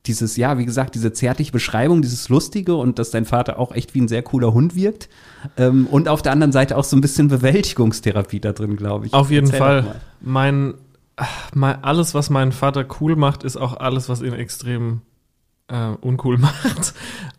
dieses, 0.07 0.37
ja, 0.37 0.57
wie 0.59 0.65
gesagt, 0.65 0.95
diese 0.95 1.13
zärtliche 1.13 1.53
Beschreibung, 1.53 2.01
dieses 2.01 2.29
Lustige 2.29 2.75
und 2.75 2.99
dass 2.99 3.11
dein 3.11 3.27
Vater 3.27 3.59
auch 3.59 3.73
echt 3.73 3.95
wie 3.95 4.01
ein 4.01 4.09
sehr 4.09 4.23
cooler 4.23 4.55
Hund 4.55 4.75
wirkt. 4.75 5.09
Ähm, 5.57 5.87
und 5.87 6.09
auf 6.09 6.23
der 6.23 6.33
anderen 6.33 6.53
Seite 6.53 6.77
auch 6.77 6.85
so 6.85 6.97
ein 6.97 7.01
bisschen 7.01 7.29
Bewältigungstherapie 7.29 8.41
da 8.41 8.53
drin, 8.53 8.77
glaube 8.77 9.07
ich. 9.07 9.13
Auf 9.13 9.31
jeden 9.31 9.47
Erzähl 9.47 9.59
Fall. 9.59 10.01
Mein, 10.21 10.75
mein, 11.55 11.85
alles, 11.85 12.15
was 12.15 12.31
meinen 12.31 12.53
Vater 12.53 12.87
cool 13.01 13.17
macht, 13.17 13.43
ist 13.43 13.57
auch 13.57 13.77
alles, 13.77 14.09
was 14.09 14.23
ihn 14.23 14.33
extrem 14.33 15.03
äh, 15.69 15.91
uncool 16.01 16.39
macht. 16.39 16.95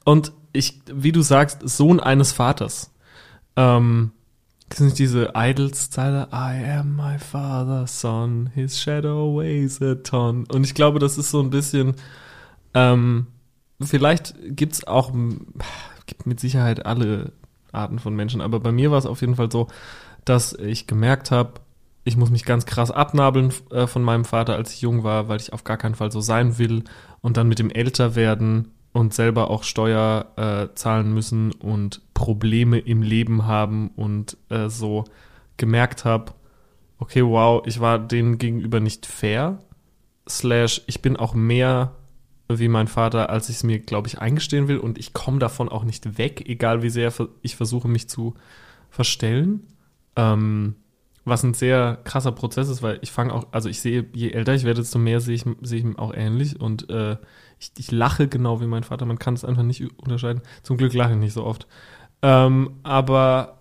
Und 0.06 0.32
ich, 0.54 0.82
wie 0.94 1.12
du 1.12 1.22
sagst, 1.22 1.68
Sohn 1.68 2.00
eines 2.00 2.32
Vaters. 2.32 2.92
Ähm, 3.56 4.12
das 4.70 4.78
sind 4.78 5.00
diese 5.00 5.34
Idols-Zeile, 5.36 6.30
I 6.32 6.64
am 6.78 6.96
my 6.96 7.20
father's 7.20 8.00
son, 8.00 8.50
his 8.56 8.80
shadow 8.80 9.36
weighs 9.36 9.82
a 9.82 9.96
ton. 9.96 10.46
Und 10.50 10.64
ich 10.64 10.74
glaube, 10.74 11.00
das 11.00 11.18
ist 11.18 11.30
so 11.30 11.42
ein 11.42 11.50
bisschen, 11.50 11.96
ähm, 12.74 13.28
vielleicht 13.82 14.36
gibt's 14.56 14.86
auch, 14.86 15.12
gibt 16.06 16.26
mit 16.26 16.40
Sicherheit 16.40 16.86
alle 16.86 17.34
Arten 17.72 18.00
von 18.00 18.16
Menschen, 18.16 18.42
aber 18.42 18.60
bei 18.60 18.72
mir 18.72 18.92
war 18.92 18.98
es 18.98 19.06
auf 19.06 19.22
jeden 19.22 19.36
Fall 19.36 19.52
so, 19.52 19.68
dass 20.26 20.54
ich 20.54 20.88
gemerkt 20.88 21.32
habe, 21.32 21.62
ich 22.04 22.18
muss 22.18 22.30
mich 22.32 22.46
ganz 22.46 22.66
krass 22.66 22.92
abnabeln 22.92 23.54
äh, 23.70 23.88
von 23.88 24.04
meinem 24.04 24.26
Vater, 24.26 24.56
als 24.56 24.74
ich 24.74 24.82
jung 24.82 25.04
war, 25.04 25.28
weil 25.28 25.40
ich 25.40 25.54
auf 25.54 25.64
gar 25.64 25.78
keinen 25.78 25.96
Fall 25.96 26.12
so 26.12 26.20
sein 26.20 26.58
will. 26.58 26.84
Und 27.22 27.38
dann 27.38 27.48
mit 27.48 27.60
dem 27.60 27.70
Älterwerden 27.70 28.72
und 28.94 29.14
selber 29.14 29.50
auch 29.50 29.64
Steuer 29.64 30.32
äh, 30.36 30.76
zahlen 30.76 31.14
müssen 31.14 31.52
und 31.52 32.02
Probleme 32.14 32.80
im 32.80 33.04
Leben 33.04 33.46
haben 33.46 33.90
und 33.96 34.38
äh, 34.50 34.70
so 34.70 35.06
gemerkt 35.58 36.04
habe, 36.04 36.34
okay, 36.98 37.24
wow, 37.24 37.64
ich 37.66 37.80
war 37.80 38.00
denen 38.00 38.38
gegenüber 38.38 38.80
nicht 38.80 39.06
fair. 39.06 39.60
Slash, 40.28 40.82
ich 40.88 41.02
bin 41.02 41.18
auch 41.18 41.34
mehr 41.34 41.92
wie 42.60 42.68
mein 42.68 42.88
Vater, 42.88 43.30
als 43.30 43.50
ich 43.50 43.58
es 43.58 43.64
mir, 43.64 43.80
glaube 43.80 44.08
ich, 44.08 44.20
eingestehen 44.20 44.68
will. 44.68 44.78
Und 44.78 44.98
ich 44.98 45.14
komme 45.14 45.40
davon 45.40 45.70
auch 45.70 45.84
nicht 45.84 46.18
weg, 46.18 46.48
egal 46.48 46.84
wie 46.84 46.90
sehr 46.90 47.14
ich 47.42 47.56
versuche, 47.56 47.88
mich 47.88 48.10
zu 48.10 48.36
verstellen. 48.90 49.68
Ähm, 50.16 50.76
was 51.24 51.44
ein 51.44 51.54
sehr 51.54 52.00
krasser 52.04 52.32
Prozess 52.32 52.68
ist, 52.68 52.82
weil 52.82 52.98
ich 53.02 53.12
fange 53.12 53.34
auch, 53.34 53.48
also 53.52 53.70
ich 53.70 53.80
sehe, 53.80 54.06
je 54.14 54.32
älter 54.32 54.56
ich 54.56 54.64
werde, 54.64 54.82
desto 54.82 54.98
mehr 54.98 55.20
sehe 55.20 55.36
ich, 55.36 55.46
sehe 55.62 55.80
ich 55.80 56.00
auch 56.00 56.14
ähnlich 56.14 56.60
und 56.60 56.90
äh, 56.90 57.18
ich, 57.60 57.72
ich 57.78 57.92
lache 57.92 58.28
genau 58.28 58.60
wie 58.60 58.66
mein 58.66 58.84
Vater. 58.84 59.06
Man 59.06 59.20
kann 59.20 59.36
es 59.36 59.46
einfach 59.46 59.64
nicht 59.64 59.84
unterscheiden. 60.00 60.42
Zum 60.64 60.78
Glück 60.78 60.94
lache 60.94 61.12
ich 61.12 61.20
nicht 61.20 61.34
so 61.34 61.46
oft. 61.46 61.68
Ähm, 62.24 62.80
aber 62.82 63.61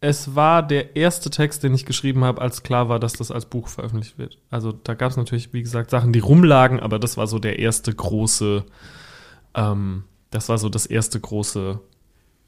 es 0.00 0.34
war 0.34 0.62
der 0.62 0.96
erste 0.96 1.28
Text, 1.28 1.62
den 1.62 1.74
ich 1.74 1.84
geschrieben 1.84 2.24
habe, 2.24 2.40
als 2.40 2.62
klar 2.62 2.88
war, 2.88 2.98
dass 2.98 3.12
das 3.12 3.30
als 3.30 3.44
Buch 3.44 3.68
veröffentlicht 3.68 4.16
wird. 4.18 4.38
Also 4.48 4.72
da 4.72 4.94
gab 4.94 5.10
es 5.10 5.16
natürlich, 5.18 5.52
wie 5.52 5.62
gesagt, 5.62 5.90
Sachen, 5.90 6.12
die 6.12 6.20
rumlagen, 6.20 6.80
aber 6.80 6.98
das 6.98 7.18
war 7.18 7.26
so 7.26 7.38
der 7.38 7.58
erste 7.58 7.94
große, 7.94 8.64
ähm, 9.54 10.04
das 10.30 10.48
war 10.48 10.56
so 10.56 10.70
das 10.70 10.86
erste 10.86 11.20
große, 11.20 11.80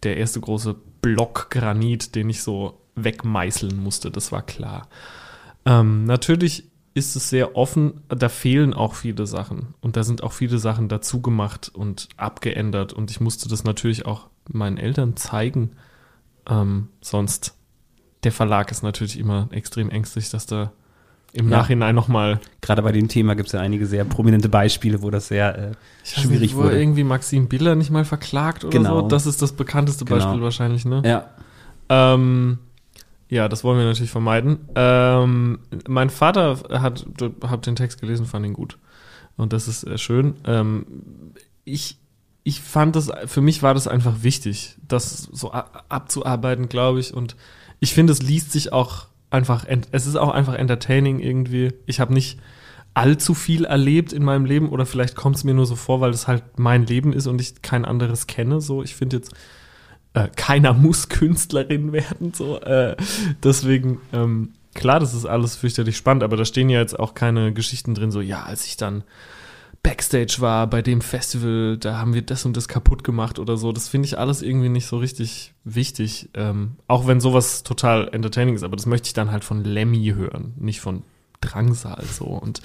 der 0.03 0.17
erste 0.17 0.41
große 0.41 0.75
Block 1.03 1.51
Granit, 1.51 2.15
den 2.15 2.31
ich 2.31 2.43
so 2.43 2.81
wegmeißeln 2.95 3.77
musste, 3.77 4.11
das 4.11 4.33
war 4.33 4.43
klar. 4.43 4.89
Ähm, 5.67 6.05
natürlich 6.05 6.65
ist 6.95 7.17
es 7.17 7.29
sehr 7.29 7.57
offen, 7.57 8.03
da 8.09 8.29
fehlen 8.29 8.73
auch 8.73 8.95
viele 8.95 9.27
Sachen 9.27 9.75
und 9.81 9.97
da 9.97 10.05
sind 10.05 10.23
auch 10.23 10.33
viele 10.33 10.59
Sachen 10.59 10.89
dazu 10.89 11.21
gemacht 11.21 11.71
und 11.75 12.09
abgeändert 12.17 12.93
und 12.95 13.11
ich 13.11 13.21
musste 13.21 13.49
das 13.49 13.65
natürlich 13.65 14.07
auch 14.07 14.29
meinen 14.51 14.79
Eltern 14.79 15.17
zeigen, 15.17 15.73
ähm, 16.49 16.89
sonst 17.01 17.55
der 18.25 18.33
Verlag 18.33 18.71
ist 18.71 18.83
natürlich 18.83 19.19
immer 19.19 19.49
extrem 19.51 19.91
ängstlich, 19.91 20.31
dass 20.31 20.47
da 20.47 20.73
im 21.33 21.49
Ja. 21.49 21.59
Nachhinein 21.59 21.95
nochmal 21.95 22.41
Gerade 22.61 22.83
bei 22.83 22.93
dem 22.93 23.09
Thema 23.09 23.35
gibt 23.35 23.47
es 23.49 23.53
ja 23.53 23.61
einige 23.61 23.87
sehr 23.87 24.05
prominente 24.05 24.49
Beispiele, 24.51 25.01
wo 25.03 25.11
das 25.11 25.29
sehr 25.29 25.59
äh, 25.59 25.73
schwierig 26.05 26.55
wo 26.55 26.65
wurde. 26.65 26.79
irgendwie 26.79 27.05
Maxim 27.05 27.49
Biller 27.49 27.75
nicht 27.75 27.91
mal 27.91 28.05
verklagt 28.05 28.65
oder 28.65 28.79
Genau. 28.79 29.01
so. 29.03 29.09
Das 29.09 29.27
ist 29.27 29.41
das 29.43 29.53
bekannteste 29.53 30.05
Genau. 30.05 30.19
Beispiel 30.19 30.43
wahrscheinlich, 30.43 30.85
ne? 30.85 31.03
Ja, 31.05 31.31
Ähm, 31.89 32.59
ja, 33.29 33.49
das 33.49 33.65
wollen 33.65 33.79
wir 33.79 33.87
natürlich 33.87 34.11
vermeiden. 34.11 34.59
Ähm, 34.75 35.59
mein 35.89 36.11
Vater 36.11 36.59
hat, 36.71 37.07
hab 37.43 37.63
den 37.63 37.77
Text 37.77 38.01
gelesen, 38.01 38.27
fand 38.27 38.45
ihn 38.47 38.53
gut. 38.53 38.79
Und 39.39 39.53
das 39.55 39.69
ist 39.69 39.85
äh, 39.85 39.97
schön. 39.97 40.35
Ähm, 40.45 40.85
ich, 41.65 41.97
ich 42.45 42.61
fand 42.61 42.97
das, 42.97 43.11
für 43.27 43.41
mich 43.41 43.63
war 43.63 43.75
das 43.75 43.87
einfach 43.87 44.23
wichtig, 44.23 44.77
das 44.87 45.23
so 45.23 45.53
abzuarbeiten, 45.53 46.69
glaube 46.69 47.01
ich. 47.01 47.15
Und 47.15 47.37
ich 47.81 47.95
finde, 47.95 48.13
es 48.13 48.23
liest 48.23 48.53
sich 48.53 48.73
auch 48.73 49.07
einfach, 49.31 49.65
es 49.93 50.07
ist 50.07 50.17
auch 50.17 50.31
einfach 50.31 50.55
entertaining 50.55 51.21
irgendwie. 51.21 51.73
Ich 51.87 52.01
habe 52.01 52.13
nicht 52.13 52.39
allzu 52.95 53.35
viel 53.35 53.65
erlebt 53.65 54.13
in 54.13 54.23
meinem 54.23 54.45
Leben 54.45 54.69
oder 54.69 54.87
vielleicht 54.87 55.15
kommt 55.15 55.37
es 55.37 55.45
mir 55.45 55.55
nur 55.55 55.67
so 55.67 55.77
vor, 55.77 56.01
weil 56.01 56.11
es 56.11 56.27
halt 56.27 56.43
mein 56.59 56.85
Leben 56.85 57.13
ist 57.13 57.27
und 57.27 57.41
ich 57.41 57.63
kein 57.63 57.85
anderes 57.85 58.27
kenne. 58.27 58.61
So, 58.61 58.83
ich 58.83 58.95
finde 58.95 59.17
jetzt, 59.17 59.33
äh, 60.15 60.29
keiner 60.35 60.75
muss 60.75 61.09
Künstlerin 61.09 61.93
werden. 61.93 62.35
So, 62.35 62.61
äh, 62.61 62.97
deswegen, 63.43 64.01
ähm, 64.13 64.53
klar, 64.75 65.01
das 65.01 65.15
ist 65.15 65.27
alles 65.27 65.57
fürchterlich 65.57 65.97
spannend, 65.97 66.23
aber 66.23 66.37
da 66.37 66.45
stehen 66.45 66.69
ja 66.69 66.81
jetzt 66.81 66.99
auch 66.99 67.15
keine 67.15 67.53
Geschichten 67.53 67.95
drin, 67.95 68.11
so, 68.11 68.21
ja, 68.21 68.43
als 68.43 68.67
ich 68.67 68.77
dann 68.77 69.05
Backstage 69.83 70.37
war 70.39 70.69
bei 70.69 70.81
dem 70.81 71.01
Festival, 71.01 71.77
da 71.77 71.99
haben 71.99 72.15
wir 72.15 72.23
das 72.23 72.45
und 72.45 72.57
das 72.57 72.69
kaputt 72.69 73.03
gemacht 73.03 73.39
oder 73.41 73.57
so. 73.57 73.73
Das 73.73 73.89
finde 73.89 74.07
ich 74.07 74.19
alles 74.19 74.41
irgendwie 74.41 74.69
nicht 74.69 74.87
so 74.87 74.99
richtig 74.99 75.55
wichtig. 75.65 76.31
Ähm, 76.35 76.77
auch 76.87 77.07
wenn 77.07 77.21
sowas 77.21 77.65
total 77.65 78.09
entertaining 78.13 78.55
ist, 78.55 78.63
aber 78.63 78.77
das 78.77 78.87
möchte 78.87 79.09
ich 79.09 79.15
dann 79.15 79.33
halt 79.33 79.43
von 79.43 79.65
Lemmy 79.65 80.13
hören, 80.17 80.55
nicht 80.57 80.81
von 80.81 81.03
Drangsal 81.41 82.05
so. 82.05 82.27
Und 82.27 82.63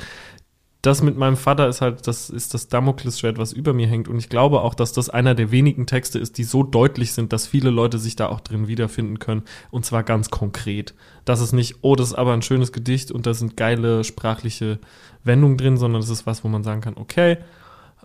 das 0.88 1.04
mit 1.04 1.18
meinem 1.18 1.36
Vater 1.36 1.68
ist 1.68 1.82
halt, 1.82 2.08
das 2.08 2.30
ist 2.30 2.54
das 2.54 2.70
Damoklesschwert, 2.70 3.38
was 3.38 3.52
über 3.52 3.74
mir 3.74 3.88
hängt. 3.88 4.08
Und 4.08 4.18
ich 4.18 4.30
glaube 4.30 4.62
auch, 4.62 4.74
dass 4.74 4.94
das 4.94 5.10
einer 5.10 5.36
der 5.36 5.52
wenigen 5.52 5.86
Texte 5.86 6.18
ist, 6.18 6.38
die 6.38 6.46
so 6.46 6.64
deutlich 6.64 7.12
sind, 7.12 7.34
dass 7.34 7.46
viele 7.46 7.70
Leute 7.70 8.00
sich 8.00 8.16
da 8.16 8.30
auch 8.30 8.40
drin 8.40 8.70
wiederfinden 8.70 9.20
können. 9.20 9.44
Und 9.70 9.86
zwar 9.86 10.04
ganz 10.04 10.30
konkret. 10.30 10.94
Das 11.26 11.42
ist 11.42 11.52
nicht, 11.52 11.80
oh, 11.82 11.96
das 11.96 12.10
ist 12.10 12.16
aber 12.16 12.32
ein 12.32 12.42
schönes 12.42 12.72
Gedicht 12.72 13.12
und 13.12 13.26
da 13.26 13.34
sind 13.34 13.58
geile 13.58 14.06
sprachliche 14.06 14.80
Wendungen 15.26 15.58
drin, 15.58 15.76
sondern 15.76 16.02
das 16.02 16.10
ist 16.10 16.26
was, 16.26 16.46
wo 16.46 16.48
man 16.48 16.64
sagen 16.64 16.80
kann, 16.80 16.96
okay, 16.96 17.38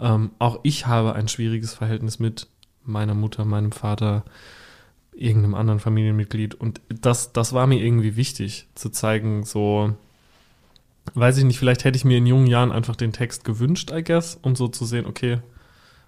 ähm, 0.01 0.33
auch 0.41 0.59
ich 0.65 0.89
habe 0.89 1.15
ein 1.15 1.29
schwieriges 1.29 1.75
Verhältnis 1.75 2.19
mit 2.19 2.49
meiner 2.85 3.15
Mutter, 3.15 3.45
meinem 3.45 3.71
Vater, 3.71 4.25
irgendeinem 5.13 5.55
anderen 5.55 5.79
Familienmitglied. 5.79 6.57
Und 6.57 6.81
das, 6.89 7.33
das 7.33 7.53
war 7.53 7.69
mir 7.69 7.81
irgendwie 7.81 8.17
wichtig, 8.17 8.67
zu 8.75 8.91
zeigen, 8.91 9.45
so, 9.45 9.95
weiß 11.15 11.39
ich 11.39 11.45
nicht, 11.45 11.59
vielleicht 11.59 11.85
hätte 11.85 11.97
ich 11.97 12.05
mir 12.05 12.19
in 12.19 12.27
jungen 12.27 12.47
Jahren 12.47 12.73
einfach 12.73 12.97
den 12.97 13.13
Text 13.13 13.45
gewünscht, 13.45 13.91
I 13.93 14.03
guess, 14.03 14.39
um 14.43 14.57
so 14.57 14.69
zu 14.69 14.85
sehen, 14.85 15.07
okay, 15.07 15.41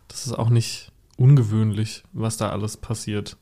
das 0.08 0.26
ist 0.26 0.32
auch 0.32 0.50
nicht 0.50 0.92
ungewöhnlich, 1.16 2.04
was 2.12 2.36
da 2.36 2.50
alles 2.50 2.76
passiert. 2.76 3.36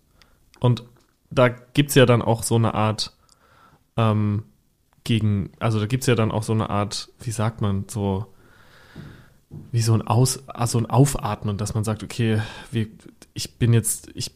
Und 0.60 0.84
da 1.30 1.48
gibt's 1.48 1.94
ja 1.94 2.06
dann 2.06 2.22
auch 2.22 2.42
so 2.42 2.56
eine 2.56 2.74
Art 2.74 3.16
ähm, 3.96 4.44
gegen, 5.04 5.50
also 5.58 5.80
da 5.80 5.86
gibt's 5.86 6.06
ja 6.06 6.14
dann 6.14 6.30
auch 6.30 6.42
so 6.42 6.52
eine 6.52 6.70
Art, 6.70 7.08
wie 7.20 7.30
sagt 7.30 7.60
man, 7.60 7.86
so 7.88 8.26
wie 9.70 9.82
so 9.82 9.94
ein 9.94 10.02
Aus, 10.02 10.48
also 10.48 10.78
ein 10.78 10.86
Aufatmen, 10.86 11.58
dass 11.58 11.74
man 11.74 11.84
sagt, 11.84 12.02
okay, 12.02 12.40
wir, 12.70 12.86
ich 13.34 13.58
bin 13.58 13.72
jetzt, 13.72 14.10
ich, 14.14 14.30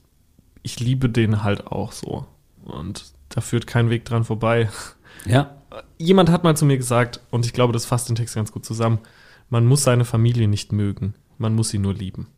ich 0.62 0.81
liebe 0.81 1.09
den 1.09 1.42
halt 1.42 1.66
auch 1.68 1.92
so. 1.92 2.26
Und 2.64 3.12
da 3.29 3.40
führt 3.40 3.66
kein 3.66 3.90
Weg 3.90 4.05
dran 4.05 4.24
vorbei 4.24 4.68
ja, 5.26 5.56
jemand 5.98 6.30
hat 6.30 6.44
mal 6.44 6.56
zu 6.56 6.64
mir 6.64 6.76
gesagt, 6.76 7.20
und 7.30 7.46
ich 7.46 7.52
glaube, 7.52 7.72
das 7.72 7.84
fasst 7.84 8.08
den 8.08 8.16
Text 8.16 8.34
ganz 8.34 8.52
gut 8.52 8.64
zusammen, 8.64 8.98
man 9.50 9.66
muss 9.66 9.84
seine 9.84 10.04
Familie 10.04 10.48
nicht 10.48 10.72
mögen, 10.72 11.14
man 11.38 11.54
muss 11.54 11.70
sie 11.70 11.78
nur 11.78 11.94
lieben. 11.94 12.28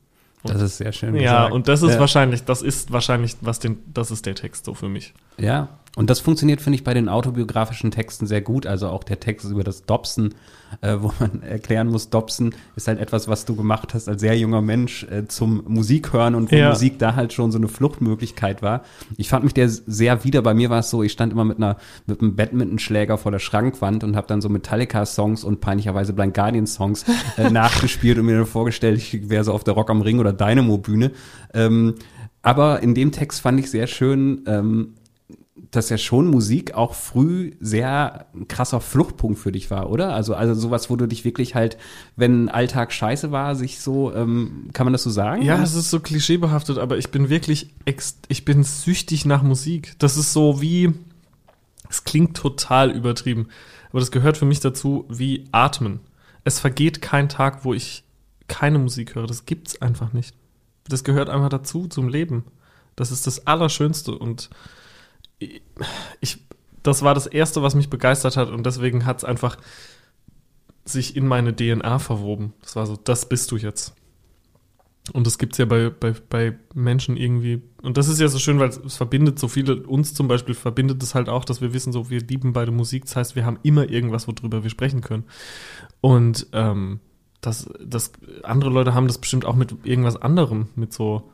das 0.42 0.60
ist 0.60 0.78
sehr 0.78 0.92
schön. 0.92 1.14
Ja, 1.14 1.20
gesagt. 1.20 1.52
und 1.52 1.68
das 1.68 1.82
ist 1.82 1.94
ja. 1.94 2.00
wahrscheinlich, 2.00 2.44
das 2.44 2.62
ist 2.62 2.92
wahrscheinlich, 2.92 3.36
was 3.40 3.58
den, 3.58 3.78
das 3.92 4.10
ist 4.10 4.26
der 4.26 4.34
Text 4.34 4.64
so 4.64 4.74
für 4.74 4.88
mich. 4.88 5.14
Ja, 5.38 5.68
und 5.96 6.10
das 6.10 6.20
funktioniert, 6.20 6.60
finde 6.60 6.76
ich, 6.76 6.84
bei 6.84 6.94
den 6.94 7.08
autobiografischen 7.08 7.90
Texten 7.90 8.26
sehr 8.26 8.40
gut. 8.40 8.66
Also 8.66 8.88
auch 8.88 9.02
der 9.04 9.20
Text 9.20 9.50
über 9.50 9.64
das 9.64 9.84
Dobson, 9.84 10.34
äh, 10.80 10.96
wo 11.00 11.12
man 11.18 11.42
erklären 11.48 11.88
muss, 11.88 12.10
Dobson 12.10 12.54
ist 12.76 12.88
halt 12.88 13.00
etwas, 13.00 13.26
was 13.26 13.44
du 13.46 13.56
gemacht 13.56 13.94
hast 13.94 14.08
als 14.08 14.20
sehr 14.20 14.38
junger 14.38 14.60
Mensch 14.62 15.04
äh, 15.04 15.26
zum 15.26 15.64
Musik 15.66 16.12
hören 16.12 16.34
und 16.34 16.52
wo 16.52 16.56
Ja. 16.56 16.70
Musik 16.70 16.98
da 16.98 17.16
halt 17.16 17.32
schon 17.32 17.50
so 17.50 17.58
eine 17.58 17.68
Fluchtmöglichkeit 17.68 18.62
war. 18.62 18.82
Ich 19.16 19.28
fand 19.28 19.44
mich 19.44 19.54
der 19.54 19.68
sehr 19.68 20.24
wieder. 20.24 20.42
Bei 20.42 20.54
mir 20.54 20.70
war 20.70 20.80
es 20.80 20.90
so, 20.90 21.02
ich 21.02 21.12
stand 21.12 21.32
immer 21.32 21.44
mit 21.44 21.56
einer 21.56 21.78
mit 22.06 22.20
einem 22.20 22.36
Badmintonschläger 22.36 23.18
vor 23.18 23.32
der 23.32 23.38
Schrankwand 23.38 24.04
und 24.04 24.14
habe 24.14 24.26
dann 24.26 24.40
so 24.40 24.48
Metallica-Songs 24.48 25.42
und 25.42 25.60
peinlicherweise 25.60 26.12
Blind 26.12 26.34
Guardian-Songs 26.34 27.06
äh, 27.38 27.50
nachgespielt 27.50 28.18
und 28.18 28.26
mir 28.26 28.36
dann 28.36 28.46
vorgestellt, 28.46 28.98
ich 28.98 29.30
wäre 29.30 29.42
so 29.42 29.52
auf 29.52 29.64
der 29.64 29.74
Rock 29.74 29.90
am 29.90 30.02
Ring 30.02 30.18
oder 30.20 30.32
Dynamo-Bühne. 30.32 31.12
Ähm, 31.54 31.94
aber 32.42 32.82
in 32.82 32.94
dem 32.94 33.10
Text 33.10 33.40
fand 33.40 33.58
ich 33.58 33.70
sehr 33.70 33.86
schön, 33.86 34.44
ähm, 34.46 34.94
dass 35.70 35.90
ja 35.90 35.98
schon 35.98 36.28
Musik 36.28 36.74
auch 36.74 36.94
früh 36.94 37.52
sehr 37.60 38.26
ein 38.34 38.48
krasser 38.48 38.80
Fluchtpunkt 38.80 39.38
für 39.38 39.52
dich 39.52 39.70
war, 39.70 39.90
oder? 39.90 40.14
Also, 40.14 40.34
also 40.34 40.54
sowas, 40.54 40.88
wo 40.88 40.96
du 40.96 41.06
dich 41.06 41.24
wirklich 41.24 41.54
halt, 41.54 41.76
wenn 42.16 42.48
Alltag 42.48 42.92
scheiße 42.92 43.32
war, 43.32 43.54
sich 43.54 43.80
so, 43.80 44.14
ähm, 44.14 44.70
kann 44.72 44.86
man 44.86 44.92
das 44.92 45.02
so 45.02 45.10
sagen? 45.10 45.42
Ja, 45.42 45.62
es 45.62 45.74
ist 45.74 45.90
so 45.90 46.00
klischeebehaftet, 46.00 46.78
aber 46.78 46.96
ich 46.96 47.10
bin 47.10 47.28
wirklich, 47.28 47.74
ex 47.84 48.18
ich 48.28 48.44
bin 48.44 48.64
süchtig 48.64 49.26
nach 49.26 49.42
Musik. 49.42 49.94
Das 49.98 50.16
ist 50.16 50.32
so 50.32 50.62
wie, 50.62 50.94
es 51.90 52.04
klingt 52.04 52.36
total 52.36 52.90
übertrieben, 52.90 53.48
aber 53.90 54.00
das 54.00 54.10
gehört 54.10 54.38
für 54.38 54.46
mich 54.46 54.60
dazu 54.60 55.04
wie 55.10 55.44
Atmen. 55.52 56.00
Es 56.44 56.60
vergeht 56.60 57.02
kein 57.02 57.28
Tag, 57.28 57.64
wo 57.64 57.74
ich 57.74 58.04
keine 58.46 58.78
Musik 58.78 59.14
höre. 59.14 59.26
Das 59.26 59.44
gibt's 59.44 59.82
einfach 59.82 60.14
nicht. 60.14 60.34
Das 60.88 61.04
gehört 61.04 61.28
einfach 61.28 61.50
dazu, 61.50 61.86
zum 61.88 62.08
Leben. 62.08 62.44
Das 62.96 63.12
ist 63.12 63.26
das 63.26 63.46
Allerschönste 63.46 64.12
und 64.12 64.48
ich, 65.38 66.38
das 66.82 67.02
war 67.02 67.14
das 67.14 67.26
Erste, 67.26 67.62
was 67.62 67.74
mich 67.74 67.90
begeistert 67.90 68.36
hat 68.36 68.50
und 68.50 68.64
deswegen 68.64 69.04
hat 69.04 69.18
es 69.18 69.24
einfach 69.24 69.56
sich 70.84 71.16
in 71.16 71.26
meine 71.26 71.54
DNA 71.54 71.98
verwoben. 71.98 72.54
Das 72.62 72.76
war 72.76 72.86
so, 72.86 72.96
das 72.96 73.28
bist 73.28 73.50
du 73.50 73.56
jetzt. 73.56 73.94
Und 75.12 75.26
das 75.26 75.38
gibt 75.38 75.54
es 75.54 75.58
ja 75.58 75.64
bei, 75.64 75.90
bei, 75.90 76.14
bei 76.28 76.58
Menschen 76.74 77.16
irgendwie. 77.16 77.62
Und 77.82 77.96
das 77.96 78.08
ist 78.08 78.20
ja 78.20 78.28
so 78.28 78.38
schön, 78.38 78.58
weil 78.58 78.68
es 78.68 78.96
verbindet 78.96 79.38
so 79.38 79.48
viele, 79.48 79.82
uns 79.86 80.12
zum 80.12 80.28
Beispiel 80.28 80.54
verbindet 80.54 81.02
es 81.02 81.14
halt 81.14 81.28
auch, 81.28 81.44
dass 81.44 81.60
wir 81.60 81.72
wissen, 81.72 81.92
so 81.92 82.10
wir 82.10 82.20
lieben 82.20 82.52
beide 82.52 82.72
Musik. 82.72 83.06
Das 83.06 83.16
heißt, 83.16 83.36
wir 83.36 83.46
haben 83.46 83.58
immer 83.62 83.88
irgendwas, 83.88 84.28
worüber 84.28 84.62
wir 84.62 84.70
sprechen 84.70 85.00
können. 85.00 85.24
Und 86.00 86.48
ähm, 86.52 87.00
das, 87.40 87.70
das, 87.82 88.12
andere 88.42 88.70
Leute 88.70 88.94
haben 88.94 89.06
das 89.06 89.18
bestimmt 89.18 89.44
auch 89.44 89.56
mit 89.56 89.74
irgendwas 89.84 90.16
anderem, 90.16 90.68
mit 90.74 90.92
so 90.92 91.30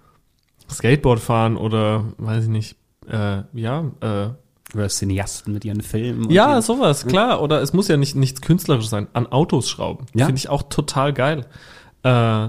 Skateboard 0.70 1.20
fahren 1.20 1.57
oder 1.57 2.12
weiß 2.18 2.44
ich 2.44 2.50
nicht, 2.50 2.76
äh, 3.09 3.42
ja, 3.52 3.90
äh, 4.00 4.28
oder 4.74 4.88
Cineasten 4.88 5.52
mit 5.52 5.64
ihren 5.64 5.82
Filmen. 5.82 6.30
Ja, 6.30 6.61
sowas, 6.61 7.07
klar. 7.07 7.42
Oder 7.42 7.62
es 7.62 7.72
muss 7.72 7.88
ja 7.88 7.96
nicht 7.96 8.16
nichts 8.16 8.40
künstlerisch 8.40 8.88
sein. 8.88 9.09
An 9.12 9.26
Autos 9.26 9.68
schrauben. 9.68 10.07
Ja? 10.14 10.26
Finde 10.26 10.38
ich 10.38 10.48
auch 10.48 10.64
total 10.64 11.12
geil. 11.12 11.46
Äh, 12.02 12.48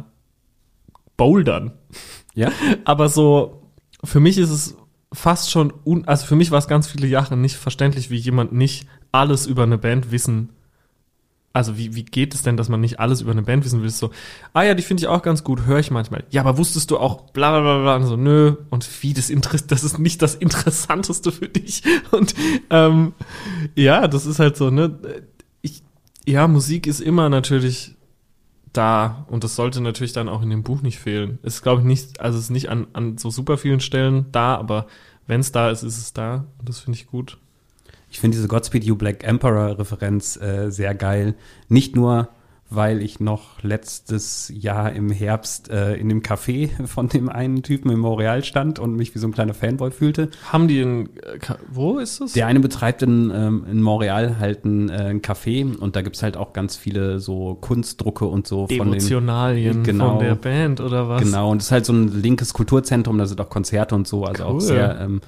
Bouldern. 1.18 1.74
Ja. 2.34 2.52
Aber 2.86 3.10
so, 3.10 3.70
für 4.04 4.20
mich 4.20 4.38
ist 4.38 4.50
es 4.50 4.76
fast 5.14 5.52
schon, 5.52 5.74
un 5.86 6.06
also 6.08 6.26
für 6.26 6.36
mich 6.36 6.52
war 6.52 6.60
es 6.60 6.68
ganz 6.68 6.88
viele 6.88 7.08
Jahre 7.08 7.38
nicht 7.38 7.56
verständlich, 7.56 8.10
wie 8.10 8.18
jemand 8.18 8.54
nicht 8.54 8.88
alles 9.12 9.46
über 9.46 9.64
eine 9.64 9.78
Band 9.78 10.12
wissen 10.12 10.50
also 11.56 11.78
wie, 11.78 11.96
wie 11.96 12.04
geht 12.04 12.36
es 12.36 12.42
denn, 12.42 12.58
dass 12.58 12.68
man 12.68 12.82
nicht 12.82 13.00
alles 13.00 13.22
über 13.22 13.32
eine 13.32 13.42
Band 13.42 13.64
wissen 13.64 13.82
will? 13.82 13.90
So, 13.90 14.12
ah 14.52 14.64
ja, 14.64 14.74
die 14.74 14.84
finde 14.84 15.02
ich 15.02 15.08
auch 15.08 15.22
ganz 15.22 15.46
gut, 15.46 15.66
höre 15.66 15.80
ich 15.80 15.90
manchmal. 15.90 16.26
Ja, 16.30 16.42
aber 16.42 16.58
wusstest 16.58 16.92
du 16.92 16.98
auch 16.98 17.32
bla 17.32 17.62
bla 17.62 17.82
bla? 17.82 17.96
Und 17.96 18.04
so, 18.08 18.18
nö. 18.18 18.58
Und 18.70 18.86
wie, 19.02 19.14
das, 19.14 19.30
Interess 19.30 19.66
das 19.66 19.86
ist 19.86 19.98
nicht 19.98 20.22
das 20.22 20.36
Interessanteste 20.36 21.32
für 21.32 21.48
dich. 21.48 21.82
Und 22.12 22.36
ähm, 22.70 23.14
ja, 23.74 24.10
das 24.10 24.26
ist 24.26 24.40
halt 24.40 24.58
so, 24.58 24.70
ne? 24.70 25.00
Ich, 25.62 25.82
ja, 26.26 26.50
Musik 26.50 26.88
ist 26.88 27.00
immer 27.00 27.30
natürlich 27.30 27.96
da 28.74 29.26
und 29.30 29.46
das 29.46 29.56
sollte 29.56 29.80
natürlich 29.80 30.12
dann 30.12 30.28
auch 30.28 30.42
in 30.42 30.50
dem 30.50 30.64
Buch 30.64 30.82
nicht 30.82 31.00
fehlen. 31.00 31.40
Es 31.42 31.56
ist, 31.56 31.62
glaube 31.62 31.80
ich, 31.80 31.88
nicht, 31.88 32.20
also 32.20 32.38
es 32.38 32.46
ist 32.46 32.50
nicht 32.50 32.68
an, 32.68 32.88
an 32.92 33.18
so 33.18 33.30
super 33.30 33.58
vielen 33.58 33.80
Stellen 33.80 34.26
da, 34.34 34.58
aber 34.58 34.88
wenn 35.26 35.40
es 35.40 35.54
da 35.54 35.70
ist, 35.70 35.84
ist 35.84 35.98
es 35.98 36.12
da. 36.12 36.44
Und 36.60 36.68
das 36.68 36.80
finde 36.80 37.00
ich 37.00 37.08
gut. 37.08 37.38
Ich 38.16 38.22
finde 38.22 38.38
diese 38.38 38.48
Godspeed 38.48 38.86
You 38.86 38.96
Black 38.96 39.26
Emperor 39.26 39.78
Referenz 39.78 40.38
äh, 40.38 40.72
sehr 40.72 40.96
geil. 40.96 41.36
Nicht 41.68 41.98
nur, 41.98 42.30
weil 42.70 43.02
ich 43.02 43.20
noch 43.20 43.62
letztes 43.62 44.50
Jahr 44.56 44.94
im 44.94 45.10
Herbst 45.10 45.70
äh, 45.70 45.96
in 45.96 46.08
dem 46.08 46.22
Café 46.22 46.70
von 46.88 47.10
dem 47.10 47.28
einen 47.28 47.62
Typen 47.62 47.92
im 47.92 48.00
Montreal 48.00 48.42
stand 48.46 48.80
und 48.80 48.96
mich 48.96 49.14
wie 49.16 49.20
so 49.20 49.28
ein 49.28 49.34
kleiner 49.34 49.54
Fanboy 49.54 49.92
fühlte. 49.92 50.30
Haben 50.50 50.70
die 50.70 50.80
in, 50.80 51.10
wo 51.70 52.00
ist 52.00 52.22
das? 52.22 52.32
Der 52.32 52.48
eine 52.48 52.62
betreibt 52.62 53.02
in, 53.02 53.34
ähm, 53.36 53.66
in 53.70 53.82
Montreal 53.82 54.40
halt 54.40 54.64
ein, 54.64 54.88
äh, 54.88 54.94
ein 54.94 55.22
Café 55.22 55.76
und 55.76 55.98
da 55.98 56.02
gibt 56.02 56.16
es 56.16 56.24
halt 56.24 56.38
auch 56.38 56.54
ganz 56.54 56.78
viele 56.78 57.20
so 57.20 57.56
Kunstdrucke 57.56 58.24
und 58.24 58.48
so 58.48 58.68
von 58.78 58.92
den, 58.92 59.02
genau, 59.84 60.12
von 60.12 60.20
der 60.20 60.36
Band 60.36 60.80
oder 60.80 61.10
was? 61.10 61.22
Genau, 61.22 61.52
und 61.52 61.58
es 61.58 61.66
ist 61.66 61.72
halt 61.74 61.86
so 61.86 61.92
ein 61.92 62.22
linkes 62.22 62.54
Kulturzentrum, 62.54 63.18
da 63.18 63.26
sind 63.26 63.42
auch 63.42 63.50
Konzerte 63.50 63.94
und 63.94 64.08
so, 64.08 64.24
also 64.24 64.46
cool. 64.46 64.56
auch 64.56 64.60
sehr 64.62 65.02
ähm, 65.02 65.20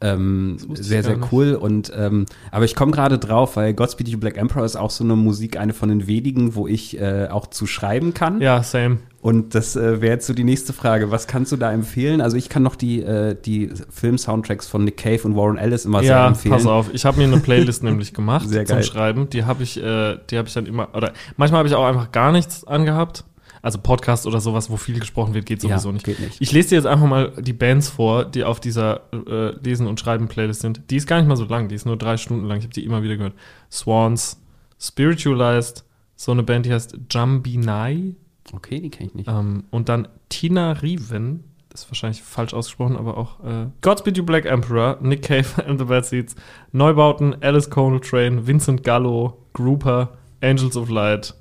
ähm, 0.00 0.56
sehr, 0.74 1.02
sehr 1.02 1.18
cool. 1.32 1.54
Und 1.54 1.92
ähm, 1.96 2.26
aber 2.50 2.64
ich 2.64 2.74
komme 2.74 2.92
gerade 2.92 3.18
drauf, 3.18 3.56
weil 3.56 3.74
Godspeed 3.74 4.08
You 4.08 4.18
Black 4.18 4.36
Emperor 4.36 4.64
ist 4.64 4.76
auch 4.76 4.90
so 4.90 5.04
eine 5.04 5.16
Musik, 5.16 5.58
eine 5.58 5.72
von 5.72 5.88
den 5.88 6.06
wenigen, 6.06 6.54
wo 6.54 6.66
ich 6.66 7.00
äh, 7.00 7.28
auch 7.30 7.46
zu 7.46 7.66
schreiben 7.66 8.14
kann. 8.14 8.40
Ja, 8.40 8.62
same. 8.62 8.98
Und 9.20 9.56
das 9.56 9.74
äh, 9.74 10.00
wäre 10.00 10.12
jetzt 10.12 10.26
so 10.28 10.32
die 10.32 10.44
nächste 10.44 10.72
Frage. 10.72 11.10
Was 11.10 11.26
kannst 11.26 11.50
du 11.50 11.56
da 11.56 11.72
empfehlen? 11.72 12.20
Also 12.20 12.36
ich 12.36 12.48
kann 12.48 12.62
noch 12.62 12.76
die, 12.76 13.02
äh, 13.02 13.34
die 13.34 13.70
Film-Soundtracks 13.90 14.68
von 14.68 14.84
Nick 14.84 14.96
Cave 14.96 15.20
und 15.24 15.34
Warren 15.34 15.58
Ellis 15.58 15.84
immer 15.84 16.02
ja, 16.02 16.06
sehr 16.06 16.26
empfehlen. 16.26 16.52
Ja, 16.52 16.58
pass 16.58 16.66
auf. 16.66 16.94
Ich 16.94 17.04
habe 17.04 17.18
mir 17.18 17.24
eine 17.24 17.38
Playlist 17.38 17.82
nämlich 17.82 18.14
gemacht 18.14 18.48
zum 18.48 18.82
Schreiben. 18.82 19.28
Die 19.30 19.44
habe 19.44 19.64
ich, 19.64 19.76
äh, 19.82 20.18
die 20.30 20.38
habe 20.38 20.46
ich 20.46 20.54
dann 20.54 20.66
immer, 20.66 20.94
oder 20.94 21.12
manchmal 21.36 21.58
habe 21.58 21.68
ich 21.68 21.74
auch 21.74 21.84
einfach 21.84 22.12
gar 22.12 22.30
nichts 22.30 22.64
angehabt. 22.64 23.24
Also 23.62 23.78
Podcast 23.78 24.26
oder 24.26 24.40
sowas, 24.40 24.70
wo 24.70 24.76
viel 24.76 24.98
gesprochen 24.98 25.34
wird, 25.34 25.46
geht 25.46 25.60
sowieso 25.60 25.88
ja, 25.88 25.92
nicht. 25.92 26.04
Geht 26.04 26.20
nicht. 26.20 26.40
Ich 26.40 26.52
lese 26.52 26.70
dir 26.70 26.74
jetzt 26.76 26.86
einfach 26.86 27.06
mal 27.06 27.32
die 27.38 27.52
Bands 27.52 27.88
vor, 27.88 28.24
die 28.24 28.44
auf 28.44 28.60
dieser 28.60 29.02
äh, 29.12 29.56
Lesen- 29.62 29.86
und 29.86 29.98
Schreiben-Playlist 30.00 30.60
sind. 30.60 30.82
Die 30.90 30.96
ist 30.96 31.06
gar 31.06 31.18
nicht 31.18 31.28
mal 31.28 31.36
so 31.36 31.44
lang, 31.44 31.68
die 31.68 31.74
ist 31.74 31.86
nur 31.86 31.96
drei 31.96 32.16
Stunden 32.16 32.46
lang. 32.46 32.58
Ich 32.58 32.64
habe 32.64 32.74
die 32.74 32.84
immer 32.84 33.02
wieder 33.02 33.16
gehört. 33.16 33.34
Swans, 33.70 34.40
Spiritualized, 34.80 35.84
so 36.16 36.32
eine 36.32 36.42
Band, 36.42 36.66
die 36.66 36.72
heißt 36.72 36.98
Jumbinai. 37.10 38.14
Okay, 38.52 38.80
die 38.80 38.90
kenne 38.90 39.08
ich 39.08 39.14
nicht. 39.14 39.28
Ähm, 39.28 39.64
und 39.70 39.88
dann 39.88 40.08
Tina 40.28 40.72
Riven, 40.72 41.44
das 41.68 41.82
ist 41.82 41.90
wahrscheinlich 41.90 42.22
falsch 42.22 42.54
ausgesprochen, 42.54 42.96
aber 42.96 43.16
auch 43.16 43.44
äh, 43.44 43.66
Godspeed 43.82 44.16
You 44.16 44.24
Black 44.24 44.46
Emperor, 44.46 44.98
Nick 45.00 45.22
Cave 45.22 45.46
and 45.66 45.78
the 45.78 45.84
Bad 45.84 46.06
Seeds, 46.06 46.34
Neubauten, 46.72 47.36
Alice 47.42 47.68
Train, 47.68 48.46
Vincent 48.46 48.82
Gallo, 48.84 49.38
Grouper, 49.52 50.16
Angels 50.40 50.76
of 50.76 50.88
Light, 50.88 51.34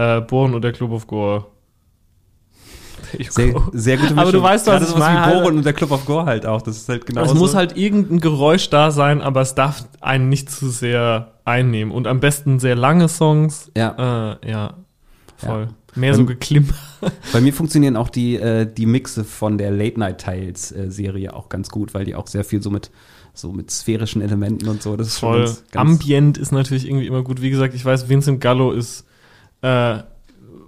äh, 0.00 0.20
Bohren 0.22 0.54
und 0.54 0.62
der 0.62 0.72
Club 0.72 0.92
of 0.92 1.06
Gore. 1.06 1.46
Sehr, 3.28 3.54
sehr 3.72 3.96
gute 3.96 4.14
Mischung. 4.14 4.18
Aber 4.18 4.32
du 4.32 4.42
weißt, 4.42 4.66
was 4.68 4.80
das 4.80 4.90
ich 4.90 4.96
meine. 4.96 5.26
wie 5.26 5.40
Bohren 5.40 5.56
und 5.56 5.64
der 5.64 5.72
Club 5.72 5.90
of 5.90 6.06
Gore 6.06 6.26
halt 6.26 6.46
auch. 6.46 6.62
Das 6.62 6.76
ist 6.76 6.88
halt 6.88 7.06
genau 7.06 7.22
Es 7.22 7.34
muss 7.34 7.54
halt 7.54 7.76
irgendein 7.76 8.20
Geräusch 8.20 8.70
da 8.70 8.92
sein, 8.92 9.20
aber 9.20 9.40
es 9.40 9.54
darf 9.54 9.84
einen 10.00 10.28
nicht 10.28 10.50
zu 10.50 10.70
sehr 10.70 11.32
einnehmen. 11.44 11.92
Und 11.92 12.06
am 12.06 12.20
besten 12.20 12.60
sehr 12.60 12.76
lange 12.76 13.08
Songs. 13.08 13.70
Ja. 13.76 14.38
Äh, 14.42 14.50
ja, 14.50 14.74
voll. 15.36 15.62
Ja. 15.62 15.68
Mehr 15.96 16.14
so 16.14 16.24
geklimmt. 16.24 16.72
Bei 17.32 17.40
mir 17.40 17.52
funktionieren 17.52 17.96
auch 17.96 18.10
die, 18.10 18.36
äh, 18.36 18.64
die 18.72 18.86
Mixe 18.86 19.24
von 19.24 19.58
der 19.58 19.72
Late 19.72 19.98
Night 19.98 20.18
Tiles 20.18 20.70
äh, 20.70 20.88
Serie 20.88 21.34
auch 21.34 21.48
ganz 21.48 21.68
gut, 21.68 21.94
weil 21.94 22.04
die 22.04 22.14
auch 22.14 22.28
sehr 22.28 22.44
viel 22.44 22.62
so 22.62 22.70
mit 22.70 22.92
so 23.34 23.50
mit 23.52 23.72
sphärischen 23.72 24.22
Elementen 24.22 24.68
und 24.68 24.82
so. 24.82 24.96
Das 24.96 25.08
ist 25.08 25.18
voll. 25.18 25.40
Ganz, 25.40 25.64
ganz 25.72 25.90
Ambient 25.90 26.38
ist 26.38 26.52
natürlich 26.52 26.86
irgendwie 26.86 27.06
immer 27.06 27.22
gut. 27.22 27.42
Wie 27.42 27.50
gesagt, 27.50 27.74
ich 27.74 27.84
weiß, 27.84 28.08
Vincent 28.08 28.40
Gallo 28.40 28.70
ist 28.70 29.04
äh, 29.62 29.98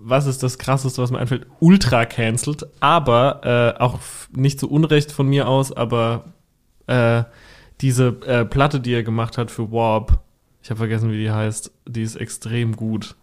was 0.04 0.26
ist 0.26 0.42
das 0.42 0.58
krasseste, 0.58 1.00
was 1.00 1.10
mir 1.10 1.18
einfällt? 1.18 1.46
Ultra 1.60 2.04
cancelled, 2.06 2.66
aber 2.80 3.76
äh, 3.78 3.80
auch 3.80 4.00
nicht 4.34 4.58
zu 4.58 4.68
Unrecht 4.70 5.12
von 5.12 5.28
mir 5.28 5.48
aus, 5.48 5.72
aber 5.72 6.32
äh, 6.86 7.22
diese 7.80 8.08
äh, 8.26 8.44
Platte, 8.44 8.80
die 8.80 8.92
er 8.92 9.02
gemacht 9.02 9.38
hat 9.38 9.50
für 9.50 9.70
Warp, 9.70 10.20
ich 10.62 10.70
habe 10.70 10.78
vergessen, 10.78 11.10
wie 11.10 11.18
die 11.18 11.30
heißt, 11.30 11.72
die 11.86 12.02
ist 12.02 12.16
extrem 12.16 12.76
gut. 12.76 13.16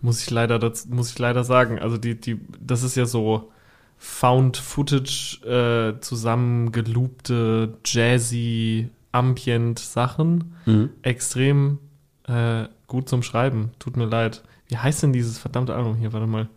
Muss 0.00 0.22
ich 0.22 0.30
leider, 0.30 0.58
das, 0.58 0.86
muss 0.86 1.10
ich 1.10 1.18
leider 1.18 1.44
sagen. 1.44 1.78
Also 1.78 1.98
die, 1.98 2.18
die, 2.18 2.40
das 2.58 2.82
ist 2.82 2.96
ja 2.96 3.04
so 3.04 3.52
Found 3.98 4.56
Footage 4.56 5.40
äh, 5.44 6.00
zusammengeloopte, 6.00 7.74
jazzy, 7.84 8.88
ambient 9.12 9.78
Sachen. 9.78 10.56
Mhm. 10.64 10.90
Extrem 11.02 11.78
äh, 12.26 12.64
gut 12.86 13.08
zum 13.08 13.22
Schreiben. 13.22 13.70
Tut 13.78 13.96
mir 13.96 14.06
leid. 14.06 14.42
Wie 14.72 14.78
heißt 14.78 15.02
denn 15.02 15.12
dieses 15.12 15.36
verdammte 15.36 15.74
Album 15.74 15.96
hier? 15.96 16.14
Warte 16.14 16.26
mal. 16.26 16.48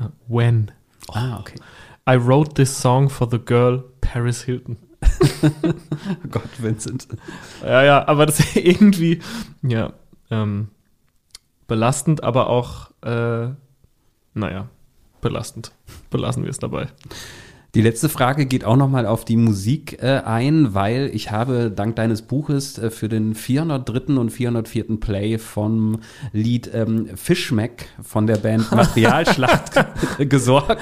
Uh, 0.00 0.08
When. 0.26 0.72
Oh. 1.06 1.12
Ah, 1.14 1.38
okay. 1.38 1.54
I 2.08 2.16
wrote 2.16 2.54
this 2.54 2.76
song 2.76 3.08
for 3.08 3.30
the 3.30 3.38
girl 3.38 3.84
Paris 4.00 4.42
Hilton. 4.42 4.76
oh 5.44 6.28
Gott, 6.28 6.60
Vincent. 6.60 7.06
Ja, 7.62 7.84
ja, 7.84 8.08
aber 8.08 8.26
das 8.26 8.40
ist 8.40 8.56
irgendwie, 8.56 9.20
ja, 9.62 9.92
ähm, 10.28 10.70
belastend, 11.68 12.24
aber 12.24 12.48
auch, 12.48 12.90
äh, 13.02 13.50
naja, 14.34 14.68
belastend. 15.20 15.70
Belassen 16.10 16.42
wir 16.42 16.50
es 16.50 16.58
dabei. 16.58 16.88
Die 17.76 17.82
letzte 17.82 18.08
Frage 18.08 18.46
geht 18.46 18.64
auch 18.64 18.76
nochmal 18.76 19.04
auf 19.04 19.26
die 19.26 19.36
Musik 19.36 20.02
äh, 20.02 20.22
ein, 20.24 20.72
weil 20.72 21.10
ich 21.12 21.30
habe 21.30 21.70
dank 21.70 21.94
deines 21.96 22.22
Buches 22.22 22.78
äh, 22.78 22.88
für 22.88 23.10
den 23.10 23.34
403. 23.34 24.14
und 24.14 24.30
404. 24.30 24.98
Play 24.98 25.36
vom 25.36 25.98
Lied 26.32 26.70
ähm, 26.72 27.06
Fischmeck 27.16 27.90
von 28.02 28.26
der 28.26 28.38
Band 28.38 28.72
Materialschlacht 28.74 29.72
gesorgt. 30.20 30.80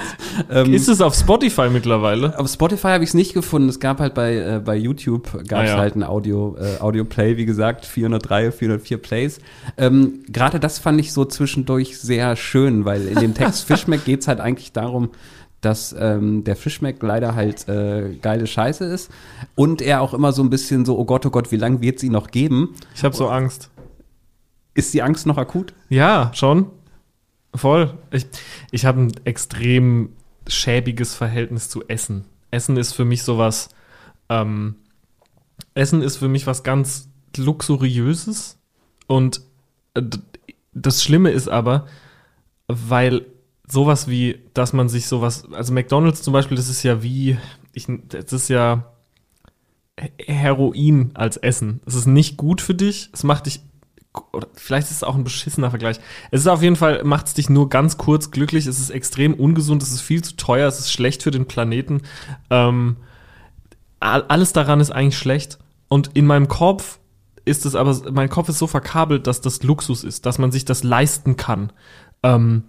Ähm, 0.49 0.73
Ist 0.73 0.87
es 0.87 1.01
auf 1.01 1.15
Spotify 1.15 1.67
mittlerweile? 1.69 2.39
Auf 2.39 2.47
Spotify 2.47 2.87
habe 2.87 3.03
ich 3.03 3.09
es 3.09 3.13
nicht 3.13 3.33
gefunden. 3.33 3.67
Es 3.67 3.81
gab 3.81 3.99
halt 3.99 4.13
bei, 4.13 4.37
äh, 4.37 4.61
bei 4.63 4.77
YouTube 4.77 5.33
gab 5.49 5.65
es 5.65 5.71
ah, 5.71 5.73
ja. 5.73 5.77
halt 5.77 5.97
ein 5.97 6.03
Audio, 6.03 6.55
äh, 6.57 6.79
Audio 6.81 7.03
Play, 7.03 7.35
wie 7.35 7.45
gesagt, 7.45 7.85
403, 7.85 8.53
404 8.53 8.97
Plays. 8.99 9.39
Ähm, 9.75 10.23
Gerade 10.29 10.61
das 10.61 10.79
fand 10.79 11.01
ich 11.01 11.11
so 11.11 11.25
zwischendurch 11.25 11.99
sehr 11.99 12.37
schön, 12.37 12.85
weil 12.85 13.05
in 13.05 13.19
dem 13.19 13.33
Text 13.33 13.63
Fischmeck 13.67 14.05
geht 14.05 14.21
es 14.21 14.29
halt 14.29 14.39
eigentlich 14.39 14.71
darum, 14.71 15.09
dass 15.61 15.95
ähm, 15.97 16.43
der 16.43 16.55
Fischmeck 16.55 17.01
leider 17.01 17.35
halt 17.35 17.67
äh, 17.67 18.15
geile 18.21 18.47
Scheiße 18.47 18.85
ist 18.85 19.11
und 19.55 19.81
er 19.81 20.01
auch 20.01 20.13
immer 20.13 20.31
so 20.31 20.43
ein 20.43 20.49
bisschen 20.49 20.85
so, 20.85 20.97
oh 20.97 21.05
Gott, 21.05 21.25
oh 21.25 21.31
Gott, 21.31 21.51
wie 21.51 21.57
lange 21.57 21.81
wird 21.81 21.99
sie 21.99 22.09
noch 22.09 22.31
geben? 22.31 22.75
Ich 22.93 23.03
habe 23.03 23.15
so 23.15 23.27
Angst. 23.29 23.71
Ist 24.73 24.93
die 24.93 25.01
Angst 25.01 25.25
noch 25.25 25.37
akut? 25.37 25.73
Ja, 25.89 26.31
schon. 26.33 26.67
Voll. 27.55 27.97
Ich, 28.11 28.27
ich 28.71 28.85
habe 28.85 29.01
ein 29.01 29.13
extrem 29.23 30.09
schäbiges 30.47 31.15
Verhältnis 31.15 31.69
zu 31.69 31.87
Essen. 31.87 32.25
Essen 32.51 32.77
ist 32.77 32.93
für 32.93 33.05
mich 33.05 33.23
sowas, 33.23 33.69
ähm, 34.29 34.75
Essen 35.73 36.01
ist 36.01 36.17
für 36.17 36.27
mich 36.27 36.45
was 36.45 36.63
ganz 36.63 37.09
Luxuriöses. 37.37 38.57
Und 39.07 39.41
das 40.73 41.03
Schlimme 41.03 41.31
ist 41.31 41.47
aber, 41.47 41.87
weil 42.67 43.25
sowas 43.67 44.07
wie, 44.07 44.41
dass 44.53 44.73
man 44.73 44.89
sich 44.89 45.07
sowas, 45.07 45.45
also 45.51 45.73
McDonalds 45.73 46.21
zum 46.21 46.33
Beispiel, 46.33 46.57
das 46.57 46.69
ist 46.69 46.83
ja 46.83 47.01
wie, 47.01 47.37
ich, 47.73 47.87
das 48.09 48.33
ist 48.33 48.49
ja 48.49 48.91
Heroin 50.17 51.11
als 51.13 51.37
Essen. 51.37 51.81
Es 51.85 51.95
ist 51.95 52.05
nicht 52.05 52.37
gut 52.37 52.61
für 52.61 52.75
dich, 52.75 53.09
es 53.13 53.23
macht 53.23 53.45
dich, 53.45 53.61
oder 54.33 54.47
vielleicht 54.53 54.87
ist 54.87 54.97
es 54.97 55.03
auch 55.03 55.15
ein 55.15 55.23
beschissener 55.23 55.69
Vergleich. 55.69 55.99
Es 56.31 56.41
ist 56.41 56.47
auf 56.47 56.61
jeden 56.61 56.75
Fall, 56.75 57.03
macht 57.03 57.27
es 57.27 57.33
dich 57.33 57.49
nur 57.49 57.69
ganz 57.69 57.97
kurz 57.97 58.31
glücklich, 58.31 58.65
es 58.65 58.79
ist 58.79 58.89
extrem 58.89 59.33
ungesund, 59.33 59.81
es 59.83 59.91
ist 59.91 60.01
viel 60.01 60.23
zu 60.23 60.35
teuer, 60.35 60.67
es 60.67 60.79
ist 60.79 60.91
schlecht 60.91 61.23
für 61.23 61.31
den 61.31 61.47
Planeten. 61.47 62.01
Ähm, 62.49 62.97
all- 63.99 64.23
alles 64.27 64.53
daran 64.53 64.79
ist 64.79 64.91
eigentlich 64.91 65.17
schlecht. 65.17 65.59
Und 65.87 66.11
in 66.13 66.25
meinem 66.25 66.47
Kopf 66.47 66.99
ist 67.45 67.65
es 67.65 67.75
aber, 67.75 68.11
mein 68.11 68.29
Kopf 68.29 68.49
ist 68.49 68.57
so 68.57 68.67
verkabelt, 68.67 69.27
dass 69.27 69.41
das 69.41 69.63
Luxus 69.63 70.03
ist, 70.03 70.25
dass 70.25 70.39
man 70.39 70.51
sich 70.51 70.65
das 70.65 70.83
leisten 70.83 71.37
kann. 71.37 71.71
Ähm, 72.23 72.65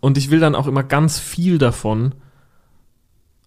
und 0.00 0.18
ich 0.18 0.30
will 0.30 0.40
dann 0.40 0.54
auch 0.54 0.66
immer 0.66 0.82
ganz 0.82 1.18
viel 1.18 1.58
davon. 1.58 2.14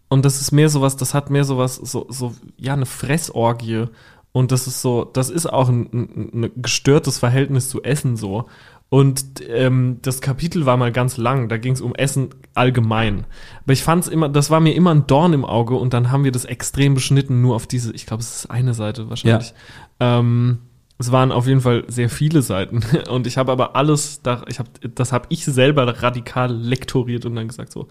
Und 0.10 0.26
das 0.26 0.42
ist 0.42 0.52
mehr 0.52 0.70
sowas, 0.70 0.96
das 0.96 1.14
hat 1.14 1.30
mehr 1.30 1.44
sowas, 1.44 1.76
so, 1.76 2.06
so, 2.10 2.36
ja, 2.58 2.74
eine 2.74 2.86
Fressorgie. 2.86 3.86
Und 4.32 4.52
das 4.52 4.68
ist 4.68 4.82
so, 4.82 5.06
das 5.06 5.30
ist 5.30 5.48
auch 5.48 5.70
ein, 5.70 5.90
ein, 5.92 6.44
ein 6.44 6.52
gestörtes 6.62 7.20
Verhältnis 7.20 7.70
zu 7.70 7.84
Essen 7.84 8.16
so. 8.16 8.48
Und 8.90 9.42
ähm, 9.50 9.98
das 10.04 10.22
Kapitel 10.22 10.68
war 10.68 10.78
mal 10.78 10.92
ganz 10.92 11.18
lang, 11.18 11.50
da 11.50 11.58
ging 11.58 11.74
es 11.74 11.82
um 11.82 11.96
Essen 11.96 12.30
allgemein. 12.54 13.26
Aber 13.64 13.74
ich 13.74 13.82
fand 13.82 14.04
es 14.04 14.08
immer, 14.08 14.30
das 14.30 14.52
war 14.52 14.60
mir 14.60 14.76
immer 14.76 14.94
ein 14.94 15.08
Dorn 15.08 15.34
im 15.34 15.46
Auge 15.46 15.74
und 15.74 15.96
dann 15.96 16.12
haben 16.12 16.24
wir 16.24 16.32
das 16.32 16.46
extrem 16.46 16.94
beschnitten, 16.94 17.42
nur 17.42 17.56
auf 17.56 17.66
diese, 17.66 17.92
ich 17.94 18.06
glaube, 18.06 18.22
es 18.22 18.36
ist 18.36 18.52
eine 18.52 18.76
Seite 18.76 19.10
wahrscheinlich. 19.10 19.56
Ähm, 20.00 20.60
es 21.04 21.12
waren 21.12 21.34
auf 21.34 21.48
jeden 21.48 21.60
Fall 21.60 21.84
sehr 21.88 22.10
viele 22.10 22.42
Seiten. 22.42 22.82
Und 23.10 23.28
ich 23.28 23.38
habe 23.38 23.52
aber 23.52 23.76
alles, 23.76 24.22
da, 24.22 24.46
ich 24.48 24.60
hab, 24.60 24.68
das 24.96 25.12
habe 25.12 25.26
ich 25.30 25.44
selber 25.44 25.86
radikal 26.02 26.54
lektoriert 26.54 27.26
und 27.26 27.36
dann 27.36 27.50
gesagt 27.50 27.74
so, 27.74 27.88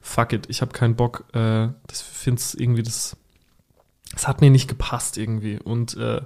fuck 0.00 0.34
it, 0.34 0.46
ich 0.48 0.60
habe 0.60 0.72
keinen 0.72 0.94
Bock, 0.94 1.24
äh, 1.32 1.68
das 1.86 2.02
finde 2.02 2.40
es 2.40 2.54
irgendwie, 2.54 2.82
das, 2.82 3.16
das 4.12 4.28
hat 4.28 4.42
mir 4.42 4.50
nicht 4.50 4.68
gepasst 4.68 5.16
irgendwie. 5.16 5.58
Und 5.58 5.96
äh, 5.96 6.20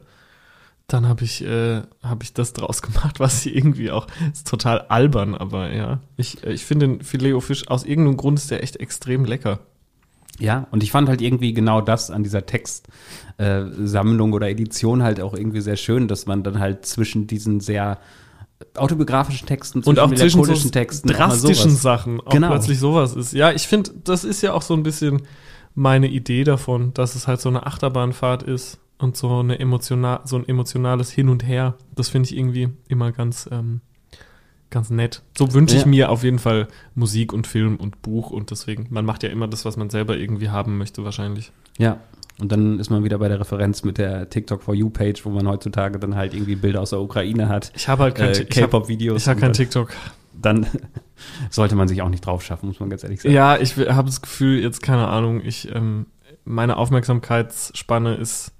dann 0.89 1.07
habe 1.09 1.23
ich, 1.23 1.45
äh, 1.45 1.83
hab 2.03 2.25
ich 2.25 2.35
das 2.35 2.53
draus 2.53 2.83
gemacht, 2.83 3.21
was 3.21 3.47
irgendwie 3.47 3.93
auch, 3.93 4.09
ist 4.33 4.49
total 4.49 4.81
albern, 4.89 5.37
aber 5.37 5.73
ja, 5.73 6.01
ich, 6.17 6.43
äh, 6.43 6.53
ich 6.53 6.65
finde 6.65 6.89
den 6.89 7.01
Filet-O-Fisch, 7.03 7.69
aus 7.69 7.85
irgendeinem 7.85 8.17
Grund 8.17 8.41
ist 8.41 8.51
der 8.51 8.63
echt 8.63 8.77
extrem 8.77 9.25
lecker. 9.25 9.61
Ja, 10.41 10.67
und 10.73 10.83
ich 10.83 10.91
fand 10.91 11.09
halt 11.09 11.21
irgendwie 11.23 11.53
genau 11.53 11.81
das 11.81 12.11
an 12.11 12.23
dieser 12.25 12.45
Textsammlung 13.39 14.33
oder 14.33 14.49
Edition 14.49 15.03
halt 15.03 15.21
auch 15.21 15.35
irgendwie 15.35 15.61
sehr 15.61 15.77
schön, 15.77 16.09
dass 16.09 16.27
man 16.27 16.43
dann 16.43 16.59
halt 16.59 16.87
zwischen 16.87 17.27
diesen 17.27 17.61
sehr 17.61 17.99
autobiografischen 18.77 19.47
Texten, 19.47 19.83
Und 19.83 19.99
auch 19.99 20.13
zwischen 20.15 20.45
so 20.45 20.69
Texten 20.71 21.11
auch 21.11 21.15
drastischen 21.17 21.71
sowas. 21.71 21.83
Sachen 21.83 22.21
auch 22.21 22.31
Genau. 22.31 22.49
plötzlich 22.49 22.79
sowas 22.79 23.15
ist. 23.15 23.33
Ja, 23.33 23.53
ich 23.53 23.67
finde, 23.67 23.91
das 24.05 24.25
ist 24.25 24.43
ja 24.43 24.53
auch 24.53 24.63
so 24.63 24.75
ein 24.75 24.83
bisschen 24.83 25.23
meine 25.75 26.09
Idee 26.09 26.45
davon, 26.45 26.95
dass 26.95 27.15
es 27.15 27.27
halt 27.27 27.41
so 27.41 27.49
eine 27.49 27.67
Achterbahnfahrt 27.67 28.43
ist 28.45 28.79
und 28.99 29.17
so 29.17 29.39
eine 29.41 29.59
emotional, 29.59 30.21
so 30.25 30.37
ein 30.37 30.49
emotionales 30.49 31.11
Hin 31.11 31.29
und 31.29 31.47
Her. 31.47 31.75
Das 31.95 32.09
finde 32.09 32.29
ich 32.31 32.37
irgendwie 32.37 32.69
immer 32.89 33.13
ganz, 33.13 33.49
ähm, 33.53 33.81
ganz 34.75 34.91
nett. 34.91 35.23
So 35.39 35.55
wünsche 35.55 35.75
ich 35.77 35.83
Ja. 35.83 35.89
mir 35.89 36.11
auf 36.11 36.23
jeden 36.23 36.39
Fall 36.39 36.69
Musik 36.95 37.33
und 37.33 37.47
Film 37.47 37.77
und 37.77 38.03
Buch 38.03 38.31
und 38.31 38.51
deswegen, 38.51 38.87
man 38.91 39.05
macht 39.07 39.23
ja 39.23 39.31
immer 39.31 39.49
das, 39.49 39.65
was 39.65 39.77
man 39.79 39.89
selber 39.89 40.17
irgendwie 40.19 40.51
haben 40.51 40.77
möchte, 40.77 41.03
wahrscheinlich. 41.05 41.51
Ja. 41.79 41.99
Und 42.41 42.51
dann 42.53 42.79
ist 42.81 42.91
man 42.91 43.05
wieder 43.05 43.19
bei 43.19 43.29
der 43.29 43.39
Referenz 43.41 43.85
mit 43.85 43.97
der 43.97 44.29
TikTok 44.29 44.63
for 44.63 44.75
You 44.75 44.91
Page, 44.91 45.25
wo 45.25 45.31
man 45.31 45.47
heutzutage 45.49 45.99
dann 45.99 46.17
halt 46.17 46.35
irgendwie 46.35 46.57
Bilder 46.57 46.81
aus 46.83 46.91
der 46.91 47.01
Ukraine 47.01 47.49
hat, 47.49 47.73
Ich 47.77 47.89
habe 47.89 48.03
halt 48.03 48.17
kein, 48.17 48.29
äh, 48.29 48.33
ich 48.33 48.41
hab, 48.41 48.51
K-Pop-Videos. 48.51 49.23
ich 49.23 49.29
hab 49.29 49.37
und 49.37 49.41
kein 49.41 49.53
TikTok. 49.53 49.91
Dann 50.35 50.67
sollte 51.51 51.77
man 51.77 51.87
sich 51.89 52.03
auch 52.03 52.09
nicht 52.09 52.27
drauf 52.27 52.45
schaffen, 52.45 52.67
muss 52.67 52.81
man 52.81 52.91
ganz 52.91 53.05
ehrlich 53.05 53.23
sagen. 53.23 53.33
Ja, 53.35 53.57
ich 53.57 53.77
habe 53.77 54.07
das 54.07 54.21
Gefühl, 54.21 54.61
jetzt 54.61 54.83
keine 54.83 55.07
Ahnung, 55.09 55.41
ich 55.45 55.73
ähm, 55.73 56.07
meine 56.45 56.77
Aufmerksamkeitsspanne 56.77 58.15
ist 58.17 58.53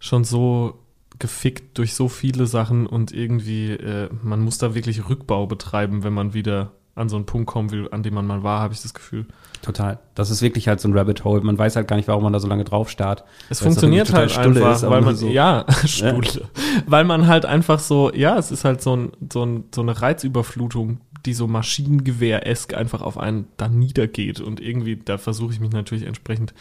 schon 0.00 0.24
so 0.24 0.78
gefickt 1.18 1.78
durch 1.78 1.94
so 1.94 2.08
viele 2.08 2.46
Sachen 2.46 2.86
und 2.86 3.12
irgendwie 3.12 3.72
äh, 3.72 4.08
man 4.22 4.40
muss 4.40 4.58
da 4.58 4.74
wirklich 4.74 5.08
Rückbau 5.08 5.46
betreiben, 5.46 6.04
wenn 6.04 6.12
man 6.12 6.34
wieder 6.34 6.72
an 6.98 7.08
so 7.08 7.16
einen 7.16 7.26
Punkt 7.26 7.46
kommen 7.46 7.70
will, 7.70 7.88
an 7.92 8.02
dem 8.02 8.14
man 8.14 8.26
mal 8.26 8.42
war, 8.42 8.60
habe 8.60 8.74
ich 8.74 8.82
das 8.82 8.92
Gefühl. 8.92 9.26
Total. 9.62 10.00
Das 10.14 10.30
ist 10.30 10.42
wirklich 10.42 10.66
halt 10.66 10.80
so 10.80 10.88
ein 10.88 10.98
Rabbit 10.98 11.24
Hole. 11.24 11.40
Man 11.42 11.56
weiß 11.56 11.76
halt 11.76 11.86
gar 11.86 11.96
nicht, 11.96 12.08
warum 12.08 12.24
man 12.24 12.32
da 12.32 12.40
so 12.40 12.48
lange 12.48 12.64
drauf 12.64 12.90
starrt. 12.90 13.24
Es 13.48 13.58
es 13.58 13.60
funktioniert 13.60 14.12
halt 14.12 14.36
einfach, 14.36 14.76
ist, 14.76 14.88
weil 14.88 15.00
man 15.00 15.16
so. 15.16 15.28
ja 15.28 15.64
Stulle, 15.84 16.48
weil 16.86 17.04
man 17.04 17.28
halt 17.28 17.46
einfach 17.46 17.78
so 17.78 18.12
ja, 18.12 18.36
es 18.36 18.50
ist 18.50 18.64
halt 18.64 18.82
so 18.82 18.96
ein 18.96 19.12
so 19.32 19.44
ein 19.44 19.64
so 19.72 19.80
eine 19.80 20.00
Reizüberflutung, 20.00 21.00
die 21.24 21.34
so 21.34 21.46
Maschinengewehr-esk 21.46 22.74
einfach 22.74 23.02
auf 23.02 23.16
einen 23.16 23.46
dann 23.56 23.78
niedergeht 23.78 24.40
und 24.40 24.60
irgendwie 24.60 24.96
da 24.96 25.18
versuche 25.18 25.52
ich 25.52 25.60
mich 25.60 25.70
natürlich 25.70 26.04
entsprechend 26.04 26.52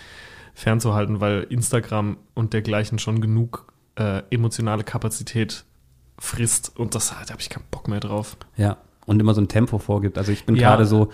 fernzuhalten, 0.53 1.19
weil 1.19 1.45
Instagram 1.49 2.17
und 2.33 2.53
dergleichen 2.53 2.99
schon 2.99 3.21
genug 3.21 3.65
äh, 3.97 4.21
emotionale 4.29 4.83
Kapazität 4.83 5.63
frisst 6.19 6.71
und 6.77 6.95
das 6.95 7.09
da 7.09 7.15
habe 7.31 7.41
ich 7.41 7.49
keinen 7.49 7.65
Bock 7.71 7.87
mehr 7.87 7.99
drauf. 7.99 8.37
Ja. 8.55 8.77
Und 9.05 9.21
immer 9.21 9.33
so 9.33 9.39
ein 9.41 9.47
Tempo 9.47 9.77
vorgibt. 9.77 10.17
Also 10.17 10.31
ich 10.33 10.45
bin 10.45 10.55
Ja. 10.57 10.69
gerade 10.69 10.85
so 10.85 11.09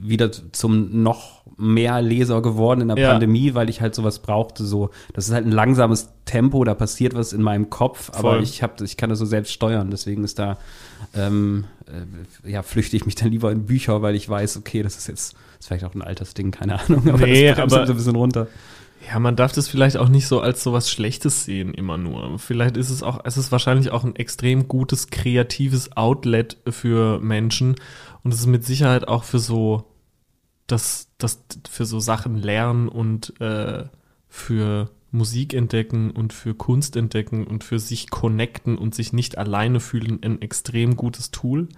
wieder 0.00 0.30
zum 0.32 1.02
noch 1.04 1.42
mehr 1.56 2.02
Leser 2.02 2.42
geworden 2.42 2.80
in 2.80 2.88
der 2.88 2.98
Ja. 2.98 3.10
Pandemie, 3.12 3.54
weil 3.54 3.70
ich 3.70 3.80
halt 3.80 3.94
sowas 3.94 4.18
brauchte. 4.18 4.64
So, 4.64 4.90
das 5.12 5.28
ist 5.28 5.34
halt 5.34 5.46
ein 5.46 5.52
langsames 5.52 6.08
Tempo, 6.24 6.64
da 6.64 6.74
passiert 6.74 7.14
was 7.14 7.32
in 7.32 7.40
meinem 7.42 7.70
Kopf, 7.70 8.10
aber 8.10 8.32
Voll. 8.32 8.42
ich 8.42 8.62
hab, 8.64 8.80
ich 8.80 8.96
kann 8.96 9.08
das 9.10 9.20
so 9.20 9.24
selbst 9.26 9.52
steuern. 9.52 9.90
Deswegen 9.90 10.24
ist 10.24 10.38
da, 10.40 10.58
ähm, 11.14 11.64
äh, 12.44 12.50
ja, 12.50 12.62
flüchte 12.62 12.96
ich 12.96 13.06
mich 13.06 13.14
dann 13.14 13.30
lieber 13.30 13.52
in 13.52 13.66
Bücher, 13.66 14.02
weil 14.02 14.16
ich 14.16 14.28
weiß, 14.28 14.56
okay, 14.56 14.82
das 14.82 14.96
ist 14.96 15.06
jetzt, 15.06 15.34
ist 15.60 15.66
vielleicht 15.68 15.84
auch 15.84 15.94
ein 15.94 16.02
Altersding, 16.02 16.50
keine 16.50 16.80
Ahnung, 16.80 17.08
aber 17.08 17.24
Nee, 17.26 17.48
das 17.48 17.56
bremst 17.58 17.74
aber- 17.76 17.86
so 17.86 17.92
ein 17.92 17.96
bisschen 17.98 18.16
runter. 18.16 18.48
Ja, 19.08 19.18
man 19.18 19.34
darf 19.34 19.52
das 19.52 19.68
vielleicht 19.68 19.96
auch 19.96 20.08
nicht 20.08 20.28
so 20.28 20.40
als 20.40 20.62
so 20.62 20.72
was 20.72 20.90
Schlechtes 20.90 21.44
sehen, 21.44 21.74
immer 21.74 21.96
nur. 21.96 22.38
Vielleicht 22.38 22.76
ist 22.76 22.90
es 22.90 23.02
auch, 23.02 23.20
es 23.24 23.36
ist 23.36 23.50
wahrscheinlich 23.50 23.90
auch 23.90 24.04
ein 24.04 24.14
extrem 24.14 24.68
gutes, 24.68 25.08
kreatives 25.08 25.96
Outlet 25.96 26.58
für 26.68 27.18
Menschen. 27.18 27.74
Und 28.22 28.32
es 28.32 28.40
ist 28.40 28.46
mit 28.46 28.64
Sicherheit 28.64 29.08
auch 29.08 29.24
für 29.24 29.40
so, 29.40 29.90
das, 30.68 31.08
das, 31.18 31.42
für 31.68 31.84
so 31.84 31.98
Sachen 31.98 32.36
lernen 32.36 32.88
und 32.88 33.40
äh, 33.40 33.84
für 34.28 34.90
Musik 35.10 35.52
entdecken 35.52 36.10
und 36.10 36.32
für 36.32 36.54
Kunst 36.54 36.96
entdecken 36.96 37.46
und 37.46 37.64
für 37.64 37.80
sich 37.80 38.08
connecten 38.08 38.78
und 38.78 38.94
sich 38.94 39.12
nicht 39.12 39.36
alleine 39.36 39.80
fühlen 39.80 40.20
ein 40.22 40.40
extrem 40.40 40.96
gutes 40.96 41.32
Tool. 41.32 41.68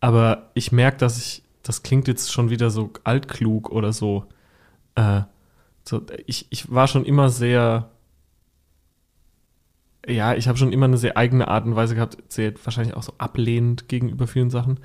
Aber 0.00 0.50
ich 0.54 0.72
merke, 0.72 0.98
dass 0.98 1.18
ich, 1.18 1.44
das 1.62 1.82
klingt 1.84 2.08
jetzt 2.08 2.32
schon 2.32 2.50
wieder 2.50 2.70
so 2.70 2.90
altklug 3.04 3.70
oder 3.70 3.92
so, 3.92 4.24
äh, 4.96 5.22
so, 5.90 6.02
ich, 6.26 6.46
ich 6.50 6.70
war 6.70 6.86
schon 6.86 7.04
immer 7.04 7.30
sehr, 7.30 7.90
ja, 10.06 10.34
ich 10.34 10.46
habe 10.46 10.56
schon 10.56 10.72
immer 10.72 10.86
eine 10.86 10.98
sehr 10.98 11.16
eigene 11.16 11.48
Art 11.48 11.66
und 11.66 11.74
Weise 11.74 11.96
gehabt, 11.96 12.16
sehr 12.28 12.54
wahrscheinlich 12.64 12.94
auch 12.94 13.02
so 13.02 13.12
ablehnend 13.18 13.88
gegenüber 13.88 14.28
vielen 14.28 14.50
Sachen. 14.50 14.78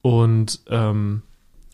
Und 0.00 0.60
ähm, 0.68 1.22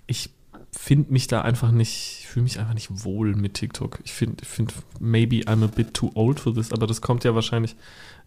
ich 0.07 0.31
finde 0.73 1.13
mich 1.13 1.27
da 1.27 1.43
einfach 1.43 1.73
nicht, 1.73 2.21
ich 2.21 2.27
fühle 2.27 2.45
mich 2.45 2.59
einfach 2.59 2.73
nicht 2.73 3.05
wohl 3.05 3.35
mit 3.35 3.53
TikTok. 3.53 4.01
Ich 4.03 4.15
finde, 4.15 4.47
find, 4.47 4.73
maybe 4.99 5.43
I'm 5.47 5.63
a 5.63 5.67
bit 5.69 5.93
too 5.93 6.11
old 6.15 6.41
for 6.41 6.55
this, 6.55 6.73
aber 6.73 6.87
das 6.87 7.03
kommt 7.03 7.23
ja 7.23 7.35
wahrscheinlich, 7.35 7.77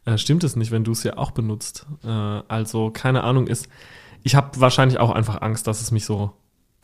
äh, 0.06 0.20
stimmt 0.20 0.44
es 0.44 0.56
nicht, 0.56 0.70
wenn 0.70 0.84
du 0.84 0.92
es 0.92 1.02
ja 1.02 1.18
auch 1.18 1.32
benutzt. 1.32 1.88
Äh, 2.04 2.08
also, 2.08 2.92
keine 2.92 3.24
Ahnung, 3.24 3.48
ist, 3.48 3.70
ich 4.22 4.36
habe 4.36 4.60
wahrscheinlich 4.62 5.00
auch 5.00 5.10
einfach 5.10 5.42
Angst, 5.42 5.66
dass 5.66 5.82
es 5.82 5.90
mich 5.90 6.06
so 6.06 6.34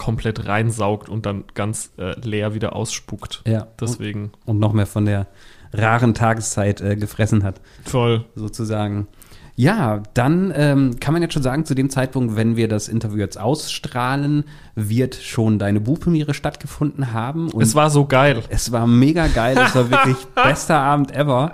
komplett 0.04 0.47
reinsaugt 0.47 1.08
und 1.10 1.26
dann 1.26 1.45
ganz 1.54 1.91
äh, 1.97 2.20
leer 2.20 2.54
wieder 2.54 2.76
ausspuckt. 2.76 3.41
Ja. 3.47 3.68
Deswegen 3.80 4.32
Und 4.45 4.60
noch 4.60 4.74
mehr 4.74 4.86
von 4.86 5.06
der 5.06 5.28
raren 5.72 6.14
Tageszeit 6.14 6.82
äh, 6.82 6.95
gefressen 6.95 7.43
hat. 7.43 7.62
voll. 7.86 8.26
sozusagen. 8.36 9.08
Ja, 9.56 10.01
dann 10.16 10.51
ähm, 10.56 10.99
kann 10.99 11.14
man 11.14 11.22
jetzt 11.22 11.34
schon 11.36 11.43
sagen, 11.43 11.64
zu 11.64 11.76
dem 11.76 11.91
Zeitpunkt, 11.91 12.36
wenn 12.36 12.56
wir 12.56 12.68
das 12.68 12.88
Interview 12.88 13.20
jetzt 13.20 13.39
ausstrahlen, 13.39 14.45
wird 14.74 15.14
schon 15.14 15.60
deine 15.60 15.80
Buchpremiere 15.80 16.34
stattgefunden 16.34 17.14
haben. 17.14 17.49
Und 17.51 17.62
Es 17.62 17.76
war 17.76 17.91
so 17.91 18.06
geil. 18.06 18.41
es 18.49 18.72
war 18.72 18.88
mega 18.88 19.28
geil, 19.28 19.56
es 19.64 19.76
war 19.76 19.91
wirklich 19.91 20.18
bester 20.36 20.80
Abend 20.80 21.16
ever. 21.16 21.51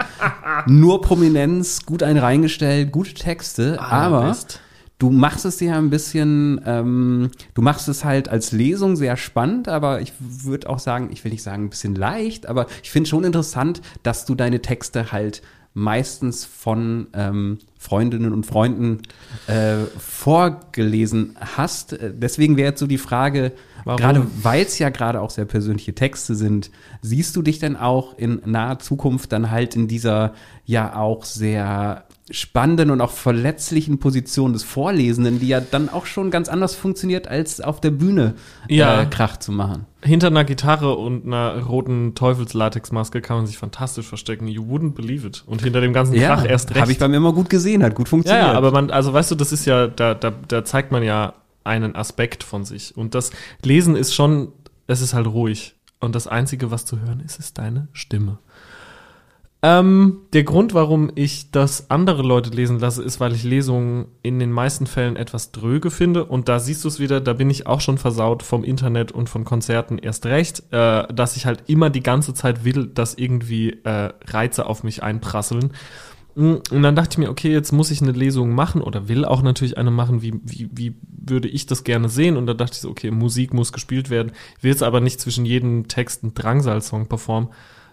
Nur 0.66 1.02
Prominenz, 1.02 1.86
gut 1.86 2.02
einen 2.02 2.20
reingestellt, 2.20 2.92
gute 2.94 3.14
Texte, 3.14 3.80
aber 3.82 4.20
Allerbest. 4.20 4.62
Du 5.00 5.10
machst 5.10 5.46
es 5.46 5.60
ja 5.62 5.78
ein 5.78 5.90
bisschen, 5.90 6.62
ähm, 6.66 7.32
du 7.54 7.62
machst 7.62 7.88
es 7.88 8.06
halt 8.06 8.30
als 8.30 8.52
Lesung 8.52 8.96
sehr 8.96 9.18
spannend, 9.18 9.68
aber 9.68 10.02
ich 10.02 10.14
würde 10.20 10.70
auch 10.70 10.80
sagen, 10.80 11.10
ich 11.12 11.24
will 11.24 11.32
nicht 11.32 11.44
sagen 11.44 11.66
ein 11.66 11.70
bisschen 11.70 11.96
leicht, 11.96 12.46
aber 12.46 12.68
ich 12.84 12.92
finde 12.92 13.10
schon 13.10 13.24
interessant, 13.24 13.82
dass 14.04 14.26
du 14.26 14.36
deine 14.36 14.62
Texte 14.62 15.12
halt 15.12 15.42
meistens 15.74 16.46
von 16.46 17.08
ähm, 17.14 17.60
Freundinnen 17.78 18.34
und 18.34 18.46
Freunden 18.46 19.04
äh, 19.48 19.86
vorgelesen 19.98 21.38
hast. 21.40 21.94
Äh, 21.94 22.14
Deswegen 22.14 22.58
wäre 22.58 22.72
jetzt 22.72 22.80
so 22.80 22.88
die 22.88 22.98
Frage, 22.98 23.54
gerade 23.86 24.26
weil 24.42 24.66
es 24.66 24.78
ja 24.80 24.90
gerade 24.90 25.22
auch 25.22 25.30
sehr 25.30 25.46
persönliche 25.46 25.96
Texte 25.96 26.36
sind, 26.36 26.72
siehst 27.02 27.36
du 27.36 27.42
dich 27.42 27.60
denn 27.60 27.76
auch 27.76 28.18
in 28.18 28.42
naher 28.46 28.80
Zukunft 28.80 29.32
dann 29.32 29.52
halt 29.52 29.76
in 29.76 29.88
dieser 29.88 30.34
ja 30.70 30.96
auch 30.96 31.24
sehr 31.26 32.04
spannenden 32.32 32.92
und 32.92 33.02
auch 33.02 33.10
verletzlichen 33.10 33.98
Position 33.98 34.54
des 34.54 34.64
Vorlesenden, 34.64 35.40
die 35.40 35.48
ja 35.48 35.62
dann 35.62 35.90
auch 35.90 36.06
schon 36.06 36.30
ganz 36.30 36.48
anders 36.48 36.76
funktioniert, 36.76 37.28
als 37.28 37.60
auf 37.60 37.82
der 37.82 37.90
Bühne 37.90 38.36
Ja. 38.68 39.02
äh, 39.02 39.06
Krach 39.08 39.38
zu 39.38 39.52
machen. 39.52 39.88
Hinter 40.04 40.28
einer 40.28 40.44
Gitarre 40.44 40.96
und 40.96 41.26
einer 41.26 41.64
roten 41.64 42.14
Teufelslatexmaske 42.14 43.22
kann 43.22 43.38
man 43.38 43.48
sich 43.48 43.58
fantastisch 43.58 44.06
verstecken. 44.06 44.48
You 44.48 44.62
wouldn't 44.64 44.94
believe 44.94 45.26
it. 45.26 45.44
Und 45.48 45.64
hinter 45.64 45.82
dem 45.82 45.92
ganzen 45.92 46.16
Krach 46.20 46.46
erst 46.46 46.70
recht. 46.70 46.82
habe 46.82 46.92
ich 46.92 47.00
bei 47.00 47.08
mir 47.08 47.18
immer 47.18 47.34
gut 47.34 47.50
gesehen, 47.50 47.82
hat 47.82 47.96
gut 47.96 48.06
Ja, 48.08 48.10
funktioniert. 48.12 48.46
ja, 48.48 48.54
aber 48.54 48.72
man, 48.72 48.92
also 48.92 49.12
weißt 49.12 49.32
du, 49.32 49.36
das 49.36 49.52
ist 49.52 49.66
ja, 49.66 49.88
da, 49.88 50.14
da, 50.14 50.32
da 50.48 50.64
zeigt 50.64 50.92
man 50.92 51.02
ja 51.02 51.34
einen 51.64 51.96
Aspekt 51.96 52.44
von 52.44 52.64
sich. 52.64 52.96
Und 52.96 53.16
das 53.16 53.32
Lesen 53.64 53.96
ist 53.96 54.14
schon, 54.14 54.50
es 54.86 55.02
ist 55.02 55.16
halt 55.16 55.26
ruhig. 55.26 55.76
Und 56.00 56.14
das 56.16 56.28
Einzige, 56.28 56.70
was 56.72 56.86
zu 56.86 57.02
hören 57.02 57.20
ist, 57.26 57.40
ist 57.40 57.58
deine 57.58 57.88
Stimme. 57.92 58.38
Ähm, 59.62 60.22
der 60.32 60.44
Grund, 60.44 60.74
warum 60.74 61.12
ich 61.16 61.52
das 61.52 61.90
andere 61.90 62.22
Leute 62.22 62.50
lesen 62.50 62.80
lasse, 62.80 63.04
ist, 63.04 63.20
weil 63.20 63.36
ich 63.36 63.44
Lesungen 63.44 64.06
in 64.22 64.40
den 64.40 64.54
meisten 64.54 64.88
Fällen 64.88 65.18
etwas 65.18 65.52
dröge 65.52 65.92
finde. 65.92 66.24
Und 66.24 66.48
da 66.48 66.60
siehst 66.60 66.86
du 66.86 66.88
es 66.88 67.00
wieder, 67.00 67.20
da 67.20 67.34
bin 67.34 67.50
ich 67.50 67.68
auch 67.68 67.82
schon 67.82 67.98
versaut 67.98 68.42
vom 68.42 68.64
Internet 68.64 69.12
und 69.12 69.28
von 69.28 69.44
Konzerten 69.44 69.98
erst 69.98 70.26
recht, 70.26 70.64
äh, 70.72 71.14
dass 71.14 71.36
ich 71.36 71.46
halt 71.46 71.64
immer 71.68 71.90
die 71.90 72.04
ganze 72.04 72.34
Zeit 72.34 72.64
will, 72.64 72.86
dass 72.88 73.16
irgendwie 73.16 73.72
äh, 73.84 74.14
Reize 74.28 74.66
auf 74.66 74.84
mich 74.84 75.04
einprasseln. 75.04 75.74
Mm, 76.36 76.56
Und 76.72 76.82
dann 76.82 76.96
dachte 76.96 77.16
ich 77.16 77.18
mir, 77.18 77.30
okay, 77.30 77.52
jetzt 77.52 77.74
muss 77.74 77.92
ich 77.92 78.02
eine 78.02 78.14
Lesung 78.14 78.56
machen 78.56 78.82
oder 78.82 79.10
will 79.10 79.26
auch 79.26 79.42
natürlich 79.42 79.78
eine 79.78 79.92
machen, 79.92 80.22
wie, 80.22 80.36
wie, 80.46 80.70
wie 80.72 80.96
würde 81.04 81.50
ich 81.50 81.66
das 81.66 81.84
gerne 81.84 82.08
sehen? 82.08 82.38
Und 82.38 82.46
da 82.48 82.54
dachte 82.54 82.76
ich 82.76 82.80
so, 82.80 82.90
okay, 82.90 83.12
Musik 83.12 83.54
muss 83.54 83.74
gespielt 83.74 84.10
werden. 84.10 84.32
Will 84.62 84.72
jetzt 84.72 84.84
aber 84.84 85.02
nicht 85.02 85.20
zwischen 85.20 85.44
jedem 85.44 85.90
Text 85.90 86.24
einen 86.24 86.34
Drangsal-Song 86.34 87.08
performen. 87.08 87.50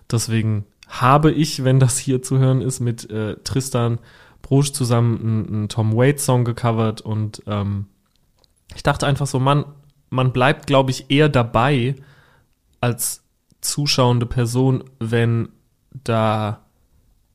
Deswegen 0.09 0.65
habe 0.87 1.33
ich, 1.33 1.65
wenn 1.65 1.81
das 1.81 1.99
hier 1.99 2.23
zu 2.23 2.39
hören 2.39 2.61
ist, 2.63 2.81
mit 2.81 3.11
äh, 3.11 3.37
Tristan 3.45 3.99
Brusch 4.43 4.73
zusammen 4.73 5.21
einen, 5.21 5.47
einen 5.49 5.69
Tom 5.69 5.97
Waits-Song 5.97 6.45
gecovert 6.45 7.01
und 7.01 7.43
ähm, 7.47 7.87
ich 8.75 8.83
dachte 8.83 9.07
einfach 9.07 9.27
so, 9.27 9.41
man, 9.41 9.65
man 10.11 10.33
bleibt, 10.33 10.67
glaube 10.67 10.91
ich, 10.91 11.11
eher 11.11 11.29
dabei 11.29 11.97
als 12.81 13.25
zuschauende 13.61 14.27
Person, 14.27 14.85
wenn 15.01 15.49
da 16.05 16.61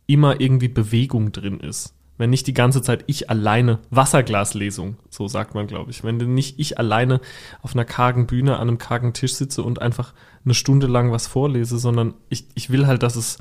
immer 0.08 0.40
irgendwie 0.40 0.68
Bewegung 0.68 1.32
drin 1.32 1.60
ist. 1.60 1.94
Wenn 2.22 2.30
nicht 2.30 2.46
die 2.46 2.54
ganze 2.54 2.84
Zeit 2.84 3.04
ich 3.08 3.32
alleine, 3.32 3.80
Wasserglaslesung, 3.90 4.98
so 5.10 5.28
sagt 5.28 5.56
man, 5.56 5.66
glaube 5.66 5.90
ich. 5.90 6.04
Wenn 6.04 6.18
nicht 6.18 6.60
ich 6.60 6.78
alleine 6.78 7.20
auf 7.64 7.74
einer 7.74 7.84
kargen 7.84 8.28
Bühne 8.28 8.58
an 8.58 8.68
einem 8.68 8.78
kargen 8.78 9.14
Tisch 9.14 9.34
sitze 9.34 9.64
und 9.64 9.82
einfach 9.82 10.14
eine 10.46 10.54
Stunde 10.54 10.86
lang 10.86 11.12
was 11.12 11.26
vorlese, 11.26 11.80
sondern 11.80 12.14
ich, 12.30 12.46
ich 12.54 12.70
will 12.70 12.86
halt, 12.86 13.02
dass 13.02 13.16
es, 13.16 13.40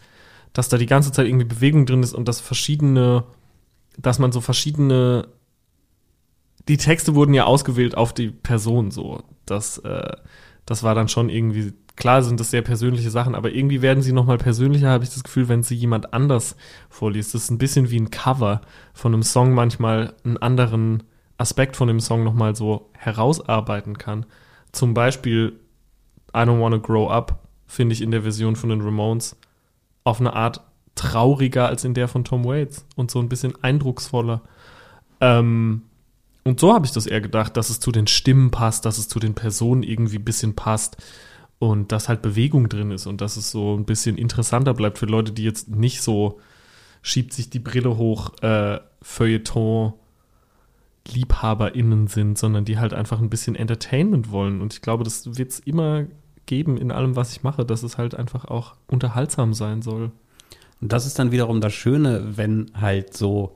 dass 0.55 0.71
da 0.71 0.79
die 0.79 0.87
ganze 0.87 1.13
Zeit 1.13 1.27
irgendwie 1.27 1.45
Bewegung 1.45 1.85
drin 1.85 2.03
ist 2.03 2.15
und 2.15 2.27
dass 2.27 2.41
verschiedene, 2.41 3.25
dass 3.99 4.19
man 4.19 4.33
so 4.33 4.41
verschiedene, 4.41 5.29
die 6.67 6.79
Texte 6.79 7.15
wurden 7.15 7.35
ja 7.35 7.45
ausgewählt 7.45 7.99
auf 7.99 8.15
die 8.15 8.31
Person 8.31 8.91
so. 8.91 9.23
Das, 9.45 9.77
äh, 9.77 10.17
das 10.65 10.83
war 10.83 10.95
dann 10.95 11.09
schon 11.09 11.29
irgendwie, 11.29 11.75
klar 11.97 12.23
sind 12.23 12.41
das 12.41 12.51
sehr 12.51 12.63
persönliche 12.63 13.11
Sachen, 13.11 13.35
aber 13.35 13.51
irgendwie 13.51 13.83
werden 13.83 14.03
sie 14.03 14.13
nochmal 14.13 14.39
persönlicher, 14.39 14.91
habe 14.91 15.05
ich 15.05 15.11
das 15.11 15.25
Gefühl, 15.25 15.49
wenn 15.49 15.63
sie 15.63 15.75
jemand 15.75 16.13
anders 16.15 16.57
vorliest. 16.89 17.35
Das 17.35 17.45
ist 17.45 17.51
ein 17.51 17.59
bisschen 17.59 17.91
wie 17.91 17.99
ein 17.99 18.11
Cover 18.11 18.61
von 18.95 19.13
einem 19.13 19.23
Song 19.23 19.55
manchmal 19.55 20.15
einen 20.25 20.37
anderen 20.39 21.03
Aspekt 21.39 21.77
von 21.77 21.89
dem 21.89 22.01
Song 22.01 22.25
nochmal 22.25 22.55
so 22.55 22.91
herausarbeiten 22.93 23.99
kann. 23.99 24.27
Zum 24.73 24.95
Beispiel 24.95 25.59
I 26.35 26.41
Don't 26.41 26.61
Wanna 26.61 26.79
Grow 26.79 27.11
Up 27.11 27.41
finde 27.67 27.93
ich 27.93 28.03
in 28.03 28.11
der 28.11 28.23
Version 28.23 28.57
von 28.57 28.71
den 28.71 28.81
Ramones 28.81 29.37
auf 30.05 30.21
eine 30.21 30.33
Art 30.35 30.61
trauriger 30.95 31.67
als 31.67 31.85
in 31.85 31.95
der 31.95 32.09
von 32.09 32.25
Tom 32.25 32.45
Waits 32.45 32.85
und 32.97 33.11
so 33.11 33.21
ein 33.21 33.29
bisschen 33.29 33.63
eindrucksvoller. 33.63 34.43
Ähm, 35.21 35.83
und 36.45 36.61
so 36.61 36.73
habe 36.73 36.87
ich 36.87 36.93
das 36.93 37.07
eher 37.07 37.21
gedacht, 37.21 37.57
dass 37.57 37.71
es 37.71 37.81
zu 37.81 37.93
den 37.93 38.07
Stimmen 38.07 38.51
passt, 38.51 38.85
dass 38.85 38.99
es 38.99 39.09
zu 39.09 39.19
den 39.19 39.35
Personen 39.35 39.83
irgendwie 39.83 40.19
ein 40.19 40.25
bisschen 40.25 40.55
passt 40.55 40.97
und 41.61 41.93
dass 41.93 42.09
halt 42.09 42.23
Bewegung 42.23 42.71
drin 42.71 42.91
ist 42.91 43.07
und 43.07 43.21
dass 43.21 43.37
es 43.37 43.51
so 43.51 43.77
ein 43.77 43.85
bisschen 43.85 44.17
interessanter 44.17 44.73
bleibt 44.73 44.99
für 44.99 45.07
Leute, 45.07 45.31
die 45.31 45.45
jetzt 45.45 45.69
nicht 45.69 46.01
so 46.01 46.41
schiebt 47.03 47.35
sich 47.35 47.51
die 47.51 47.59
Brille 47.59 47.99
hoch, 47.99 48.33
äh, 48.43 48.81
Feuilleton 49.03 49.93
LiebhaberInnen 51.07 52.07
sind, 52.07 52.39
sondern 52.39 52.65
die 52.65 52.79
halt 52.79 52.95
einfach 52.95 53.21
ein 53.21 53.29
bisschen 53.29 53.57
Entertainment 53.57 54.31
wollen. 54.31 54.63
Und 54.63 54.73
ich 54.73 54.81
glaube, 54.81 55.05
das 55.05 55.37
wird 55.39 55.51
es 55.51 55.61
immer 55.61 56.07
geben 56.47 56.79
in 56.79 56.91
allem, 56.91 57.15
was 57.15 57.33
ich 57.33 57.43
mache, 57.43 57.67
dass 57.67 57.83
es 57.83 57.99
halt 57.99 58.15
einfach 58.15 58.47
auch 58.47 58.75
unterhaltsam 58.87 59.53
sein 59.53 59.83
soll. 59.83 60.13
Und 60.81 60.93
das 60.93 61.05
ist 61.05 61.19
dann 61.19 61.31
wiederum 61.31 61.61
das 61.61 61.75
Schöne, 61.75 62.39
wenn 62.39 62.71
halt 62.75 63.15
so 63.15 63.55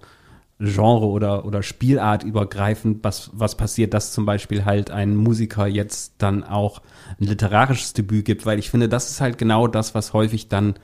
Genre 0.61 1.07
oder, 1.07 1.45
oder 1.45 1.63
Spielart 1.63 2.23
übergreifend 2.23 3.03
was, 3.03 3.31
was 3.33 3.57
passiert, 3.57 3.93
dass 3.93 4.13
zum 4.13 4.25
Beispiel 4.25 4.65
halt 4.65 4.91
ein 4.91 5.17
Musiker 5.17 5.67
jetzt 5.67 6.15
dann 6.19 6.45
auch 6.45 6.81
ein 7.21 7.27
literarisches 7.27 7.93
Debüt 7.93 8.25
gibt, 8.25 8.47
weil 8.47 8.59
ich 8.59 8.71
finde, 8.71 8.89
das 8.89 9.11
ist 9.11 9.21
halt 9.21 9.37
genau 9.37 9.67
das, 9.67 9.95
was 9.95 10.13
häufig 10.13 10.49
dann 10.49 10.75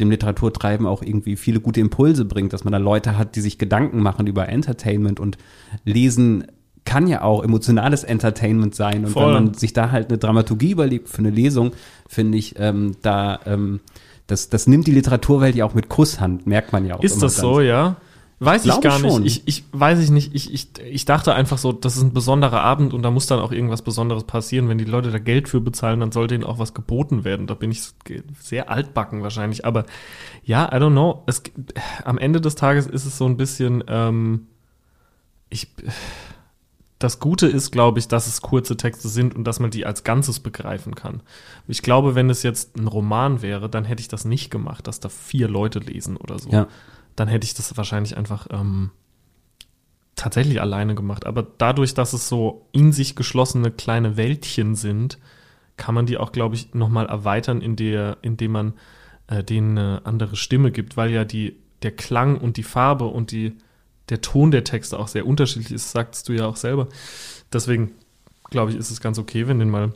dem 0.00 0.10
Literaturtreiben 0.10 0.86
auch 0.86 1.02
irgendwie 1.02 1.36
viele 1.36 1.60
gute 1.60 1.80
Impulse 1.80 2.24
bringt, 2.24 2.52
dass 2.52 2.64
man 2.64 2.72
da 2.72 2.78
Leute 2.78 3.16
hat, 3.16 3.36
die 3.36 3.40
sich 3.40 3.58
Gedanken 3.58 4.00
machen 4.00 4.26
über 4.26 4.48
Entertainment 4.48 5.20
und 5.20 5.38
Lesen 5.84 6.46
kann 6.84 7.06
ja 7.06 7.22
auch 7.22 7.42
emotionales 7.42 8.04
Entertainment 8.04 8.74
sein. 8.74 9.04
Und 9.04 9.12
Voll. 9.12 9.34
wenn 9.34 9.44
man 9.44 9.54
sich 9.54 9.72
da 9.72 9.90
halt 9.90 10.08
eine 10.08 10.18
Dramaturgie 10.18 10.72
überlegt 10.72 11.08
für 11.08 11.18
eine 11.18 11.30
Lesung, 11.30 11.72
finde 12.06 12.36
ich, 12.36 12.56
ähm, 12.58 12.96
da, 13.00 13.40
ähm, 13.46 13.80
das, 14.26 14.48
das 14.48 14.66
nimmt 14.66 14.86
die 14.86 14.92
Literaturwelt 14.92 15.54
ja 15.54 15.64
auch 15.64 15.74
mit 15.74 15.88
Kusshand, 15.88 16.46
merkt 16.46 16.72
man 16.72 16.84
ja 16.84 16.96
auch. 16.96 17.02
Ist 17.02 17.22
das 17.22 17.36
so, 17.36 17.60
ja? 17.60 17.96
Weiß 18.44 18.64
ich 18.66 18.80
gar 18.80 18.98
nicht. 18.98 19.20
Ich, 19.24 19.42
ich 19.46 19.64
weiß 19.72 19.98
ich 20.00 20.10
nicht. 20.10 20.34
Ich, 20.34 20.52
ich, 20.52 20.68
ich 20.78 21.04
dachte 21.04 21.34
einfach 21.34 21.58
so, 21.58 21.72
das 21.72 21.96
ist 21.96 22.02
ein 22.02 22.12
besonderer 22.12 22.62
Abend 22.62 22.94
und 22.94 23.02
da 23.02 23.10
muss 23.10 23.26
dann 23.26 23.40
auch 23.40 23.52
irgendwas 23.52 23.82
Besonderes 23.82 24.24
passieren. 24.24 24.68
Wenn 24.68 24.78
die 24.78 24.84
Leute 24.84 25.10
da 25.10 25.18
Geld 25.18 25.48
für 25.48 25.60
bezahlen, 25.60 26.00
dann 26.00 26.12
sollte 26.12 26.34
ihnen 26.34 26.44
auch 26.44 26.58
was 26.58 26.74
geboten 26.74 27.24
werden. 27.24 27.46
Da 27.46 27.54
bin 27.54 27.70
ich 27.70 27.82
sehr 28.40 28.70
altbacken 28.70 29.22
wahrscheinlich. 29.22 29.64
Aber 29.64 29.84
ja, 30.44 30.66
I 30.66 30.76
don't 30.76 30.92
know. 30.92 31.22
Es, 31.26 31.42
am 32.04 32.18
Ende 32.18 32.40
des 32.40 32.54
Tages 32.54 32.86
ist 32.86 33.06
es 33.06 33.18
so 33.18 33.26
ein 33.26 33.36
bisschen, 33.36 33.82
ähm, 33.88 34.48
ich, 35.48 35.68
das 36.98 37.20
Gute 37.20 37.46
ist, 37.46 37.70
glaube 37.70 37.98
ich, 37.98 38.08
dass 38.08 38.26
es 38.26 38.40
kurze 38.40 38.76
Texte 38.76 39.08
sind 39.08 39.34
und 39.34 39.44
dass 39.44 39.60
man 39.60 39.70
die 39.70 39.84
als 39.84 40.04
Ganzes 40.04 40.40
begreifen 40.40 40.94
kann. 40.94 41.22
Ich 41.68 41.82
glaube, 41.82 42.14
wenn 42.14 42.30
es 42.30 42.42
jetzt 42.42 42.76
ein 42.78 42.86
Roman 42.86 43.42
wäre, 43.42 43.68
dann 43.68 43.84
hätte 43.84 44.00
ich 44.00 44.08
das 44.08 44.24
nicht 44.24 44.50
gemacht, 44.50 44.86
dass 44.86 45.00
da 45.00 45.08
vier 45.08 45.48
Leute 45.48 45.80
lesen 45.80 46.16
oder 46.16 46.38
so. 46.38 46.50
Ja. 46.50 46.68
Dann 47.16 47.28
hätte 47.28 47.46
ich 47.46 47.54
das 47.54 47.76
wahrscheinlich 47.76 48.16
einfach 48.16 48.46
ähm, 48.50 48.90
tatsächlich 50.16 50.60
alleine 50.60 50.94
gemacht. 50.94 51.26
Aber 51.26 51.42
dadurch, 51.42 51.94
dass 51.94 52.12
es 52.12 52.28
so 52.28 52.66
in 52.72 52.92
sich 52.92 53.16
geschlossene 53.16 53.70
kleine 53.70 54.16
Wäldchen 54.16 54.74
sind, 54.74 55.18
kann 55.76 55.94
man 55.94 56.06
die 56.06 56.18
auch, 56.18 56.32
glaube 56.32 56.54
ich, 56.54 56.74
nochmal 56.74 57.06
erweitern, 57.06 57.60
in 57.60 57.76
der, 57.76 58.18
indem 58.22 58.52
man 58.52 58.74
äh, 59.26 59.42
denen 59.42 59.76
eine 59.76 60.02
andere 60.04 60.36
Stimme 60.36 60.70
gibt, 60.70 60.96
weil 60.96 61.10
ja 61.10 61.24
die, 61.24 61.56
der 61.82 61.92
Klang 61.92 62.38
und 62.38 62.56
die 62.56 62.62
Farbe 62.62 63.06
und 63.06 63.32
die, 63.32 63.56
der 64.08 64.20
Ton 64.20 64.50
der 64.50 64.64
Texte 64.64 64.98
auch 64.98 65.08
sehr 65.08 65.26
unterschiedlich 65.26 65.72
ist, 65.72 65.90
sagst 65.90 66.28
du 66.28 66.32
ja 66.32 66.46
auch 66.46 66.56
selber. 66.56 66.88
Deswegen 67.52 67.92
glaube 68.50 68.70
ich, 68.70 68.76
ist 68.76 68.90
es 68.90 69.00
ganz 69.00 69.18
okay, 69.18 69.48
wenn 69.48 69.58
den 69.58 69.70
mal, 69.70 69.92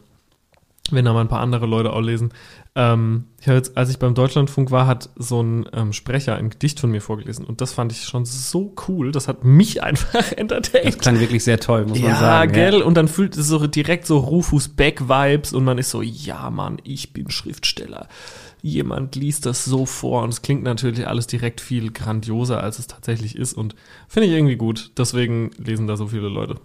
wenn 0.90 1.04
da 1.04 1.12
mal 1.12 1.20
ein 1.20 1.28
paar 1.28 1.40
andere 1.40 1.66
Leute 1.66 1.92
auch 1.92 2.00
lesen. 2.00 2.32
Ähm, 2.80 3.24
ich 3.40 3.46
jetzt, 3.48 3.76
als 3.76 3.90
ich 3.90 3.98
beim 3.98 4.14
Deutschlandfunk 4.14 4.70
war, 4.70 4.86
hat 4.86 5.10
so 5.16 5.42
ein 5.42 5.68
ähm, 5.72 5.92
Sprecher 5.92 6.36
ein 6.36 6.48
Gedicht 6.48 6.78
von 6.78 6.92
mir 6.92 7.00
vorgelesen 7.00 7.44
und 7.44 7.60
das 7.60 7.72
fand 7.72 7.90
ich 7.90 8.04
schon 8.04 8.24
so 8.24 8.72
cool. 8.86 9.10
Das 9.10 9.26
hat 9.26 9.42
mich 9.42 9.82
einfach 9.82 10.30
entertained. 10.32 10.86
Das 10.86 10.98
klang 10.98 11.18
wirklich 11.18 11.42
sehr 11.42 11.58
toll, 11.58 11.86
muss 11.86 11.98
man 11.98 12.10
Ja, 12.10 12.16
sagen. 12.20 12.52
gell? 12.52 12.80
Und 12.82 12.94
dann 12.94 13.08
fühlt 13.08 13.36
es 13.36 13.48
so 13.48 13.66
direkt 13.66 14.06
so 14.06 14.18
Rufus 14.18 14.68
Beck-Vibes 14.68 15.52
und 15.54 15.64
man 15.64 15.76
ist 15.78 15.90
so, 15.90 16.02
ja, 16.02 16.50
Mann, 16.50 16.78
ich 16.84 17.12
bin 17.12 17.32
Schriftsteller. 17.32 18.06
Jemand 18.62 19.16
liest 19.16 19.44
das 19.46 19.64
so 19.64 19.84
vor 19.84 20.22
und 20.22 20.28
es 20.28 20.42
klingt 20.42 20.62
natürlich 20.62 21.08
alles 21.08 21.26
direkt 21.26 21.60
viel 21.60 21.90
grandioser, 21.90 22.62
als 22.62 22.78
es 22.78 22.86
tatsächlich 22.86 23.34
ist 23.34 23.54
und 23.54 23.74
finde 24.06 24.28
ich 24.28 24.34
irgendwie 24.34 24.56
gut. 24.56 24.92
Deswegen 24.96 25.50
lesen 25.58 25.88
da 25.88 25.96
so 25.96 26.06
viele 26.06 26.28
Leute. 26.28 26.56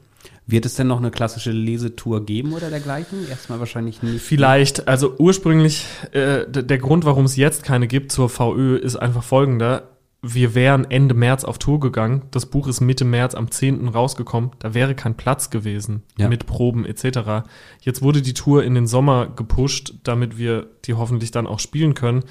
Wird 0.46 0.66
es 0.66 0.76
denn 0.76 0.88
noch 0.88 0.98
eine 1.00 1.10
klassische 1.12 1.52
Lesetour 1.52 2.26
geben 2.26 2.52
oder 2.54 2.70
dergleichen? 2.70 3.28
Erstmal 3.30 3.60
wahrscheinlich 3.60 4.04
nicht. 4.04 4.22
Vielleicht, 4.22 4.88
also 4.88 5.16
ursprünglich, 5.18 5.86
äh, 6.12 6.46
der 6.50 6.78
Grund, 6.80 7.06
warum 7.06 7.26
es 7.26 7.36
jetzt 7.38 7.64
keine 7.64 7.88
gibt 7.88 8.12
zur 8.12 8.30
VÖ, 8.30 8.76
ist 8.76 8.96
einfach 8.98 9.24
folgender. 9.24 9.90
wir 10.26 10.56
wären 10.56 10.90
Ende 10.90 11.14
März 11.16 11.44
auf 11.44 11.58
Tour 11.60 11.82
gegangen. 11.82 12.22
Das 12.32 12.46
Buch 12.46 12.68
ist 12.68 12.80
Mitte 12.80 13.04
März 13.04 13.36
am 13.36 13.52
10. 13.52 13.90
rausgekommen. 13.90 14.52
Da 14.60 14.74
wäre 14.74 14.96
kein 14.96 15.16
Platz 15.18 15.50
gewesen 15.50 16.04
Ja. 16.18 16.30
mit 16.30 16.46
Proben 16.46 16.86
etc. 16.86 17.44
Jetzt 17.82 18.02
wurde 18.02 18.22
die 18.22 18.34
Tour 18.34 18.64
in 18.64 18.74
den 18.74 18.88
Sommer 18.88 19.28
gepusht, 19.28 19.96
damit 20.04 20.38
wir 20.38 20.68
die 20.86 20.94
hoffentlich 20.94 21.32
dann 21.32 21.46
auch 21.46 21.60
spielen 21.60 21.94
können. 21.94 22.24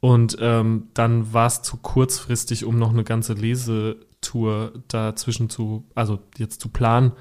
Und 0.00 0.36
ähm, 0.40 0.88
dann 0.94 1.32
war 1.32 1.46
es 1.46 1.62
zu 1.62 1.76
kurzfristig, 1.76 2.64
um 2.64 2.78
noch 2.80 2.90
eine 2.90 3.04
ganze 3.04 3.34
Lesetour 3.34 4.72
dazwischen 4.88 5.48
zu, 5.48 5.84
also 5.94 6.18
jetzt 6.38 6.60
zu 6.60 6.68
planen. 6.68 7.12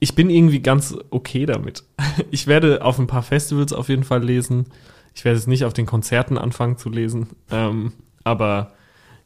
Ich 0.00 0.14
bin 0.14 0.30
irgendwie 0.30 0.60
ganz 0.60 0.96
okay 1.10 1.46
damit. 1.46 1.84
Ich 2.30 2.46
werde 2.46 2.84
auf 2.84 2.98
ein 2.98 3.06
paar 3.06 3.22
Festivals 3.22 3.72
auf 3.72 3.88
jeden 3.88 4.04
Fall 4.04 4.22
lesen. 4.22 4.66
Ich 5.14 5.24
werde 5.24 5.38
es 5.38 5.46
nicht 5.46 5.64
auf 5.64 5.72
den 5.72 5.86
Konzerten 5.86 6.38
anfangen 6.38 6.76
zu 6.76 6.88
lesen. 6.88 7.28
Ähm, 7.50 7.92
aber 8.24 8.72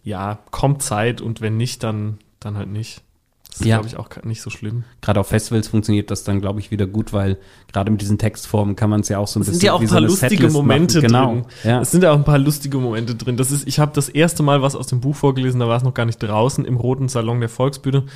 ja, 0.03 0.39
kommt 0.51 0.83
Zeit 0.83 1.20
und 1.20 1.41
wenn 1.41 1.57
nicht, 1.57 1.83
dann, 1.83 2.18
dann 2.41 2.57
halt 2.57 2.68
nicht. 2.68 3.03
Das 3.55 3.61
ist, 3.61 3.67
Ja. 3.69 3.77
glaube 3.77 3.87
ich, 3.87 3.97
auch 3.97 4.09
nicht 4.25 4.43
so 4.43 4.51
schlimm. 4.51 4.83
Gerade 5.01 5.21
auf 5.21 5.29
Festivals 5.29 5.69
funktioniert 5.69 6.11
das 6.11 6.25
dann, 6.25 6.41
glaube 6.41 6.59
ich, 6.59 6.73
wieder 6.73 6.89
gut, 6.89 7.13
weil 7.13 7.39
gerade 7.73 7.89
mit 7.93 8.01
diesen 8.01 8.19
Textformen 8.19 8.75
kann 8.75 8.91
man 8.91 9.03
es 9.03 9.09
ja 9.09 9.19
auch 9.19 9.29
so 9.29 9.39
ein 9.39 9.43
Es 9.43 9.47
bisschen 9.47 9.61
sind 9.61 9.67
ja 9.69 9.73
auch 9.75 9.81
ein 9.81 9.87
so 9.87 9.93
paar 9.93 9.99
eine 9.99 10.07
lustige 10.09 10.31
Setlist 10.35 10.53
Momente 10.57 10.97
machen. 10.99 11.07
Genau. 11.07 11.33
drin. 11.35 11.45
Ja. 11.63 11.81
Es 11.81 11.93
sind 11.93 12.03
ja 12.03 12.11
auch 12.11 12.17
ein 12.17 12.25
paar 12.25 12.39
lustige 12.39 12.79
Momente 12.79 13.15
drin. 13.15 13.37
Das 13.37 13.53
ist, 13.53 13.69
ich 13.69 13.79
habe 13.79 13.93
das 13.95 14.09
erste 14.09 14.43
Mal 14.43 14.61
was 14.61 14.75
aus 14.75 14.89
dem 14.89 15.01
Buch 15.01 15.15
vorgelesen, 15.15 15.61
da 15.61 15.69
war 15.69 15.77
es 15.77 15.85
noch 15.85 15.95
gar 15.95 16.05
nicht 16.05 16.19
draußen 16.21 16.65
im 16.65 16.77
roten 16.77 17.09
Salon 17.09 17.39
der 17.39 17.49
Volksbühne 17.49 18.07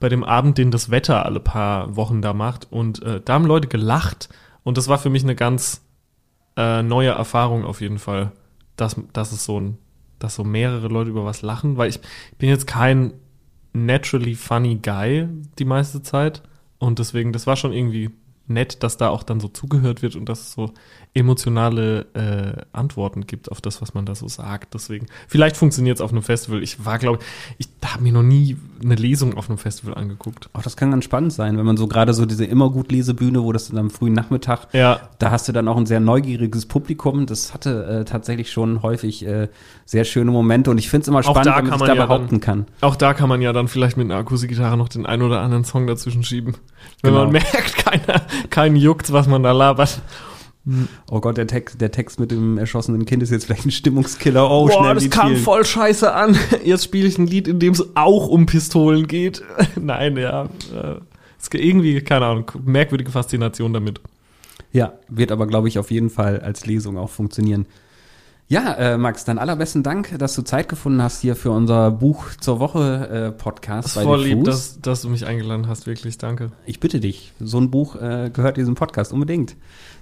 bei 0.00 0.08
dem 0.08 0.24
Abend, 0.24 0.58
den 0.58 0.72
das 0.72 0.90
Wetter 0.90 1.24
alle 1.24 1.38
paar 1.38 1.94
Wochen 1.94 2.20
da 2.20 2.32
macht. 2.34 2.66
Und 2.72 3.00
äh, 3.04 3.20
da 3.24 3.34
haben 3.34 3.44
Leute 3.46 3.68
gelacht 3.68 4.28
und 4.64 4.78
das 4.78 4.88
war 4.88 4.98
für 4.98 5.10
mich 5.10 5.22
eine 5.22 5.36
ganz 5.36 5.82
äh, 6.56 6.82
neue 6.82 7.10
Erfahrung 7.10 7.64
auf 7.64 7.80
jeden 7.80 8.00
Fall, 8.00 8.32
dass, 8.74 8.96
dass 9.12 9.30
es 9.30 9.44
so 9.44 9.60
ein, 9.60 9.78
dass 10.18 10.34
so 10.34 10.42
mehrere 10.42 10.88
Leute 10.88 11.10
über 11.10 11.24
was 11.24 11.42
lachen, 11.42 11.76
weil 11.76 11.88
ich, 11.88 12.00
ich 12.32 12.38
bin 12.38 12.48
jetzt 12.48 12.66
kein 12.66 13.12
naturally 13.86 14.34
funny 14.34 14.76
guy 14.76 15.28
die 15.58 15.64
meiste 15.64 16.02
Zeit 16.02 16.42
und 16.78 16.98
deswegen, 16.98 17.32
das 17.32 17.46
war 17.46 17.56
schon 17.56 17.72
irgendwie 17.72 18.10
nett, 18.48 18.82
dass 18.82 18.96
da 18.96 19.10
auch 19.10 19.22
dann 19.22 19.40
so 19.40 19.48
zugehört 19.48 20.02
wird 20.02 20.16
und 20.16 20.28
dass 20.28 20.40
es 20.40 20.52
so 20.52 20.72
emotionale 21.14 22.06
äh, 22.14 22.62
Antworten 22.72 23.26
gibt 23.26 23.50
auf 23.50 23.60
das, 23.60 23.82
was 23.82 23.94
man 23.94 24.06
da 24.06 24.14
so 24.14 24.26
sagt. 24.26 24.74
Deswegen, 24.74 25.06
vielleicht 25.26 25.56
funktioniert 25.56 25.98
es 25.98 26.00
auf 26.00 26.12
einem 26.12 26.22
Festival. 26.22 26.62
Ich 26.62 26.84
war, 26.84 26.98
glaube 26.98 27.18
ich, 27.58 27.68
habe 27.98 28.04
mir 28.04 28.12
noch 28.12 28.22
nie 28.22 28.56
eine 28.80 28.94
Lesung 28.94 29.36
auf 29.36 29.48
einem 29.50 29.58
Festival 29.58 29.94
angeguckt. 29.94 30.48
Auch 30.52 30.62
das 30.62 30.76
kann 30.76 30.92
ganz 30.92 31.02
spannend 31.04 31.32
sein, 31.32 31.58
wenn 31.58 31.66
man 31.66 31.76
so 31.76 31.88
gerade 31.88 32.14
so 32.14 32.26
diese 32.26 32.44
immer 32.44 32.70
gut 32.70 32.92
Lesebühne, 32.92 33.42
wo 33.42 33.52
das 33.52 33.68
dann 33.68 33.78
am 33.78 33.90
frühen 33.90 34.12
Nachmittag, 34.12 34.68
Ja, 34.72 35.00
da 35.18 35.32
hast 35.32 35.48
du 35.48 35.52
dann 35.52 35.66
auch 35.66 35.76
ein 35.76 35.86
sehr 35.86 35.98
neugieriges 35.98 36.66
Publikum. 36.66 37.26
Das 37.26 37.52
hatte 37.54 37.84
äh, 37.84 38.04
tatsächlich 38.04 38.52
schon 38.52 38.82
häufig 38.82 39.26
äh, 39.26 39.48
sehr 39.84 40.04
schöne 40.04 40.30
Momente 40.30 40.70
und 40.70 40.78
ich 40.78 40.88
finde 40.88 41.02
es 41.02 41.08
immer 41.08 41.24
spannend, 41.24 41.56
wenn 41.56 41.66
man 41.66 41.78
sich 41.80 41.88
da 41.88 41.94
ja 41.94 42.06
behaupten 42.06 42.38
kann. 42.40 42.66
Auch 42.80 42.94
da 42.94 43.14
kann 43.14 43.28
man 43.28 43.42
ja 43.42 43.52
dann 43.52 43.66
vielleicht 43.66 43.96
mit 43.96 44.04
einer 44.04 44.20
Akustikgitarre 44.20 44.76
noch 44.76 44.88
den 44.88 45.04
einen 45.06 45.22
oder 45.22 45.40
anderen 45.40 45.64
Song 45.64 45.88
dazwischen 45.88 46.22
schieben. 46.22 46.54
Wenn 47.02 47.12
Genau. 47.12 47.24
man 47.24 47.32
merkt, 47.32 47.76
keiner, 47.84 48.22
keinen 48.50 48.76
juckt, 48.76 49.12
was 49.12 49.26
man 49.26 49.42
da 49.42 49.50
labert. 49.50 50.00
Oh 51.10 51.20
Gott, 51.20 51.38
der 51.38 51.46
Text, 51.46 51.80
der 51.80 51.90
Text 51.90 52.20
mit 52.20 52.30
dem 52.30 52.58
erschossenen 52.58 53.06
Kind 53.06 53.22
ist 53.22 53.30
jetzt 53.30 53.46
vielleicht 53.46 53.64
ein 53.64 53.70
Stimmungskiller. 53.70 54.50
Oh, 54.50 54.66
Boah, 54.66 54.72
schnell 54.80 54.94
das 54.94 55.10
kam 55.10 55.28
spielen. 55.28 55.42
voll 55.42 55.64
scheiße 55.64 56.12
an. 56.12 56.36
Jetzt 56.64 56.84
spiele 56.84 57.08
ich 57.08 57.16
ein 57.18 57.26
Lied, 57.26 57.48
in 57.48 57.58
dem 57.58 57.72
es 57.72 57.96
auch 57.96 58.28
um 58.28 58.46
Pistolen 58.46 59.06
geht. 59.06 59.42
Nein, 59.80 60.16
ja. 60.16 60.44
Äh, 60.44 60.96
es 61.40 61.48
geht 61.48 61.62
irgendwie, 61.62 62.00
keine 62.02 62.26
Ahnung, 62.26 62.50
merkwürdige 62.64 63.10
Faszination 63.10 63.72
damit. 63.72 64.00
Ja, 64.72 64.92
wird 65.08 65.32
aber, 65.32 65.46
glaube 65.46 65.68
ich, 65.68 65.78
auf 65.78 65.90
jeden 65.90 66.10
Fall 66.10 66.40
als 66.40 66.66
Lesung 66.66 66.98
auch 66.98 67.10
funktionieren. 67.10 67.66
Ja, 68.50 68.72
äh, 68.74 68.96
Max, 68.96 69.26
dann 69.26 69.36
allerbesten 69.38 69.82
Dank, 69.82 70.18
dass 70.18 70.34
du 70.34 70.40
Zeit 70.40 70.70
gefunden 70.70 71.02
hast 71.02 71.20
hier 71.20 71.36
für 71.36 71.50
unser 71.50 71.90
Buch 71.90 72.28
zur 72.40 72.60
Woche 72.60 73.08
äh, 73.08 73.30
Podcast 73.30 73.88
Das 73.88 73.96
ist 73.96 74.02
voll 74.02 74.22
lieb, 74.22 74.44
dass, 74.44 74.80
dass 74.80 75.02
du 75.02 75.10
mich 75.10 75.26
eingeladen 75.26 75.68
hast, 75.68 75.86
wirklich, 75.86 76.16
danke. 76.16 76.50
Ich 76.64 76.80
bitte 76.80 76.98
dich, 76.98 77.32
so 77.40 77.58
ein 77.58 77.70
Buch 77.70 77.96
äh, 77.96 78.30
gehört 78.32 78.56
diesem 78.56 78.74
Podcast 78.74 79.12
unbedingt. 79.12 79.54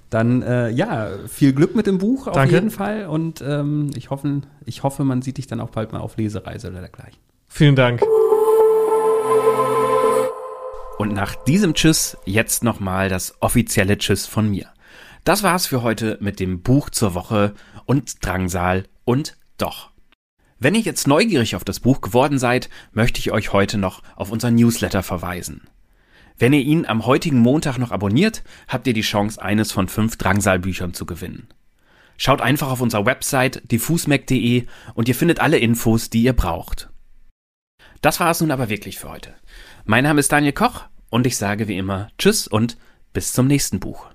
Dann 0.09 0.41
äh, 0.41 0.69
ja, 0.69 1.09
viel 1.27 1.53
Glück 1.53 1.75
mit 1.75 1.85
dem 1.85 1.97
Buch 1.97 2.27
auf 2.27 2.33
Danke. 2.33 2.55
jeden 2.55 2.71
Fall 2.71 3.07
und 3.07 3.41
ähm, 3.41 3.91
ich, 3.95 4.09
hoffe, 4.09 4.41
ich 4.65 4.83
hoffe, 4.83 5.03
man 5.03 5.21
sieht 5.21 5.37
dich 5.37 5.47
dann 5.47 5.59
auch 5.59 5.69
bald 5.69 5.91
mal 5.91 5.99
auf 5.99 6.15
Lesereise 6.17 6.69
oder 6.69 6.79
dergleichen. 6.79 7.19
Vielen 7.49 7.75
Dank. 7.75 8.01
Und 10.97 11.13
nach 11.13 11.35
diesem 11.35 11.73
Tschüss 11.73 12.17
jetzt 12.25 12.63
nochmal 12.63 13.09
das 13.09 13.35
offizielle 13.41 13.97
Tschüss 13.97 14.25
von 14.25 14.49
mir. 14.49 14.67
Das 15.23 15.43
war's 15.43 15.67
für 15.67 15.83
heute 15.83 16.17
mit 16.21 16.39
dem 16.39 16.61
Buch 16.61 16.89
zur 16.89 17.13
Woche 17.13 17.53
und 17.85 18.25
Drangsal 18.25 18.85
und 19.03 19.37
doch. 19.57 19.91
Wenn 20.59 20.73
ihr 20.73 20.81
jetzt 20.81 21.07
neugierig 21.07 21.55
auf 21.55 21.63
das 21.63 21.81
Buch 21.81 22.01
geworden 22.01 22.39
seid, 22.39 22.69
möchte 22.93 23.19
ich 23.19 23.31
euch 23.31 23.53
heute 23.53 23.77
noch 23.77 24.01
auf 24.15 24.31
unser 24.31 24.49
Newsletter 24.49 25.03
verweisen. 25.03 25.67
Wenn 26.37 26.53
ihr 26.53 26.61
ihn 26.61 26.85
am 26.85 27.05
heutigen 27.05 27.39
Montag 27.39 27.77
noch 27.77 27.91
abonniert, 27.91 28.43
habt 28.67 28.85
ihr 28.87 28.93
die 28.93 29.01
Chance, 29.01 29.41
eines 29.41 29.71
von 29.71 29.87
fünf 29.87 30.17
Drangsal-Büchern 30.17 30.93
zu 30.93 31.05
gewinnen. 31.05 31.47
Schaut 32.17 32.41
einfach 32.41 32.69
auf 32.69 32.81
unserer 32.81 33.05
Website 33.05 33.71
diffusmac.de 33.71 34.65
und 34.93 35.07
ihr 35.07 35.15
findet 35.15 35.39
alle 35.39 35.57
Infos, 35.57 36.09
die 36.09 36.23
ihr 36.23 36.33
braucht. 36.33 36.89
Das 38.01 38.19
war 38.19 38.29
es 38.29 38.41
nun 38.41 38.51
aber 38.51 38.69
wirklich 38.69 38.99
für 38.99 39.09
heute. 39.09 39.33
Mein 39.85 40.03
Name 40.03 40.19
ist 40.19 40.31
Daniel 40.31 40.53
Koch 40.53 40.85
und 41.09 41.25
ich 41.25 41.37
sage 41.37 41.67
wie 41.67 41.77
immer 41.77 42.09
Tschüss 42.17 42.47
und 42.47 42.77
bis 43.13 43.33
zum 43.33 43.47
nächsten 43.47 43.79
Buch. 43.79 44.07